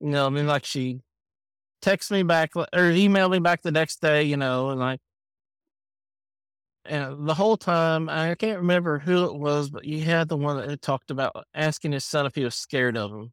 [0.00, 1.00] You know, I mean, like she
[1.82, 5.00] texted me back or emailed me back the next day, you know, and like,
[6.84, 10.56] and the whole time, I can't remember who it was, but you had the one
[10.56, 13.32] that talked about asking his son if he was scared of him,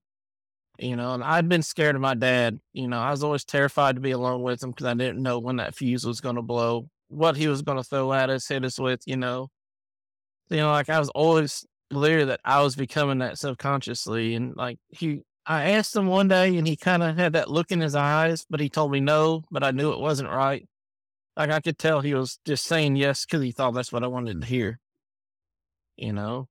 [0.80, 2.60] you know, and I'd been scared of my dad.
[2.73, 5.39] You know, I was always terrified to be alone with him because I didn't know
[5.39, 8.47] when that fuse was going to blow, what he was going to throw at us,
[8.47, 9.49] hit us with, you know.
[10.49, 14.35] You know, like I was always clear that I was becoming that subconsciously.
[14.35, 17.72] And like he, I asked him one day and he kind of had that look
[17.72, 20.68] in his eyes, but he told me no, but I knew it wasn't right.
[21.38, 24.07] Like I could tell he was just saying yes because he thought that's what I
[24.07, 24.49] wanted to mm.
[24.49, 24.80] hear,
[25.95, 26.47] you know?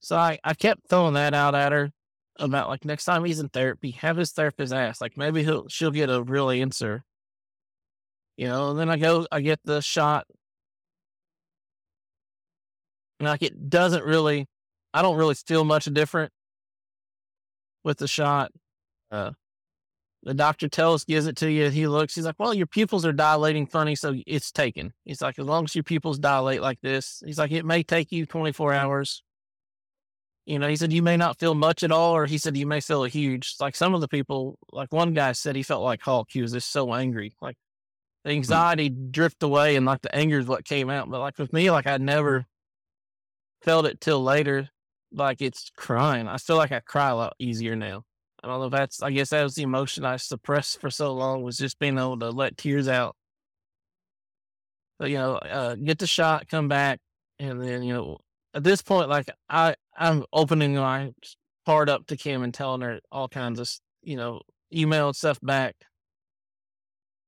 [0.00, 1.90] So I, I kept throwing that out at her
[2.38, 5.90] about like next time he's in therapy, have his therapist ask, like maybe he'll, she'll
[5.90, 7.04] get a real answer,
[8.36, 8.70] you know?
[8.70, 10.26] And then I go, I get the shot.
[13.20, 14.46] And Like it doesn't really,
[14.92, 16.32] I don't really feel much different
[17.84, 18.50] with the shot.
[19.10, 19.32] Uh,
[20.24, 21.68] the doctor tells, gives it to you.
[21.68, 24.92] He looks, he's like, well, your pupils are dilating funny, so it's taken.
[25.04, 28.10] He's like, as long as your pupils dilate like this, he's like, it may take
[28.10, 29.22] you 24 hours.
[30.46, 32.66] You know, he said, you may not feel much at all, or he said, you
[32.66, 33.54] may feel a huge.
[33.60, 36.28] Like some of the people, like one guy said, he felt like Hulk.
[36.30, 37.34] He was just so angry.
[37.40, 37.56] Like
[38.24, 38.36] the hmm.
[38.36, 41.10] anxiety drift away and like the anger is what came out.
[41.10, 42.46] But like with me, like I never
[43.62, 44.68] felt it till later.
[45.12, 46.28] Like it's crying.
[46.28, 48.04] I feel like I cry a lot easier now.
[48.42, 51.14] I don't know if that's, I guess that was the emotion I suppressed for so
[51.14, 53.16] long was just being able to let tears out.
[54.98, 57.00] But, you know, uh, get the shot, come back.
[57.38, 58.18] And then, you know,
[58.54, 61.12] at this point, like I, I'm opening my
[61.66, 63.68] heart up to Kim and telling her all kinds of,
[64.02, 64.40] you know,
[64.72, 65.74] emailed stuff back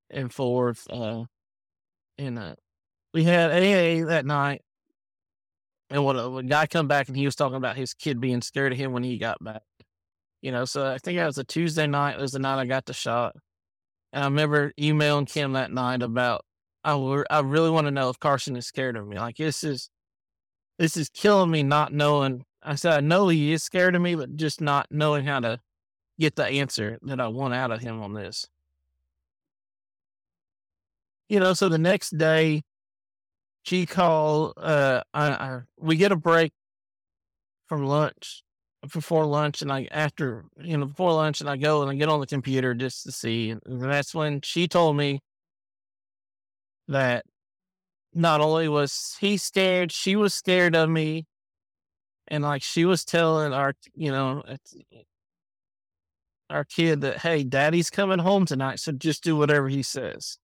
[0.08, 0.86] and forth.
[0.88, 1.24] Uh,
[2.16, 2.54] and, uh,
[3.12, 4.62] we had AA that night.
[5.90, 8.42] And when a, a guy come back and he was talking about his kid being
[8.42, 9.62] scared of him when he got back.
[10.42, 12.18] You know, so I think that was a Tuesday night.
[12.18, 13.34] It was the night I got the shot.
[14.12, 16.44] And I remember emailing Kim that night about,
[16.84, 16.92] I,
[17.30, 19.16] I really want to know if Carson is scared of me.
[19.16, 19.88] Like, this is,
[20.78, 22.44] this is killing me not knowing.
[22.62, 25.60] I said, I know he is scared of me, but just not knowing how to
[26.18, 28.46] get the answer that I want out of him on this.
[31.28, 32.62] You know, so the next day,
[33.62, 36.52] she called, uh, I, I, we get a break
[37.66, 38.42] from lunch
[38.92, 42.08] before lunch and I after you know before lunch and I go and I get
[42.08, 45.20] on the computer just to see and that's when she told me
[46.88, 47.24] that
[48.16, 51.26] not only was he scared she was scared of me
[52.28, 54.56] and like she was telling our you know eh,
[56.50, 60.38] our kid that hey daddy's coming home tonight so just do whatever he says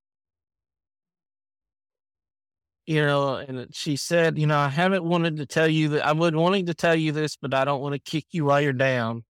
[2.86, 6.12] you know, and she said, you know, I haven't wanted to tell you that I
[6.12, 8.73] would wanting to tell you this, but I don't want to kick you while you're
[8.73, 9.24] down.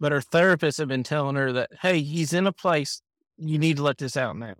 [0.00, 3.02] But her therapist had been telling her that, hey, he's in a place
[3.36, 4.54] you need to let this out now.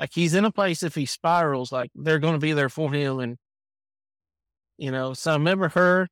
[0.00, 2.90] Like he's in a place if he spirals, like they're going to be there for
[2.90, 3.20] him.
[3.20, 3.36] And,
[4.78, 6.08] you know, so I remember her,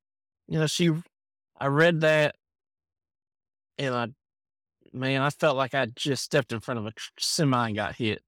[0.47, 0.91] you know, she,
[1.59, 2.35] I read that
[3.79, 4.09] and I,
[4.93, 8.21] man, I felt like I just stepped in front of a semi and got hit.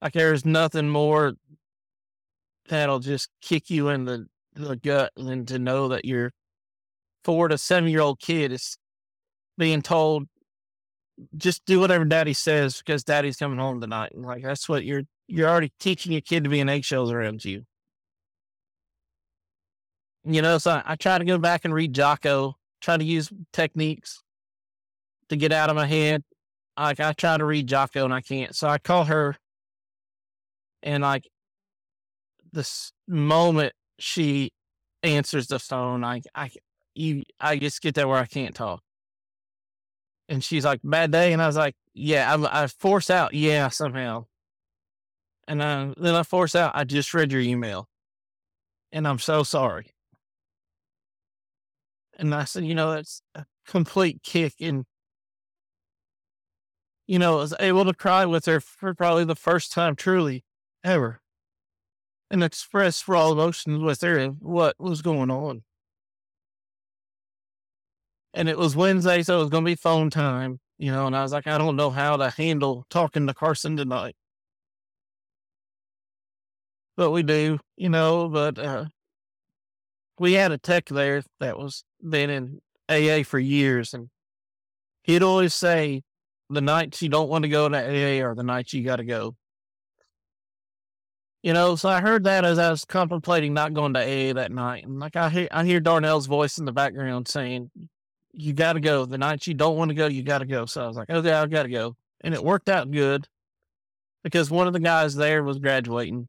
[0.00, 1.32] Like there's nothing more
[2.68, 6.30] that'll just kick you in the, the gut than to know that your
[7.24, 8.78] four to seven year old kid is
[9.58, 10.28] being told
[11.36, 14.12] just do whatever daddy says because daddy's coming home tonight.
[14.14, 17.44] And like that's what you're you're already teaching your kid to be in eggshells around
[17.44, 17.64] you.
[20.24, 23.30] You know, so I, I try to go back and read Jocko, try to use
[23.52, 24.22] techniques
[25.28, 26.22] to get out of my head.
[26.76, 28.54] Like I try to read Jocko and I can't.
[28.54, 29.36] So I call her
[30.82, 31.28] and like
[32.52, 34.52] this moment she
[35.02, 36.50] answers the phone, I, I,
[36.94, 38.82] you, I just get there where I can't talk.
[40.28, 41.32] And she's like, bad day.
[41.32, 43.32] And I was like, yeah, I, I force out.
[43.32, 44.26] Yeah, somehow.
[45.48, 47.88] And I, then I force out, I just read your email
[48.90, 49.92] and I'm so sorry.
[52.18, 54.54] And I said, you know, that's a complete kick.
[54.60, 54.86] And,
[57.06, 60.44] you know, I was able to cry with her for probably the first time truly
[60.82, 61.20] ever
[62.30, 65.62] and express raw emotions with her and what was going on.
[68.36, 71.16] And it was Wednesday, so it was going to be phone time, you know, and
[71.16, 74.14] I was like, I don't know how to handle talking to Carson tonight.
[76.98, 78.84] But we do, you know, but uh,
[80.18, 82.60] we had a tech there that was been in
[82.90, 84.10] AA for years, and
[85.02, 86.02] he'd always say,
[86.50, 89.04] the nights you don't want to go to AA are the nights you got to
[89.04, 89.34] go.
[91.42, 94.52] You know, so I heard that as I was contemplating not going to AA that
[94.52, 97.70] night, and like I hear, I hear Darnell's voice in the background saying,
[98.36, 99.04] "You got to go.
[99.06, 101.10] The nights you don't want to go, you got to go." So I was like,
[101.10, 103.26] "Okay, I got to go," and it worked out good
[104.22, 106.28] because one of the guys there was graduating,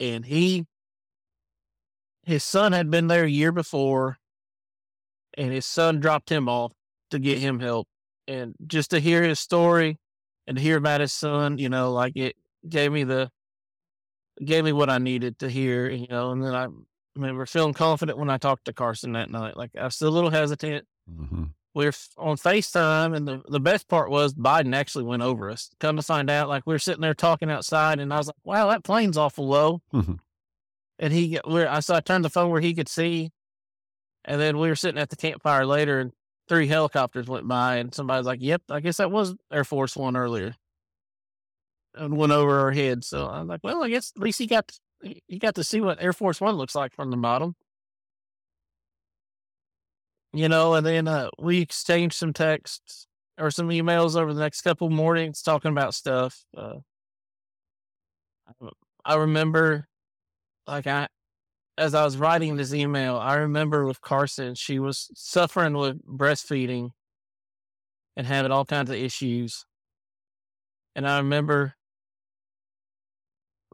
[0.00, 0.66] and he,
[2.24, 4.18] his son had been there a year before,
[5.34, 6.72] and his son dropped him off
[7.10, 7.86] to get him help,
[8.26, 9.98] and just to hear his story
[10.46, 12.36] and to hear about his son, you know, like it
[12.68, 13.30] gave me the
[14.44, 16.66] gave me what I needed to hear, you know, and then I
[17.16, 19.56] remember feeling confident when I talked to Carson that night.
[19.56, 20.86] Like I was still a little hesitant.
[21.10, 21.44] Mm-hmm.
[21.74, 25.70] We are on FaceTime, and the, the best part was Biden actually went over us.
[25.80, 28.36] Come to find out, like we were sitting there talking outside, and I was like,
[28.44, 30.14] "Wow, that plane's awful low." Mm-hmm.
[30.98, 33.30] And he, where I saw, I turned the phone where he could see,
[34.24, 36.12] and then we were sitting at the campfire later, and
[36.46, 40.16] three helicopters went by, and somebody's like, "Yep, I guess that was Air Force One
[40.16, 40.54] earlier."
[41.94, 43.04] and went over our head.
[43.04, 44.72] So I'm like, well, I guess at least he got
[45.02, 47.54] he got to see what Air Force One looks like from the bottom.
[50.32, 53.06] You know, and then uh, we exchanged some texts
[53.38, 56.44] or some emails over the next couple mornings talking about stuff.
[56.56, 56.78] Uh,
[59.04, 59.88] I remember,
[60.66, 61.08] like I,
[61.76, 66.90] as I was writing this email, I remember with Carson, she was suffering with breastfeeding
[68.16, 69.66] and having all kinds of issues.
[70.94, 71.74] And I remember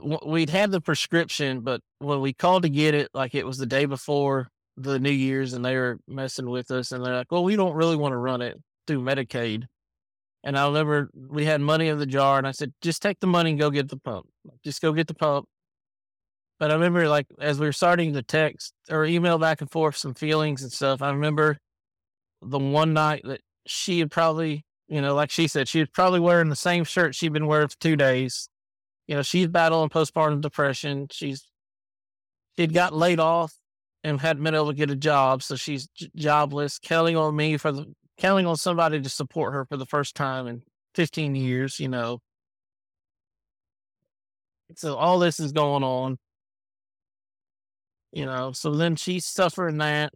[0.00, 3.66] we'd had the prescription, but when we called to get it, like it was the
[3.66, 7.44] day before the New Year's, and they were messing with us, and they're like, "Well,
[7.44, 9.66] we don't really want to run it through Medicaid."
[10.44, 13.26] And I remember we had money in the jar, and I said, "Just take the
[13.26, 14.26] money and go get the pump.
[14.64, 15.46] Just go get the pump."
[16.58, 19.96] But I remember, like, as we were starting to text or email back and forth
[19.96, 21.58] some feelings and stuff, I remember
[22.42, 26.20] the one night that she had probably, you know, like she said, she was probably
[26.20, 28.48] wearing the same shirt she'd been wearing for two days
[29.08, 31.08] you know, she's battling postpartum depression.
[31.10, 31.48] She's
[32.56, 33.54] she'd got laid off
[34.04, 36.78] and hadn't been able to get a job, so she's j- jobless.
[36.78, 37.86] Counting on me for the
[38.18, 40.62] counting on somebody to support her for the first time in
[40.94, 41.80] 15 years.
[41.80, 42.20] You know,
[44.76, 46.18] so all this is going on.
[48.12, 50.12] You know, so then she's suffering that.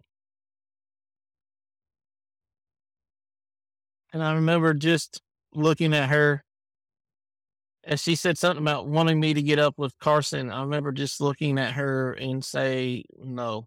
[4.12, 5.22] And I remember just
[5.54, 6.44] looking at her
[7.84, 10.50] and she said something about wanting me to get up with Carson.
[10.50, 13.66] I remember just looking at her and say, no.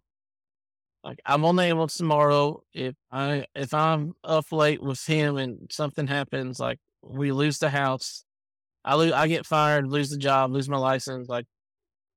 [1.04, 2.62] Like I'm ambulance tomorrow.
[2.72, 7.70] If I if I'm up late with him and something happens, like we lose the
[7.70, 8.24] house,
[8.84, 11.46] I lose, I get fired, lose the job, lose my license, like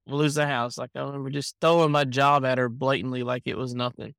[0.08, 0.78] we lose the house.
[0.78, 4.16] Like I remember just throwing my job at her blatantly, like it was nothing.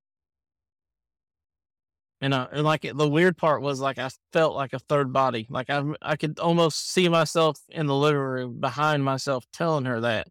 [2.22, 5.46] And, uh, and like the weird part was like I felt like a third body.
[5.48, 10.00] Like I I could almost see myself in the living room behind myself telling her
[10.02, 10.28] that.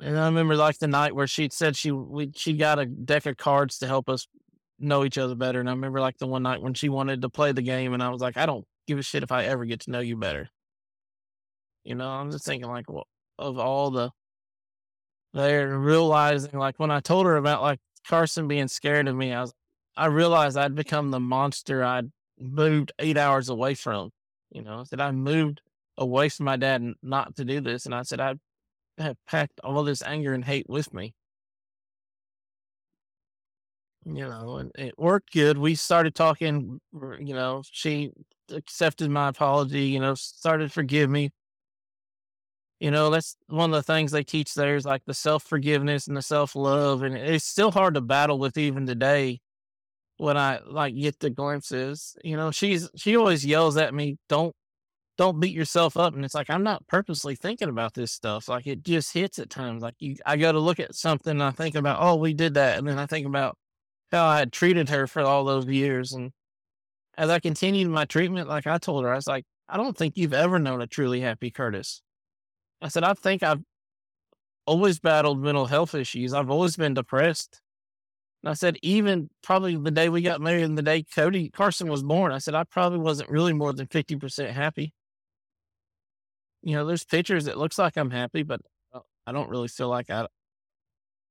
[0.00, 3.26] And I remember like the night where she said she we she got a deck
[3.26, 4.26] of cards to help us
[4.80, 5.60] know each other better.
[5.60, 8.02] And I remember like the one night when she wanted to play the game, and
[8.02, 10.16] I was like, I don't give a shit if I ever get to know you
[10.16, 10.48] better.
[11.84, 13.06] You know, I'm just thinking like well,
[13.38, 14.10] of all the
[15.34, 19.42] there realizing like when I told her about like Carson being scared of me, I
[19.42, 19.54] was
[19.96, 24.10] I realized I'd become the monster I'd moved eight hours away from.
[24.50, 25.62] You know, that I moved
[25.96, 27.86] away from my dad not to do this.
[27.86, 28.34] And I said, I
[28.98, 31.14] have packed all this anger and hate with me.
[34.04, 35.56] You know, and it worked good.
[35.58, 38.10] We started talking, you know, she
[38.50, 41.30] accepted my apology, you know, started to forgive me.
[42.80, 46.08] You know, that's one of the things they teach there is like the self forgiveness
[46.08, 47.02] and the self love.
[47.02, 49.40] And it's still hard to battle with even today
[50.22, 52.16] when I like get the glimpses.
[52.22, 54.54] You know, she's she always yells at me, "Don't
[55.18, 58.48] don't beat yourself up." And it's like I'm not purposely thinking about this stuff.
[58.48, 59.82] Like it just hits at times.
[59.82, 62.54] Like you, I go to look at something, and I think about, "Oh, we did
[62.54, 63.58] that," and then I think about
[64.12, 66.12] how I had treated her for all those years.
[66.12, 66.32] And
[67.18, 70.16] as I continued my treatment, like I told her, I was like, I don't think
[70.16, 72.02] you've ever known a truly happy Curtis.
[72.82, 73.62] I said, I think I've
[74.66, 76.34] always battled mental health issues.
[76.34, 77.61] I've always been depressed.
[78.42, 81.88] And I said, even probably the day we got married and the day Cody Carson
[81.88, 84.92] was born, I said, I probably wasn't really more than 50% happy.
[86.62, 88.60] You know, there's pictures that looks like I'm happy, but
[88.92, 90.26] uh, I don't really feel like I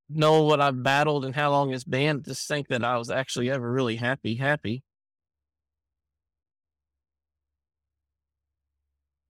[0.09, 3.49] know what I've battled and how long it's been to think that I was actually
[3.49, 4.83] ever really happy, happy.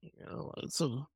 [0.01, 1.07] You know, so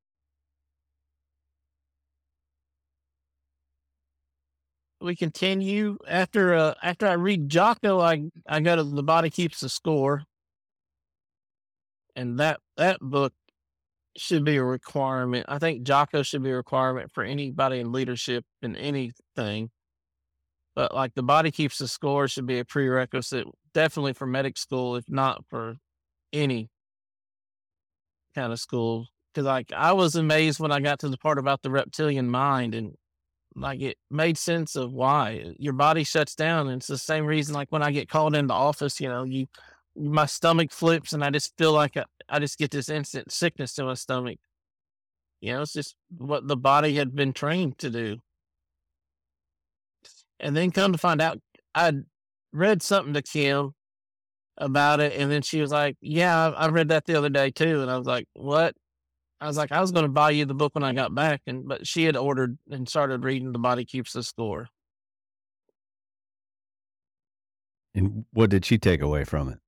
[5.00, 9.60] we continue after uh after I read Jocko, I I go to the body keeps
[9.60, 10.24] the score,
[12.14, 13.32] and that that book
[14.16, 15.46] should be a requirement.
[15.48, 19.70] I think Jocko should be a requirement for anybody in leadership in anything.
[20.74, 24.96] But like the body keeps the score should be a prerequisite, definitely for medic school,
[24.96, 25.76] if not for
[26.32, 26.68] any
[28.34, 29.08] kind of school.
[29.32, 32.74] Because like I was amazed when I got to the part about the reptilian mind,
[32.74, 32.94] and
[33.56, 36.68] like it made sense of why your body shuts down.
[36.68, 39.46] And it's the same reason like when I get called into office, you know, you
[39.96, 43.74] my stomach flips and I just feel like I, I just get this instant sickness
[43.74, 44.38] to my stomach.
[45.40, 48.18] You know, it's just what the body had been trained to do.
[50.38, 51.38] And then come to find out,
[51.74, 51.92] I
[52.52, 53.72] read something to Kim
[54.58, 57.50] about it, and then she was like, "Yeah, I, I read that the other day
[57.50, 58.74] too." And I was like, "What?"
[59.40, 61.42] I was like, "I was going to buy you the book when I got back,"
[61.46, 64.68] and but she had ordered and started reading "The Body Keeps the Score."
[67.94, 69.58] And what did she take away from it?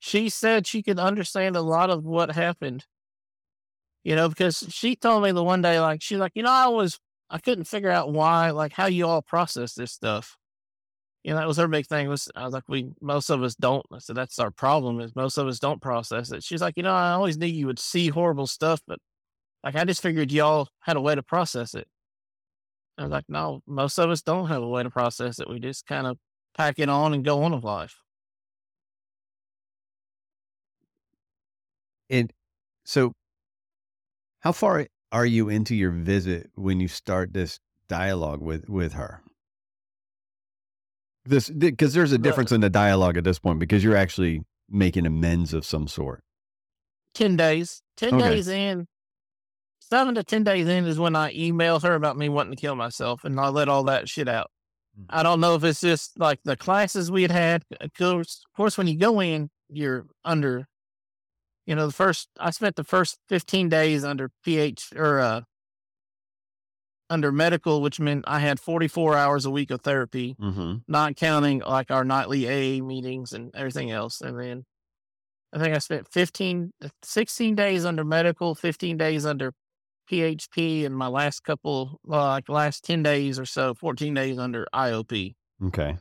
[0.00, 2.86] She said she could understand a lot of what happened.
[4.02, 6.66] You know, because she told me the one day, like she's like, you know, I
[6.66, 6.98] was
[7.30, 10.36] I couldn't figure out why, like how you all process this stuff.
[11.24, 12.08] You know, that was her big thing.
[12.08, 13.86] Was I was like, we most of us don't.
[13.92, 16.42] I said that's our problem is most of us don't process it.
[16.42, 18.98] She's like, you know, I always knew you would see horrible stuff, but
[19.62, 21.86] like I just figured y'all had a way to process it.
[22.98, 25.48] I was like, no, most of us don't have a way to process it.
[25.48, 26.18] We just kind of
[26.56, 27.96] pack it on and go on with life.
[32.10, 32.30] And
[32.84, 33.12] so,
[34.40, 37.58] how far are you into your visit when you start this
[37.88, 39.22] dialogue with with her?
[41.24, 45.06] This because there's a difference in the dialogue at this point because you're actually making
[45.06, 46.22] amends of some sort.
[47.14, 47.82] Ten days.
[47.96, 48.30] Ten okay.
[48.30, 48.86] days in.
[49.78, 52.74] Seven to ten days in is when I email her about me wanting to kill
[52.74, 54.50] myself, and I let all that shit out.
[54.98, 55.04] Mm.
[55.10, 57.62] I don't know if it's just like the classes we had had.
[57.80, 60.66] Of course, of course, when you go in, you're under.
[61.66, 65.40] You know, the first I spent the first fifteen days under PH or uh,
[67.12, 70.76] under medical, which meant I had 44 hours a week of therapy, mm-hmm.
[70.88, 74.22] not counting like our nightly AA meetings and everything else.
[74.22, 74.64] And then
[75.52, 76.72] I think I spent 15,
[77.02, 79.52] 16 days under medical, 15 days under
[80.10, 85.34] PHP, and my last couple, like last 10 days or so, 14 days under IOP.
[85.66, 85.98] Okay.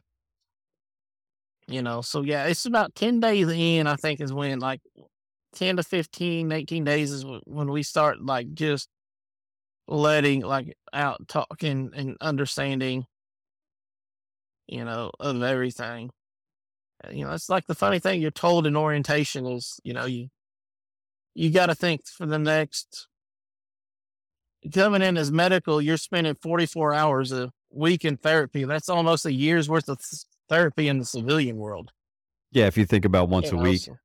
[1.67, 4.79] You know, so yeah, it's about 10 days in, I think, is when like
[5.55, 8.87] 10 to 15, 18 days is when we start like just
[9.87, 13.05] letting like out talking and understanding,
[14.67, 16.11] you know, of everything.
[17.03, 20.05] Uh, you know, it's like the funny thing you're told in orientation is, you know,
[20.05, 20.29] you
[21.33, 23.07] you got to think for the next
[24.73, 28.63] coming in as medical, you're spending 44 hours a week in therapy.
[28.65, 29.99] That's almost a year's worth of
[30.49, 31.91] therapy in the civilian world.
[32.51, 33.81] Yeah, if you think about once you a know, week.
[33.81, 33.97] So,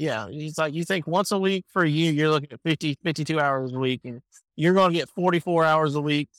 [0.00, 2.96] yeah, it's like you think once a week for a year, you're looking at 50,
[3.04, 4.22] 52 hours a week, and
[4.56, 6.30] you're going to get 44 hours a week,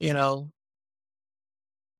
[0.00, 0.50] you know,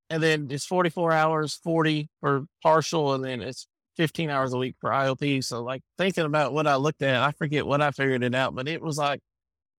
[0.08, 3.66] and then it's 44 hours, 40 for partial, and then it's
[3.98, 5.44] 15 hours a week for IOP.
[5.44, 8.54] So, like, thinking about what I looked at, I forget what I figured it out,
[8.54, 9.20] but it was like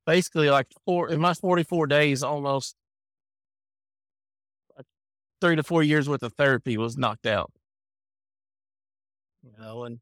[0.05, 2.75] basically like four, in my 44 days, almost
[5.41, 7.51] three to four years worth of therapy was knocked out.
[9.41, 9.99] You know, and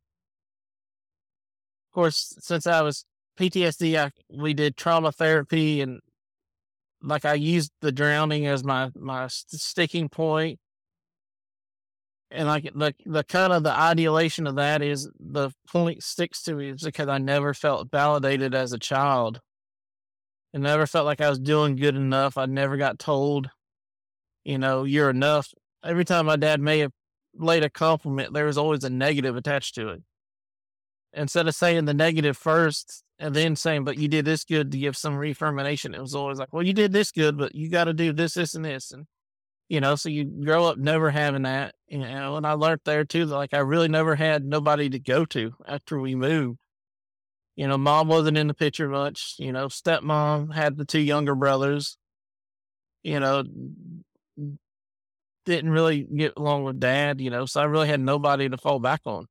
[1.97, 3.05] course, since I was
[3.39, 5.99] PTSD, I, we did trauma therapy and
[7.01, 10.59] like I used the drowning as my, my sticking point.
[12.29, 16.53] And like the, the kind of the ideation of that is the point sticks to
[16.53, 19.39] me is because I never felt validated as a child.
[20.53, 22.37] I never felt like I was doing good enough.
[22.37, 23.49] I never got told,
[24.43, 25.51] you know, you're enough.
[25.83, 26.91] Every time my dad may have
[27.33, 30.03] laid a compliment, there was always a negative attached to it.
[31.17, 34.77] Instead of saying the negative first, and then saying, but you did this good to
[34.77, 35.95] give some reaffirmation.
[35.95, 38.35] It was always like, well, you did this good, but you got to do this,
[38.35, 38.91] this, and this.
[38.91, 39.07] And,
[39.69, 41.73] You know, so you grow up never having that.
[41.87, 44.99] You know, and I learned there too that like I really never had nobody to
[44.99, 46.59] go to after we moved.
[47.55, 49.35] You know, mom wasn't in the picture much.
[49.39, 51.97] You know, stepmom had the two younger brothers.
[53.01, 53.43] You know,
[55.45, 58.79] didn't really get along with dad, you know, so I really had nobody to fall
[58.79, 59.27] back on.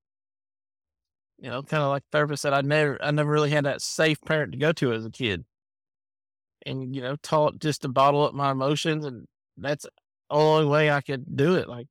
[1.47, 4.20] You know, kind of like therapist said, I never, I never really had that safe
[4.23, 5.44] parent to go to as a kid,
[6.66, 9.90] and you know, taught just to bottle up my emotions, and that's the
[10.28, 11.68] only way I could do it.
[11.68, 11.86] Like,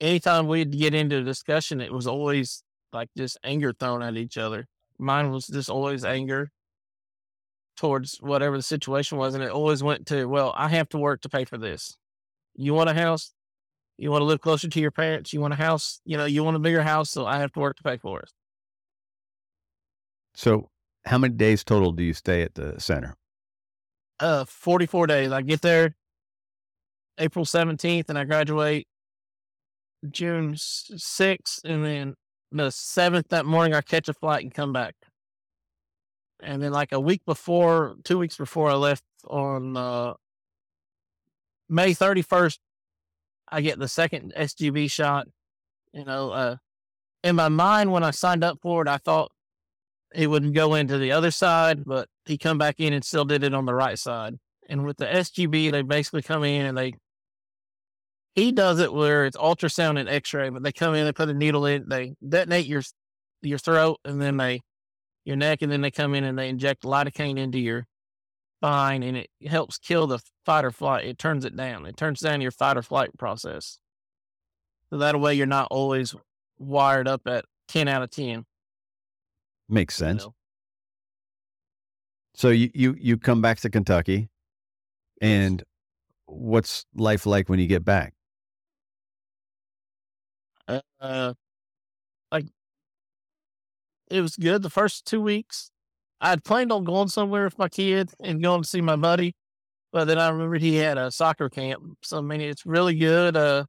[0.00, 2.62] anytime we'd get into a discussion, it was always
[2.92, 4.68] like just anger thrown at each other.
[5.00, 6.52] Mine was just always anger
[7.76, 11.22] towards whatever the situation was, and it always went to, well, I have to work
[11.22, 11.96] to pay for this
[12.54, 13.32] you want a house?
[13.98, 15.32] You want to live closer to your parents?
[15.32, 16.00] You want a house?
[16.04, 18.20] You know, you want a bigger house, so I have to work to pay for
[18.20, 18.30] it.
[20.34, 20.70] So,
[21.06, 23.16] how many days total do you stay at the center?
[24.18, 25.32] Uh, 44 days.
[25.32, 25.96] I get there
[27.18, 28.86] April 17th and I graduate
[30.10, 31.64] June 6th.
[31.64, 32.14] And then
[32.50, 34.94] the 7th that morning, I catch a flight and come back.
[36.42, 40.14] And then, like a week before, two weeks before I left on uh,
[41.68, 42.58] May 31st,
[43.48, 45.28] I get the second SGB shot.
[45.92, 46.56] You know, uh,
[47.22, 49.30] in my mind, when I signed up for it, I thought
[50.14, 53.42] it wouldn't go into the other side, but he come back in and still did
[53.42, 54.36] it on the right side.
[54.68, 56.94] And with the SGB, they basically come in and they,
[58.34, 61.34] he does it where it's ultrasound and X-ray, but they come in, they put a
[61.34, 62.82] needle in, they detonate your
[63.42, 64.60] your throat, and then they
[65.24, 67.86] your neck, and then they come in and they inject lidocaine into your
[68.58, 71.04] spine, and it helps kill the fight or flight.
[71.04, 71.86] It turns it down.
[71.86, 73.78] It turns down your fight or flight process.
[74.90, 76.14] So that way you're not always
[76.58, 78.44] wired up at 10 out of 10.
[79.68, 80.22] Makes sense.
[80.22, 80.34] You know?
[82.34, 84.28] So you, you, you come back to Kentucky
[85.20, 85.62] and
[86.26, 88.14] what's life like when you get back?
[90.98, 91.34] Uh,
[92.32, 92.46] like
[94.10, 95.70] it was good the first two weeks.
[96.20, 99.34] I'd planned on going somewhere with my kid and going to see my buddy,
[99.92, 101.82] but then I remembered he had a soccer camp.
[102.02, 103.36] So I mean, it's really good.
[103.36, 103.64] Uh,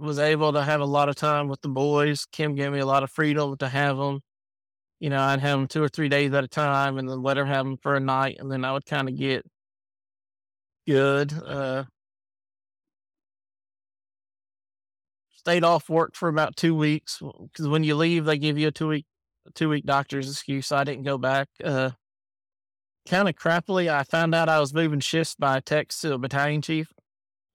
[0.00, 2.26] was able to have a lot of time with the boys.
[2.32, 4.20] Kim gave me a lot of freedom to have them.
[4.98, 7.36] You know, I'd have them two or three days at a time, and then let
[7.36, 9.44] her have them for a night, and then I would kind of get
[10.86, 11.32] good.
[11.32, 11.84] Uh,
[15.40, 18.72] stayed off work for about two weeks because when you leave, they give you a
[18.72, 19.06] two week
[19.54, 20.66] two week doctor's excuse.
[20.66, 21.48] So I didn't go back.
[21.64, 21.90] Uh,
[23.08, 26.62] kind of crappily, I found out I was moving shifts by text to a battalion
[26.62, 26.92] chief.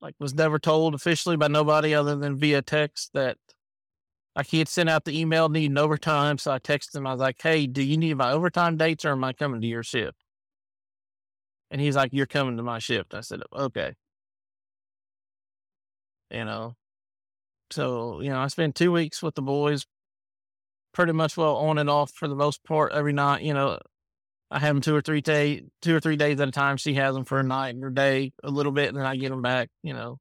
[0.02, 3.38] Like, was never told officially by nobody other than via text that
[4.36, 6.38] like he had sent out the email needing overtime.
[6.38, 7.08] So I texted him.
[7.08, 9.68] I was like, "Hey, do you need my overtime dates or am I coming to
[9.68, 10.18] your shift?"
[11.72, 13.96] And he's like, "You're coming to my shift." I said, "Okay."
[16.32, 16.76] You know,
[17.72, 19.86] so you know, I spent two weeks with the boys,
[20.94, 23.42] pretty much well on and off for the most part every night.
[23.44, 23.80] You know,
[24.52, 26.78] I have them two or three day, two or three days at a time.
[26.78, 29.30] She has them for a night or day, a little bit, and then I get
[29.30, 29.70] them back.
[29.84, 30.20] You know,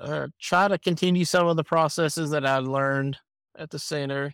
[0.00, 3.18] uh, try to continue some of the processes that I learned
[3.56, 4.32] at the center.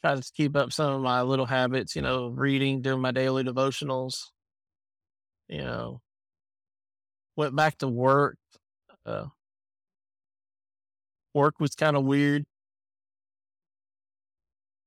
[0.00, 1.94] Try to keep up some of my little habits.
[1.94, 4.24] You know, reading, doing my daily devotionals.
[5.48, 6.00] You know,
[7.36, 8.38] went back to work.
[9.04, 9.26] Uh,
[11.34, 12.46] work was kind of weird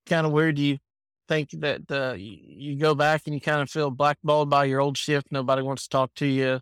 [0.10, 0.60] kind of weird.
[0.60, 0.80] You
[1.30, 5.28] think that you, go back and you kind of feel blackballed by your old shift.
[5.32, 6.60] Nobody wants to talk to you.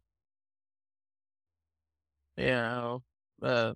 [2.36, 3.04] You know,
[3.42, 3.74] uh,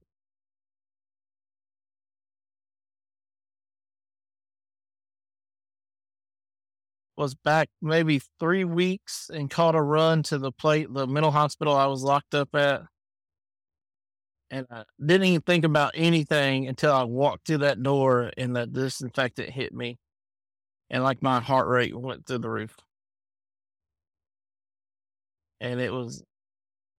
[7.17, 11.75] was back maybe three weeks and caught a run to the plate, the mental hospital
[11.75, 12.83] I was locked up at
[14.51, 18.73] and I didn't even think about anything until I walked through that door and that
[18.73, 19.97] disinfectant hit me.
[20.91, 22.75] And like my heart rate went through the roof.
[25.61, 26.21] And it was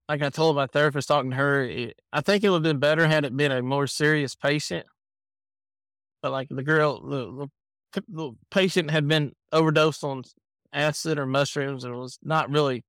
[0.08, 2.78] like I told my therapist talking to her, it, I think it would have been
[2.78, 4.86] better had it been a more serious patient.
[6.22, 7.48] But like the girl, the,
[7.92, 10.22] the, the patient had been overdosed on
[10.72, 12.84] acid or mushrooms and was not really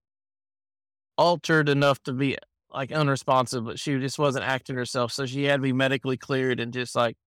[1.18, 2.38] altered enough to be
[2.72, 5.12] like unresponsive, but she just wasn't acting herself.
[5.12, 7.18] So she had to be medically cleared and just like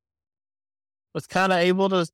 [1.14, 2.06] was kind of able to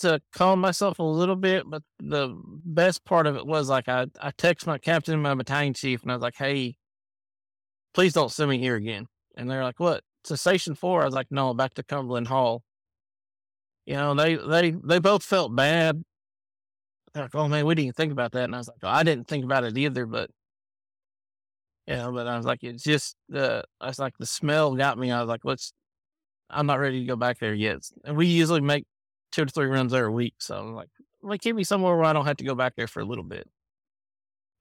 [0.00, 1.64] to calm myself a little bit.
[1.68, 5.74] But the best part of it was like I I text my captain my battalion
[5.74, 6.76] chief and I was like, hey,
[7.94, 9.06] please don't send me here again.
[9.36, 10.02] And they're like, what?
[10.24, 11.02] Cessation four?
[11.02, 12.62] I was like, no, back to Cumberland Hall.
[13.86, 16.02] You know, they they they both felt bad.
[17.14, 18.44] They're like, oh man, we didn't think about that.
[18.44, 20.30] And I was like, I didn't think about it either, but
[21.86, 23.64] Yeah, but I was like, it's just the.
[23.80, 25.10] I was like, the smell got me.
[25.10, 25.72] I was like, let's.
[26.50, 27.80] I'm not ready to go back there yet.
[28.04, 28.84] And we usually make
[29.32, 30.90] two to three runs there a week, so I'm like,
[31.22, 33.24] like keep me somewhere where I don't have to go back there for a little
[33.24, 33.48] bit.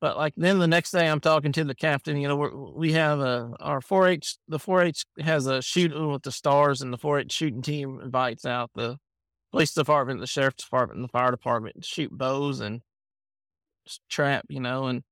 [0.01, 2.17] But like then the next day, I'm talking to the captain.
[2.17, 4.37] You know, we have a our 4-H.
[4.47, 8.71] The 4-H has a shooting with the stars, and the 4-H shooting team invites out
[8.73, 8.97] the
[9.51, 12.81] police department, the sheriff's department, and the fire department to shoot bows and
[14.09, 14.45] trap.
[14.49, 15.03] You know, and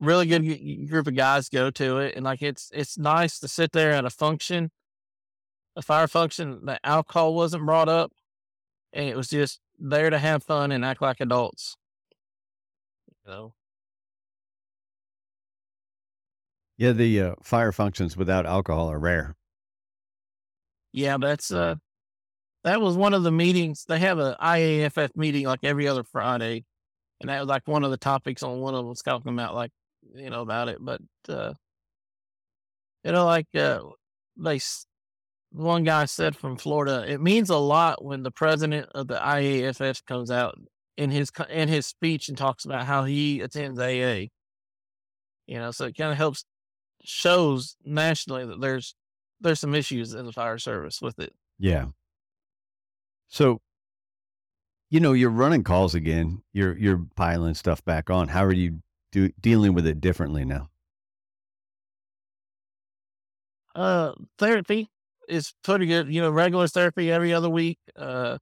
[0.00, 3.72] really good group of guys go to it, and like it's it's nice to sit
[3.72, 4.70] there at a function,
[5.76, 6.60] a fire function.
[6.66, 8.12] The alcohol wasn't brought up,
[8.92, 11.76] and it was just there to have fun and act like adults.
[13.08, 13.54] You know.
[16.76, 19.36] Yeah, the uh, fire functions without alcohol are rare.
[20.92, 21.74] Yeah, that's uh
[22.64, 23.84] that was one of the meetings.
[23.86, 26.64] They have a IAFF meeting like every other Friday,
[27.20, 29.54] and that was like one of the topics on one of them was talking about
[29.54, 29.70] like
[30.14, 30.78] you know about it.
[30.80, 31.54] But uh
[33.04, 33.80] you know, like uh
[34.36, 34.60] they
[35.50, 40.04] one guy said from Florida, it means a lot when the president of the IAFF
[40.06, 40.58] comes out
[40.96, 44.28] in his in his speech and talks about how he attends AA.
[45.46, 46.44] You know, so it kind of helps
[47.04, 48.94] shows nationally that there's
[49.40, 51.32] there's some issues in the fire service with it.
[51.58, 51.86] Yeah.
[53.28, 53.60] So,
[54.90, 56.42] you know, you're running calls again.
[56.52, 58.28] You're you're piling stuff back on.
[58.28, 60.68] How are you do, dealing with it differently now?
[63.74, 64.90] Uh, therapy
[65.28, 66.12] is pretty good.
[66.12, 67.78] You know, regular therapy every other week.
[67.96, 68.38] Uh,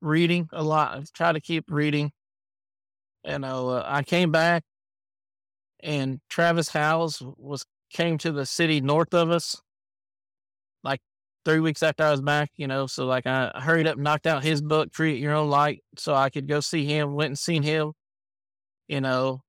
[0.00, 0.96] reading a lot.
[0.96, 2.12] I try to keep reading.
[3.24, 4.64] You know, uh, I came back
[5.84, 9.60] and Travis Howze was came to the city north of us,
[10.82, 11.00] like
[11.44, 12.50] three weeks after I was back.
[12.56, 15.82] You know, so like I hurried up, knocked out his book, "Create Your Own Light,"
[15.96, 17.14] so I could go see him.
[17.14, 17.92] Went and seen him.
[18.88, 19.42] You know,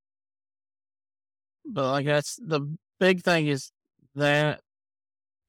[1.66, 2.62] but like that's the
[3.00, 3.72] big thing is
[4.16, 4.62] that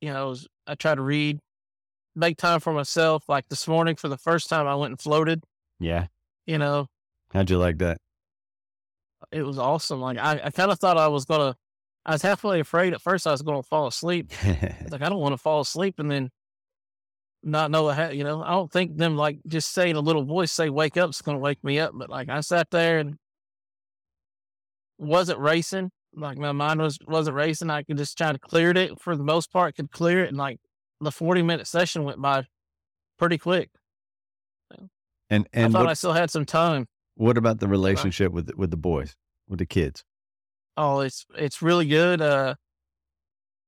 [0.01, 0.37] you know
[0.67, 1.41] I try to read,
[2.15, 3.29] make time for myself.
[3.29, 5.45] Like this morning, for the first time, I went and floated.
[5.79, 6.07] Yeah.
[6.47, 6.89] You know,
[7.33, 7.99] how'd you like that?
[9.33, 10.01] it was awesome.
[10.01, 11.57] Like I, I kind of thought I was gonna.
[12.05, 13.27] I was halfway afraid at first.
[13.27, 14.31] I was going to fall asleep.
[14.45, 16.31] like I don't want to fall asleep and then
[17.43, 17.97] not know what.
[17.97, 20.97] Ha- you know, I don't think them like just saying a little voice say "wake
[20.97, 21.93] up" is going to wake me up.
[21.95, 23.17] But like I sat there and
[24.99, 25.91] wasn't racing.
[26.17, 27.71] Like my mind was wasn't racing.
[27.71, 29.77] I could just try to clear it for the most part.
[29.77, 30.59] Could clear it, and like
[31.01, 32.45] the forty minute session went by
[33.19, 33.71] pretty quick.
[35.29, 36.87] And and I thought what, I still had some time.
[37.17, 39.15] What about the relationship with with the boys,
[39.49, 40.05] with the kids?
[40.77, 42.21] Oh, it's it's really good.
[42.23, 42.55] Uh,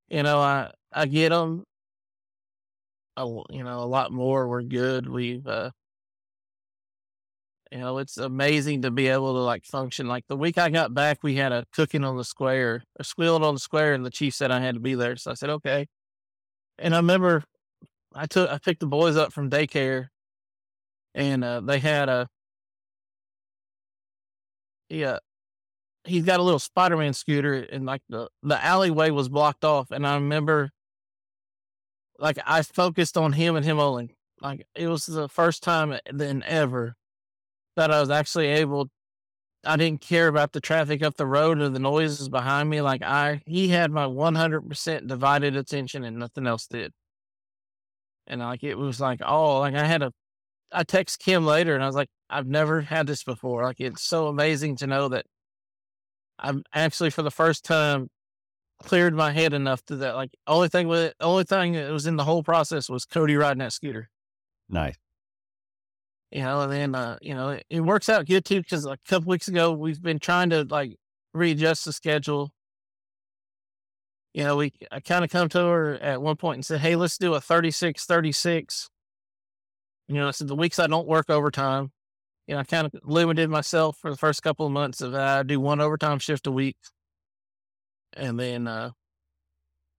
[0.08, 1.64] you know, I I get them.
[3.16, 4.46] A, you know, a lot more.
[4.46, 5.08] We're good.
[5.08, 5.72] We've, uh,
[7.70, 10.06] you know, it's amazing to be able to like function.
[10.06, 13.42] Like the week I got back, we had a cooking on the square, a squealing
[13.44, 15.16] on the square, and the chief said I had to be there.
[15.16, 15.86] So I said okay.
[16.78, 17.44] And I remember
[18.14, 20.08] I took I picked the boys up from daycare,
[21.14, 22.28] and uh, they had a
[24.88, 25.18] yeah,
[26.04, 30.06] he's got a little Spider-Man scooter, and like the the alleyway was blocked off, and
[30.06, 30.70] I remember,
[32.18, 34.16] like I focused on him and him only.
[34.40, 36.96] Like it was the first time then ever
[37.78, 38.90] that I was actually able.
[39.64, 42.80] I didn't care about the traffic up the road or the noises behind me.
[42.80, 46.92] Like I, he had my one hundred percent divided attention, and nothing else did.
[48.26, 50.12] And like it was like, oh, like I had a
[50.72, 53.64] I text Kim later and I was like, I've never had this before.
[53.64, 55.24] Like it's so amazing to know that
[56.38, 58.08] I'm actually for the first time
[58.82, 60.14] cleared my head enough to that.
[60.14, 63.36] Like only thing with it, only thing that was in the whole process was Cody
[63.36, 64.10] riding that scooter.
[64.68, 64.96] Nice.
[66.30, 69.00] You know, and then uh, you know, it, it works out good too because like
[69.06, 70.96] a couple weeks ago we've been trying to like
[71.32, 72.52] readjust the schedule.
[74.34, 76.96] You know, we I kind of come to her at one point and said, Hey,
[76.96, 78.90] let's do a 36 36
[80.08, 81.92] you know, I so the weeks I don't work overtime,
[82.46, 85.20] you know, I kind of limited myself for the first couple of months of uh,
[85.40, 86.76] I do one overtime shift a week.
[88.14, 88.92] And then uh,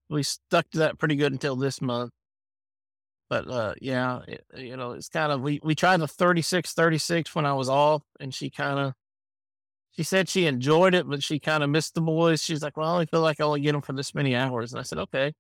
[0.10, 2.12] we stuck to that pretty good until this month.
[3.30, 7.36] But uh, yeah, it, you know, it's kind of, we, we tried the 36 36
[7.36, 8.94] when I was off, and she kind of,
[9.92, 12.42] she said she enjoyed it, but she kind of missed the boys.
[12.42, 14.72] She's like, well, I only feel like I only get them for this many hours.
[14.72, 15.34] And I said, okay.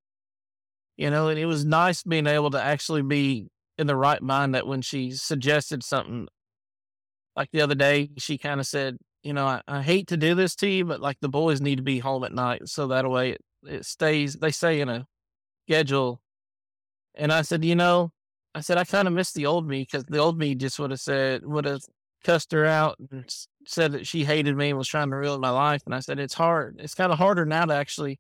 [0.97, 3.47] You know, and it was nice being able to actually be
[3.77, 6.27] in the right mind that when she suggested something
[7.35, 10.35] like the other day, she kind of said, you know, I, I, hate to do
[10.35, 12.67] this to you, but like the boys need to be home at night.
[12.67, 15.07] So that way it, it stays, they stay in a
[15.65, 16.19] schedule.
[17.19, 18.11] And I said, you know,
[18.55, 20.91] I said, I kind of miss the old me because the old me just would
[20.91, 21.81] have said, would have
[22.23, 23.25] cussed her out and
[23.67, 25.81] said that she hated me and was trying to ruin my life.
[25.85, 26.77] And I said, it's hard.
[26.79, 28.19] It's kind of harder now to actually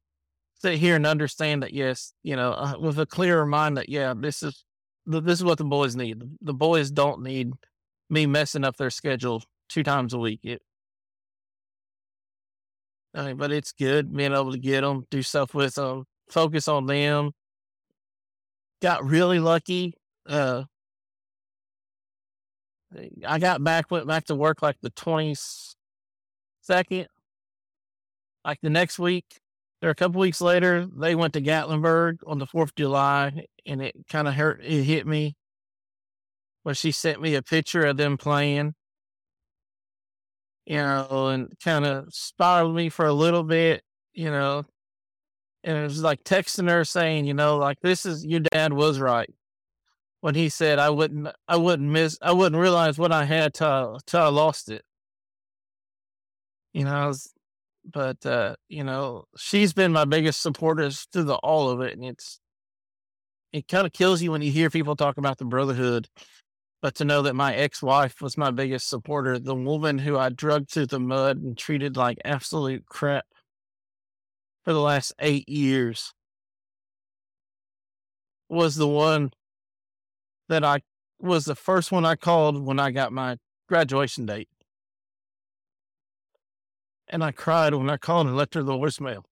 [0.61, 4.13] sit here and understand that, yes, you know, uh, with a clearer mind that, yeah,
[4.15, 4.65] this is,
[5.05, 6.21] this is what the boys need.
[6.41, 7.53] The boys don't need
[8.09, 10.41] me messing up their schedule two times a week.
[10.43, 10.61] It,
[13.15, 16.67] I mean, but it's good being able to get them, do stuff with them, focus
[16.67, 17.31] on them.
[18.81, 19.93] Got really lucky.
[20.25, 20.63] Uh,
[23.27, 27.07] I got back, went back to work like the 22nd.
[28.45, 29.41] Like the next week,
[29.83, 33.81] or a couple weeks later, they went to Gatlinburg on the 4th of July and
[33.81, 34.61] it kind of hurt.
[34.63, 35.35] It hit me.
[36.63, 38.75] But she sent me a picture of them playing,
[40.65, 43.83] you know, and kind of spiraled me for a little bit,
[44.13, 44.65] you know.
[45.63, 48.99] And it was like texting her saying, you know, like, this is your dad was
[48.99, 49.29] right
[50.21, 53.99] when he said I wouldn't I wouldn't miss I wouldn't realize what I had till
[54.05, 54.83] till I lost it.
[56.73, 57.33] You know, I was,
[57.85, 62.05] but uh, you know, she's been my biggest supporter through the all of it, and
[62.05, 62.39] it's
[63.53, 66.07] it kind of kills you when you hear people talk about the brotherhood.
[66.81, 70.29] But to know that my ex wife was my biggest supporter, the woman who I
[70.29, 73.25] drugged through the mud and treated like absolute crap
[74.63, 76.13] for the last eight years,
[78.49, 79.31] was the one
[80.47, 80.81] that I
[81.19, 83.37] was the first one I called when I got my
[83.67, 84.49] graduation date.
[87.07, 89.23] And I cried when I called and left her the voicemail.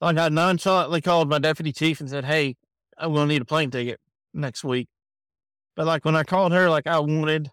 [0.00, 2.56] I got nonchalantly called my deputy chief and said, Hey,
[2.96, 4.00] I'm going to need a plane ticket
[4.32, 4.88] next week.
[5.74, 7.50] But like when I called her, like I wanted,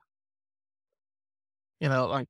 [1.79, 2.27] you know, like,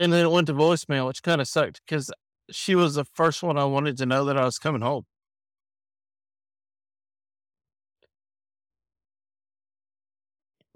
[0.00, 2.10] and then it went to voicemail, which kind of sucked because
[2.50, 5.04] she was the first one I wanted to know that I was coming home.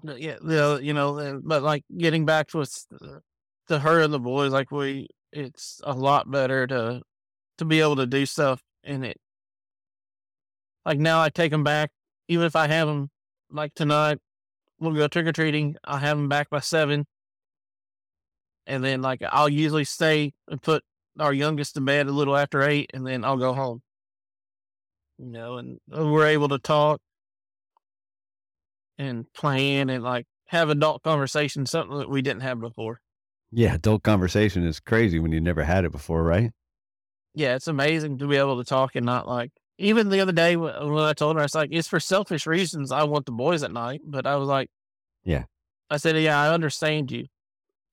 [0.03, 3.19] yeah, you know, but like getting back with uh,
[3.67, 7.01] to her and the boys, like we, it's a lot better to
[7.57, 9.17] to be able to do stuff in it.
[10.85, 11.91] Like now, I take them back,
[12.27, 13.09] even if I have them.
[13.49, 14.19] Like tonight,
[14.79, 15.75] we'll go trick or treating.
[15.83, 17.05] I'll have them back by seven,
[18.67, 20.83] and then like I'll usually stay and put
[21.19, 23.81] our youngest to bed a little after eight, and then I'll go home.
[25.17, 26.99] You know, and we're able to talk
[28.97, 32.99] and plan and like have adult conversation, something that we didn't have before.
[33.51, 36.51] Yeah, adult conversation is crazy when you never had it before, right?
[37.35, 39.51] Yeah, it's amazing to be able to talk and not like.
[39.77, 42.91] Even the other day when I told her, I was like, "It's for selfish reasons.
[42.91, 44.69] I want the boys at night," but I was like,
[45.23, 45.45] "Yeah."
[45.89, 47.25] I said, "Yeah, I understand you,"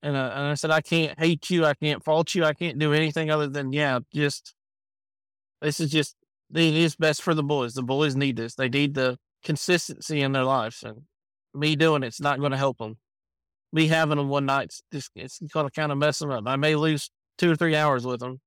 [0.03, 1.65] and uh, and I said, "I can't hate you.
[1.65, 2.45] I can't fault you.
[2.45, 4.55] I can't do anything other than yeah, just
[5.61, 6.17] this is just
[6.55, 7.75] it is best for the boys.
[7.75, 8.55] The boys need this.
[8.55, 10.83] They need the consistency in their lives.
[10.83, 11.03] And
[11.55, 12.97] me doing it's not going to help them.
[13.73, 16.43] Me having them one night, just, it's going to kind of mess them up.
[16.47, 17.09] I may lose
[17.39, 18.41] two or three hours with them.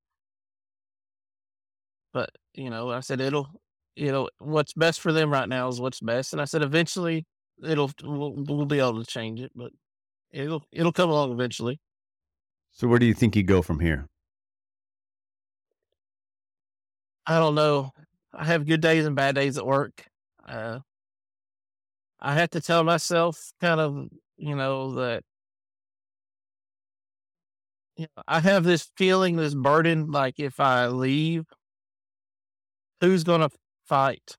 [2.13, 3.47] But, you know, I said, it'll,
[3.95, 6.33] you know, what's best for them right now is what's best.
[6.33, 7.25] And I said, eventually
[7.65, 9.71] it'll, we'll, we'll be able to change it, but
[10.33, 11.79] it'll, it'll come along eventually.
[12.71, 14.07] So where do you think you go from here?
[17.25, 17.91] I don't know.
[18.33, 20.05] I have good days and bad days at work.
[20.45, 20.79] Uh,
[22.19, 24.07] I have to tell myself kind of,
[24.37, 25.23] you know, that
[27.95, 31.45] you know, I have this feeling, this burden, like if I leave,
[33.01, 33.49] who's going to
[33.85, 34.37] fight?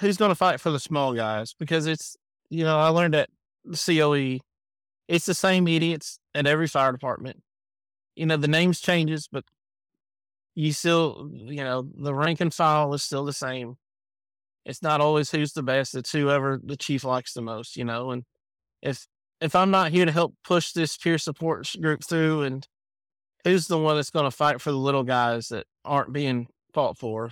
[0.00, 1.54] Who's going to fight for the small guys?
[1.58, 2.16] Because it's,
[2.48, 3.28] you know, I learned at
[3.64, 4.38] the COE,
[5.08, 7.42] it's the same idiots at every fire department.
[8.14, 9.44] You know, the names changes, but
[10.54, 13.76] you still, you know, the rank and file is still the same
[14.66, 15.94] it's not always who's the best.
[15.94, 18.10] It's whoever the chief likes the most, you know.
[18.10, 18.24] And
[18.82, 19.06] if
[19.40, 22.66] if I'm not here to help push this peer support group through, and
[23.44, 26.98] who's the one that's going to fight for the little guys that aren't being fought
[26.98, 27.30] for?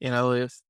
[0.00, 0.60] You know, if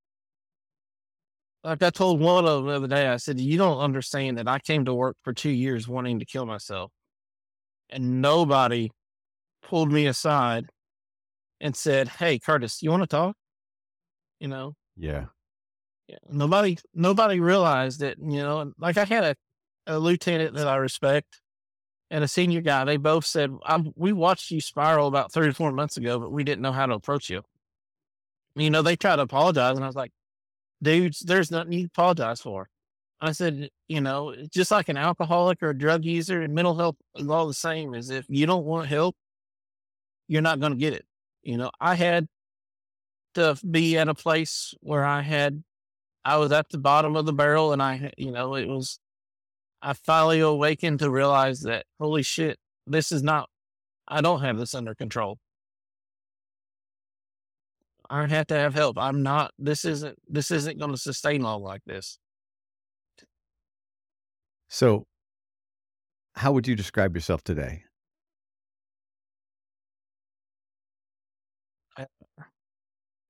[1.64, 4.48] like I told one of them the other day, I said, "You don't understand that
[4.48, 6.90] I came to work for two years wanting to kill myself,
[7.90, 8.90] and nobody
[9.62, 10.70] pulled me aside
[11.60, 13.36] and said, "Hey, Curtis, you want to talk?"
[14.40, 15.26] You know, yeah.
[16.09, 16.18] Yeah.
[16.28, 18.72] Nobody nobody realized it, you know.
[18.78, 19.36] Like I had a,
[19.86, 21.40] a lieutenant that I respect
[22.10, 22.84] and a senior guy.
[22.84, 23.51] They both said,
[23.97, 26.86] "We watched you spiral about three or four months ago, but we didn't know how
[26.86, 27.43] to approach you."
[28.56, 30.12] You know, they tried to apologize, and I was like,
[30.82, 32.68] "Dudes, there's nothing you apologize for."
[33.20, 36.76] I said, you know, eh, just like an alcoholic or a drug user, and mental
[36.76, 37.94] health is all the same.
[37.94, 39.16] Is if you don't want help,
[40.28, 41.04] you're not going to get it.
[41.42, 42.28] You know, I had
[43.34, 45.62] to be at a place where I had,
[46.24, 48.98] I was at the bottom of the barrel and I, you know, it was,
[49.80, 53.48] I finally awakened to realize that holy shit, this is not.
[54.09, 55.38] I don't have this under control.
[58.10, 58.98] I have to have help.
[58.98, 59.52] I'm not.
[59.58, 60.18] This isn't.
[60.28, 62.18] This isn't going to sustain long like this.
[64.68, 65.04] So,
[66.34, 67.84] how would you describe yourself today?
[71.96, 72.06] I'm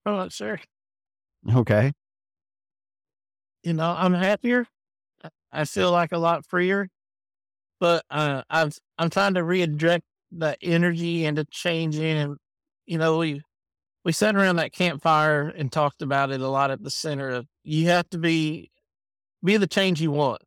[0.06, 0.60] not sure.
[1.54, 1.92] Okay.
[3.62, 4.66] You know, I'm happier.
[5.24, 6.88] I- I feel like a lot freer,
[7.80, 12.16] but uh, I'm I'm trying to redirect that energy into changing.
[12.18, 12.36] And
[12.86, 13.42] you know, we
[14.04, 17.46] we sat around that campfire and talked about it a lot at the center of
[17.62, 18.70] you have to be
[19.44, 20.42] be the change you want.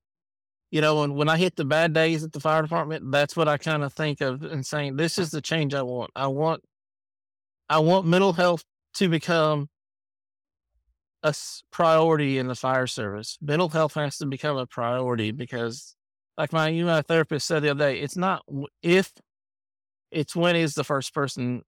[0.72, 3.48] You know, and when I hit the bad days at the fire department, that's what
[3.48, 6.12] I kind of think of and saying, this is the change I want.
[6.16, 6.64] I want
[7.70, 8.64] I want mental health
[8.96, 9.70] to become
[11.24, 11.34] a
[11.72, 13.38] priority in the fire service.
[13.42, 15.96] Mental health has to become a priority because,
[16.38, 18.44] like my my therapist said the other day, it's not
[18.84, 19.14] if,
[20.12, 21.64] it's when is the first person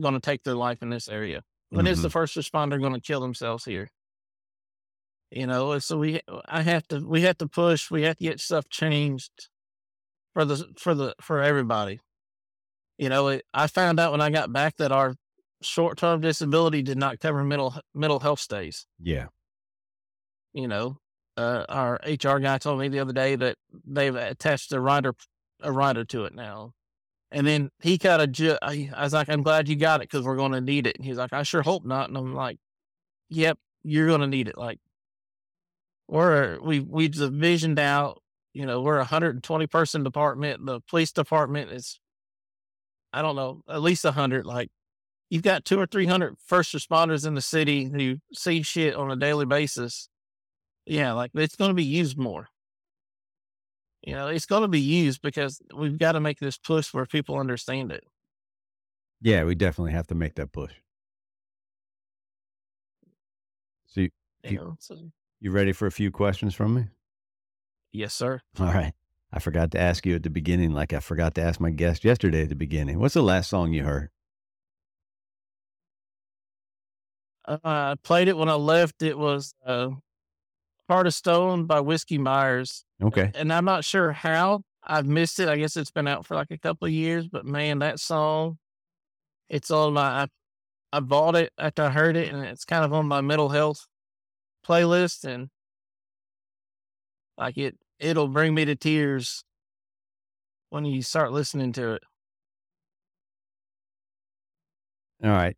[0.00, 1.42] going to take their life in this area?
[1.70, 3.88] When is the first responder going to kill themselves here?
[5.30, 7.90] You know, so we I have to we have to push.
[7.90, 9.48] We have to get stuff changed
[10.34, 12.00] for the for the for everybody.
[12.98, 15.14] You know, it, I found out when I got back that our
[15.62, 18.86] short term disability did not cover mental mental health stays.
[19.00, 19.28] Yeah.
[20.52, 20.98] You know,
[21.38, 23.56] uh, our HR guy told me the other day that
[23.86, 25.14] they've attached a rider
[25.62, 26.72] a rider to it now.
[27.32, 30.24] And then he kind of, ju- I, was like, I'm glad you got it because
[30.24, 30.96] we're going to need it.
[30.96, 32.08] And he's like, I sure hope not.
[32.08, 32.58] And I'm like,
[33.32, 34.58] Yep, you're going to need it.
[34.58, 34.78] Like,
[36.06, 38.22] we're we we just visioned out.
[38.52, 40.66] You know, we're a 120 person department.
[40.66, 41.98] The police department is,
[43.10, 44.44] I don't know, at least a hundred.
[44.44, 44.68] Like,
[45.30, 49.10] you've got two or three hundred first responders in the city who see shit on
[49.10, 50.10] a daily basis.
[50.84, 52.48] Yeah, like it's going to be used more.
[54.02, 57.06] You know, it's going to be used because we've got to make this push where
[57.06, 58.04] people understand it.
[59.20, 60.72] Yeah, we definitely have to make that push.
[63.86, 64.10] So, you,
[64.44, 64.96] You You- so,
[65.40, 66.84] you ready for a few questions from me?
[67.92, 68.40] yes, sir.
[68.58, 68.92] All right.
[69.32, 72.04] I forgot to ask you at the beginning, like I forgot to ask my guest
[72.04, 72.98] yesterday at the beginning.
[72.98, 74.10] What's the last song you heard?
[77.46, 79.02] Uh, I played it when I left.
[79.02, 79.90] It was uh,
[80.88, 82.84] Heart of Stone by Whiskey Myers.
[83.02, 83.30] Okay.
[83.34, 85.48] and I'm not sure how I've missed it.
[85.48, 88.58] I guess it's been out for like a couple of years, but man, that song,
[89.48, 90.22] it's on my.
[90.22, 90.26] I,
[90.94, 93.86] I bought it after I heard it, and it's kind of on my mental health
[94.66, 95.48] playlist, and
[97.38, 99.44] like it, it'll bring me to tears
[100.70, 102.02] when you start listening to it.
[105.24, 105.56] All right.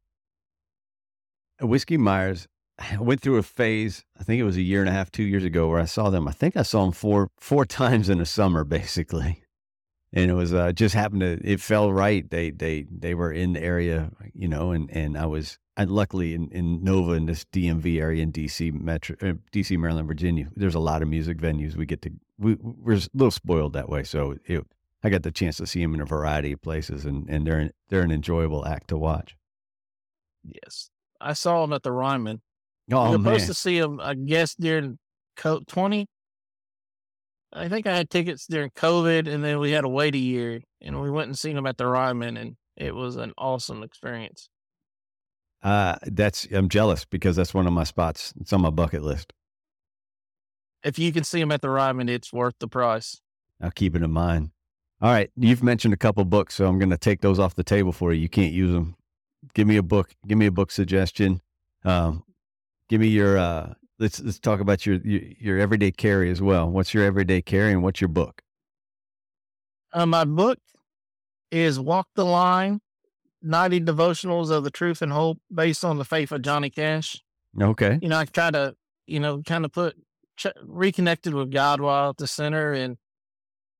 [1.61, 2.47] Whiskey Myers,
[2.79, 5.25] I went through a phase, I think it was a year and a half, two
[5.25, 6.29] years ago, where I saw them.
[6.29, 9.43] I think I saw them four four times in a summer, basically.
[10.13, 12.29] And it was uh, just happened to it fell right.
[12.31, 16.35] They they they were in the area, you know, and and I was I luckily
[16.35, 20.49] in, in Nova in this DMV area in DC Metro uh, DC Maryland Virginia.
[20.55, 21.75] There's a lot of music venues.
[21.75, 24.05] We get to we we're a little spoiled that way.
[24.05, 24.65] So it,
[25.03, 27.73] I got the chance to see them in a variety of places, and and they're
[27.89, 29.37] they're an enjoyable act to watch.
[30.45, 30.91] Yes,
[31.21, 32.41] I saw them at the Ryman.
[32.93, 34.98] Oh You're supposed to see him, I guess, during
[35.36, 36.06] co- 20.
[37.52, 40.61] I think I had tickets during COVID, and then we had to wait a year,
[40.82, 44.48] and we went and seen him at the Ryman, and it was an awesome experience.
[45.62, 48.35] uh, that's I'm jealous because that's one of my spots.
[48.40, 49.32] It's on my bucket list.
[50.82, 53.20] If you can see him at the Ryman, it's worth the price.
[53.62, 54.51] I'll keep it in mind.
[55.01, 57.65] All right, you've mentioned a couple books, so I'm going to take those off the
[57.65, 58.20] table for you.
[58.20, 58.97] You can't use them.
[59.55, 60.11] Give me a book.
[60.27, 61.40] Give me a book suggestion.
[61.85, 62.24] Um,
[62.89, 63.39] give me your.
[63.39, 66.69] Uh, let's let's talk about your, your your everyday carry as well.
[66.70, 68.43] What's your everyday carry and what's your book?
[69.93, 70.59] Uh, my book
[71.52, 72.81] is Walk the Line
[73.43, 77.23] 90 Devotionals of the Truth and Hope based on the faith of Johnny Cash.
[77.61, 78.01] Okay.
[78.02, 78.74] you know, I try to,
[79.06, 79.94] you know, kind of put
[80.36, 82.97] ch- reconnected with God while at the center, and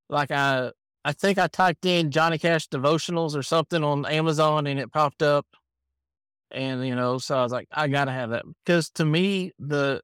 [0.09, 0.70] like I,
[1.05, 5.22] I think I typed in Johnny Cash devotionals or something on Amazon, and it popped
[5.22, 5.47] up,
[6.55, 10.01] and you know, so I was like, I gotta have that because to me, the,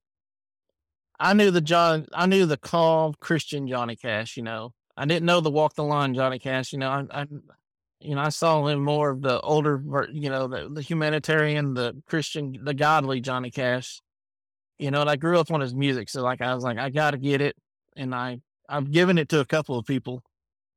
[1.18, 5.26] I knew the John, I knew the calm Christian Johnny Cash, you know, I didn't
[5.26, 7.26] know the walk the line Johnny Cash, you know, I, I
[8.00, 12.02] you know, I saw him more of the older, you know, the, the humanitarian, the
[12.06, 14.00] Christian, the godly Johnny Cash.
[14.78, 16.88] You know, and I grew up on his music, so like I was like, I
[16.88, 17.54] got to get it,
[17.96, 20.22] and I I've given it to a couple of people.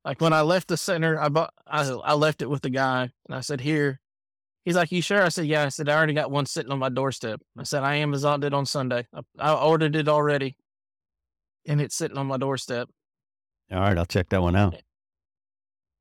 [0.03, 3.03] Like when I left the center, I bought I I left it with the guy,
[3.25, 4.01] and I said, "Here."
[4.65, 6.79] He's like, "You sure?" I said, "Yeah." I said, "I already got one sitting on
[6.79, 9.07] my doorstep." I said, "I Amazoned it on Sunday.
[9.13, 10.57] I, I ordered it already,
[11.65, 12.89] and it's sitting on my doorstep."
[13.71, 14.75] All right, I'll check that one out.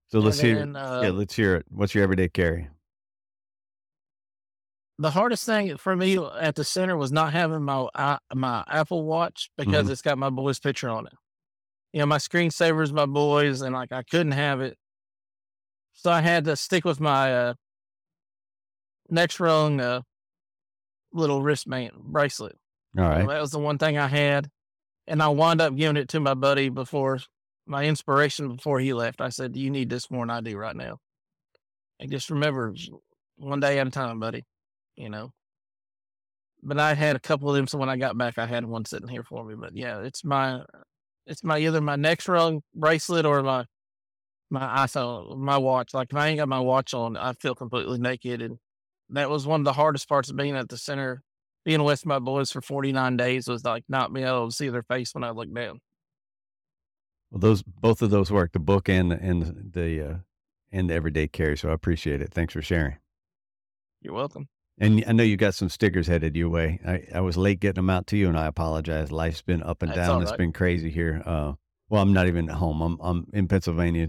[0.08, 0.82] So let's And hear.
[0.84, 1.66] uh, yeah, let's hear it.
[1.70, 2.68] What's your everyday carry?
[4.98, 7.88] the hardest thing for me at the center was not having my
[8.34, 9.92] my Apple Watch because Mhm.
[9.92, 11.14] it's got my boy's picture on it.
[11.92, 14.78] You know, my screensaver is my boy's, and like I couldn't have it,
[15.92, 17.54] so I had to stick with my uh,
[19.12, 20.00] next rung uh,
[21.12, 22.56] little wristband bracelet.
[22.98, 23.22] All right.
[23.22, 24.48] So that was the one thing I had,
[25.06, 27.20] and I wound up giving it to my buddy before
[27.66, 29.20] my inspiration before he left.
[29.20, 30.98] I said, "You need this more than I do right now."
[32.00, 32.74] And just remember,
[33.36, 34.44] one day at a time, buddy.
[34.96, 35.30] You know.
[36.64, 38.84] But I had a couple of them, so when I got back, I had one
[38.84, 39.54] sitting here for me.
[39.56, 40.62] But yeah, it's my,
[41.26, 43.64] it's my either my next rung bracelet or my
[44.50, 45.94] my iPhone, my watch.
[45.94, 48.58] Like if I ain't got my watch on, I feel completely naked, and
[49.12, 51.22] that was one of the hardest parts of being at the center
[51.64, 54.82] being with my boys for 49 days was like not being able to see their
[54.82, 55.80] face when I looked down.
[57.30, 60.16] Well, those both of those work, the book and the- and the uh,
[60.70, 61.56] and the everyday carry.
[61.56, 62.32] So I appreciate it.
[62.32, 62.96] Thanks for sharing.
[64.00, 64.48] You're welcome.
[64.78, 66.80] And I know you got some stickers headed your way.
[66.84, 69.12] I, I was late getting them out to you, and I apologize.
[69.12, 70.16] Life's been up and That's down.
[70.16, 70.38] all It's right.
[70.38, 71.22] been crazy here.
[71.24, 71.52] Uh,
[71.88, 72.80] well, I'm not even at home.
[72.80, 74.08] I'm I'm in Pennsylvania,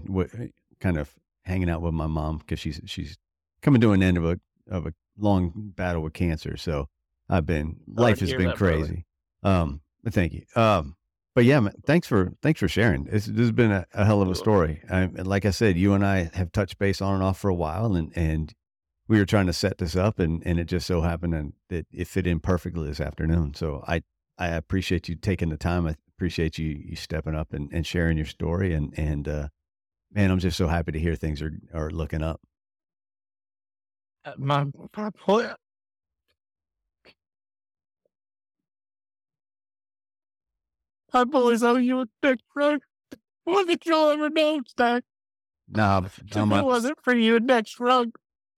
[0.80, 3.16] kind of hanging out with my mom because she's she's
[3.62, 6.56] coming to an end of a of a long battle with cancer.
[6.56, 6.88] So
[7.28, 8.56] I've been life has been brother.
[8.56, 9.06] crazy.
[9.42, 10.44] Um, but thank you.
[10.56, 10.96] Um,
[11.34, 13.04] but yeah, thanks for thanks for sharing.
[13.04, 14.82] This, this has been a, a hell of a story.
[14.88, 17.48] I, and like I said, you and I have touched base on and off for
[17.48, 18.54] a while, and and
[19.08, 21.86] we were trying to set this up, and and it just so happened and that
[21.92, 23.54] it fit in perfectly this afternoon.
[23.54, 24.02] So I
[24.38, 25.86] I appreciate you taking the time.
[25.88, 29.48] I appreciate you you stepping up and, and sharing your story, and and uh,
[30.12, 32.40] man, I'm just so happy to hear things are are looking up.
[34.38, 34.64] My,
[34.96, 35.54] my boy, uh,
[41.12, 42.80] my boys owe you a big rug.
[43.44, 45.04] What did y'all ever know, Stack?
[45.68, 48.12] Nah, If no, it wasn't for you and Next Rung,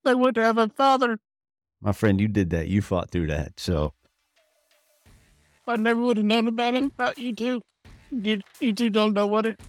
[0.05, 1.19] they wouldn't have a father.
[1.81, 2.69] my friend, you did that.
[2.69, 3.59] You fought through that.
[3.59, 3.93] So
[5.67, 7.63] I never would have known about it about you two.
[8.11, 9.61] You, you two don't know what it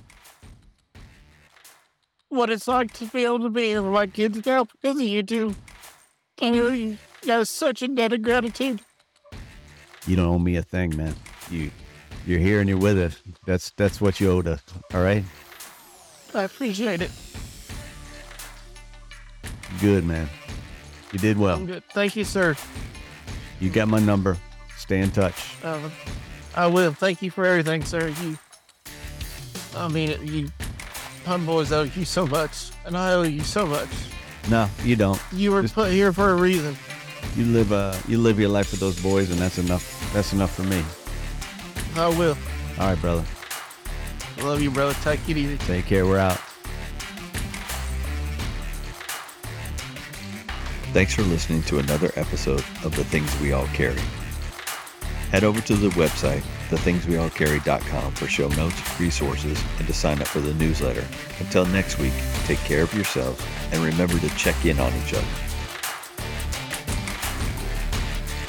[2.30, 5.24] what it's like to be able to be with my kids now because of you
[5.24, 5.56] two.
[6.41, 8.81] You, got such a debt of gratitude.
[10.05, 11.15] you don't owe me a thing, man.
[11.49, 11.72] You
[12.26, 13.22] you're here and you're with us.
[13.45, 14.61] That's that's what you owed us.
[14.93, 15.23] All right.
[16.34, 17.11] I appreciate it.
[19.81, 20.30] Good man.
[21.11, 21.55] You did well.
[21.55, 21.84] I'm good.
[21.93, 22.55] Thank you, sir.
[23.59, 24.38] You got my number.
[24.77, 25.55] Stay in touch.
[25.64, 25.89] Uh,
[26.55, 26.91] I will.
[26.91, 28.14] Thank you for everything, sir.
[28.22, 28.38] You,
[29.76, 30.49] I mean, you,
[31.23, 33.89] Pun Boys owe you so much, and I owe you so much.
[34.49, 35.22] No, you don't.
[35.34, 36.78] You were Just- put here for a reason.
[37.36, 40.11] You live uh you live your life with those boys, and that's enough.
[40.14, 40.84] That's enough for me.
[41.95, 42.38] I will.
[42.80, 43.24] All right, brother.
[44.38, 44.95] I love you, brother.
[45.03, 45.57] Take it easy.
[45.60, 46.06] Take care.
[46.06, 46.40] We're out.
[50.94, 53.99] Thanks for listening to another episode of The Things We All Carry.
[55.32, 60.39] Head over to the website, thethingsweallcarry.com for show notes, resources, and to sign up for
[60.39, 61.06] the newsletter.
[61.39, 62.14] Until next week,
[62.45, 65.47] take care of yourselves and remember to check in on each other.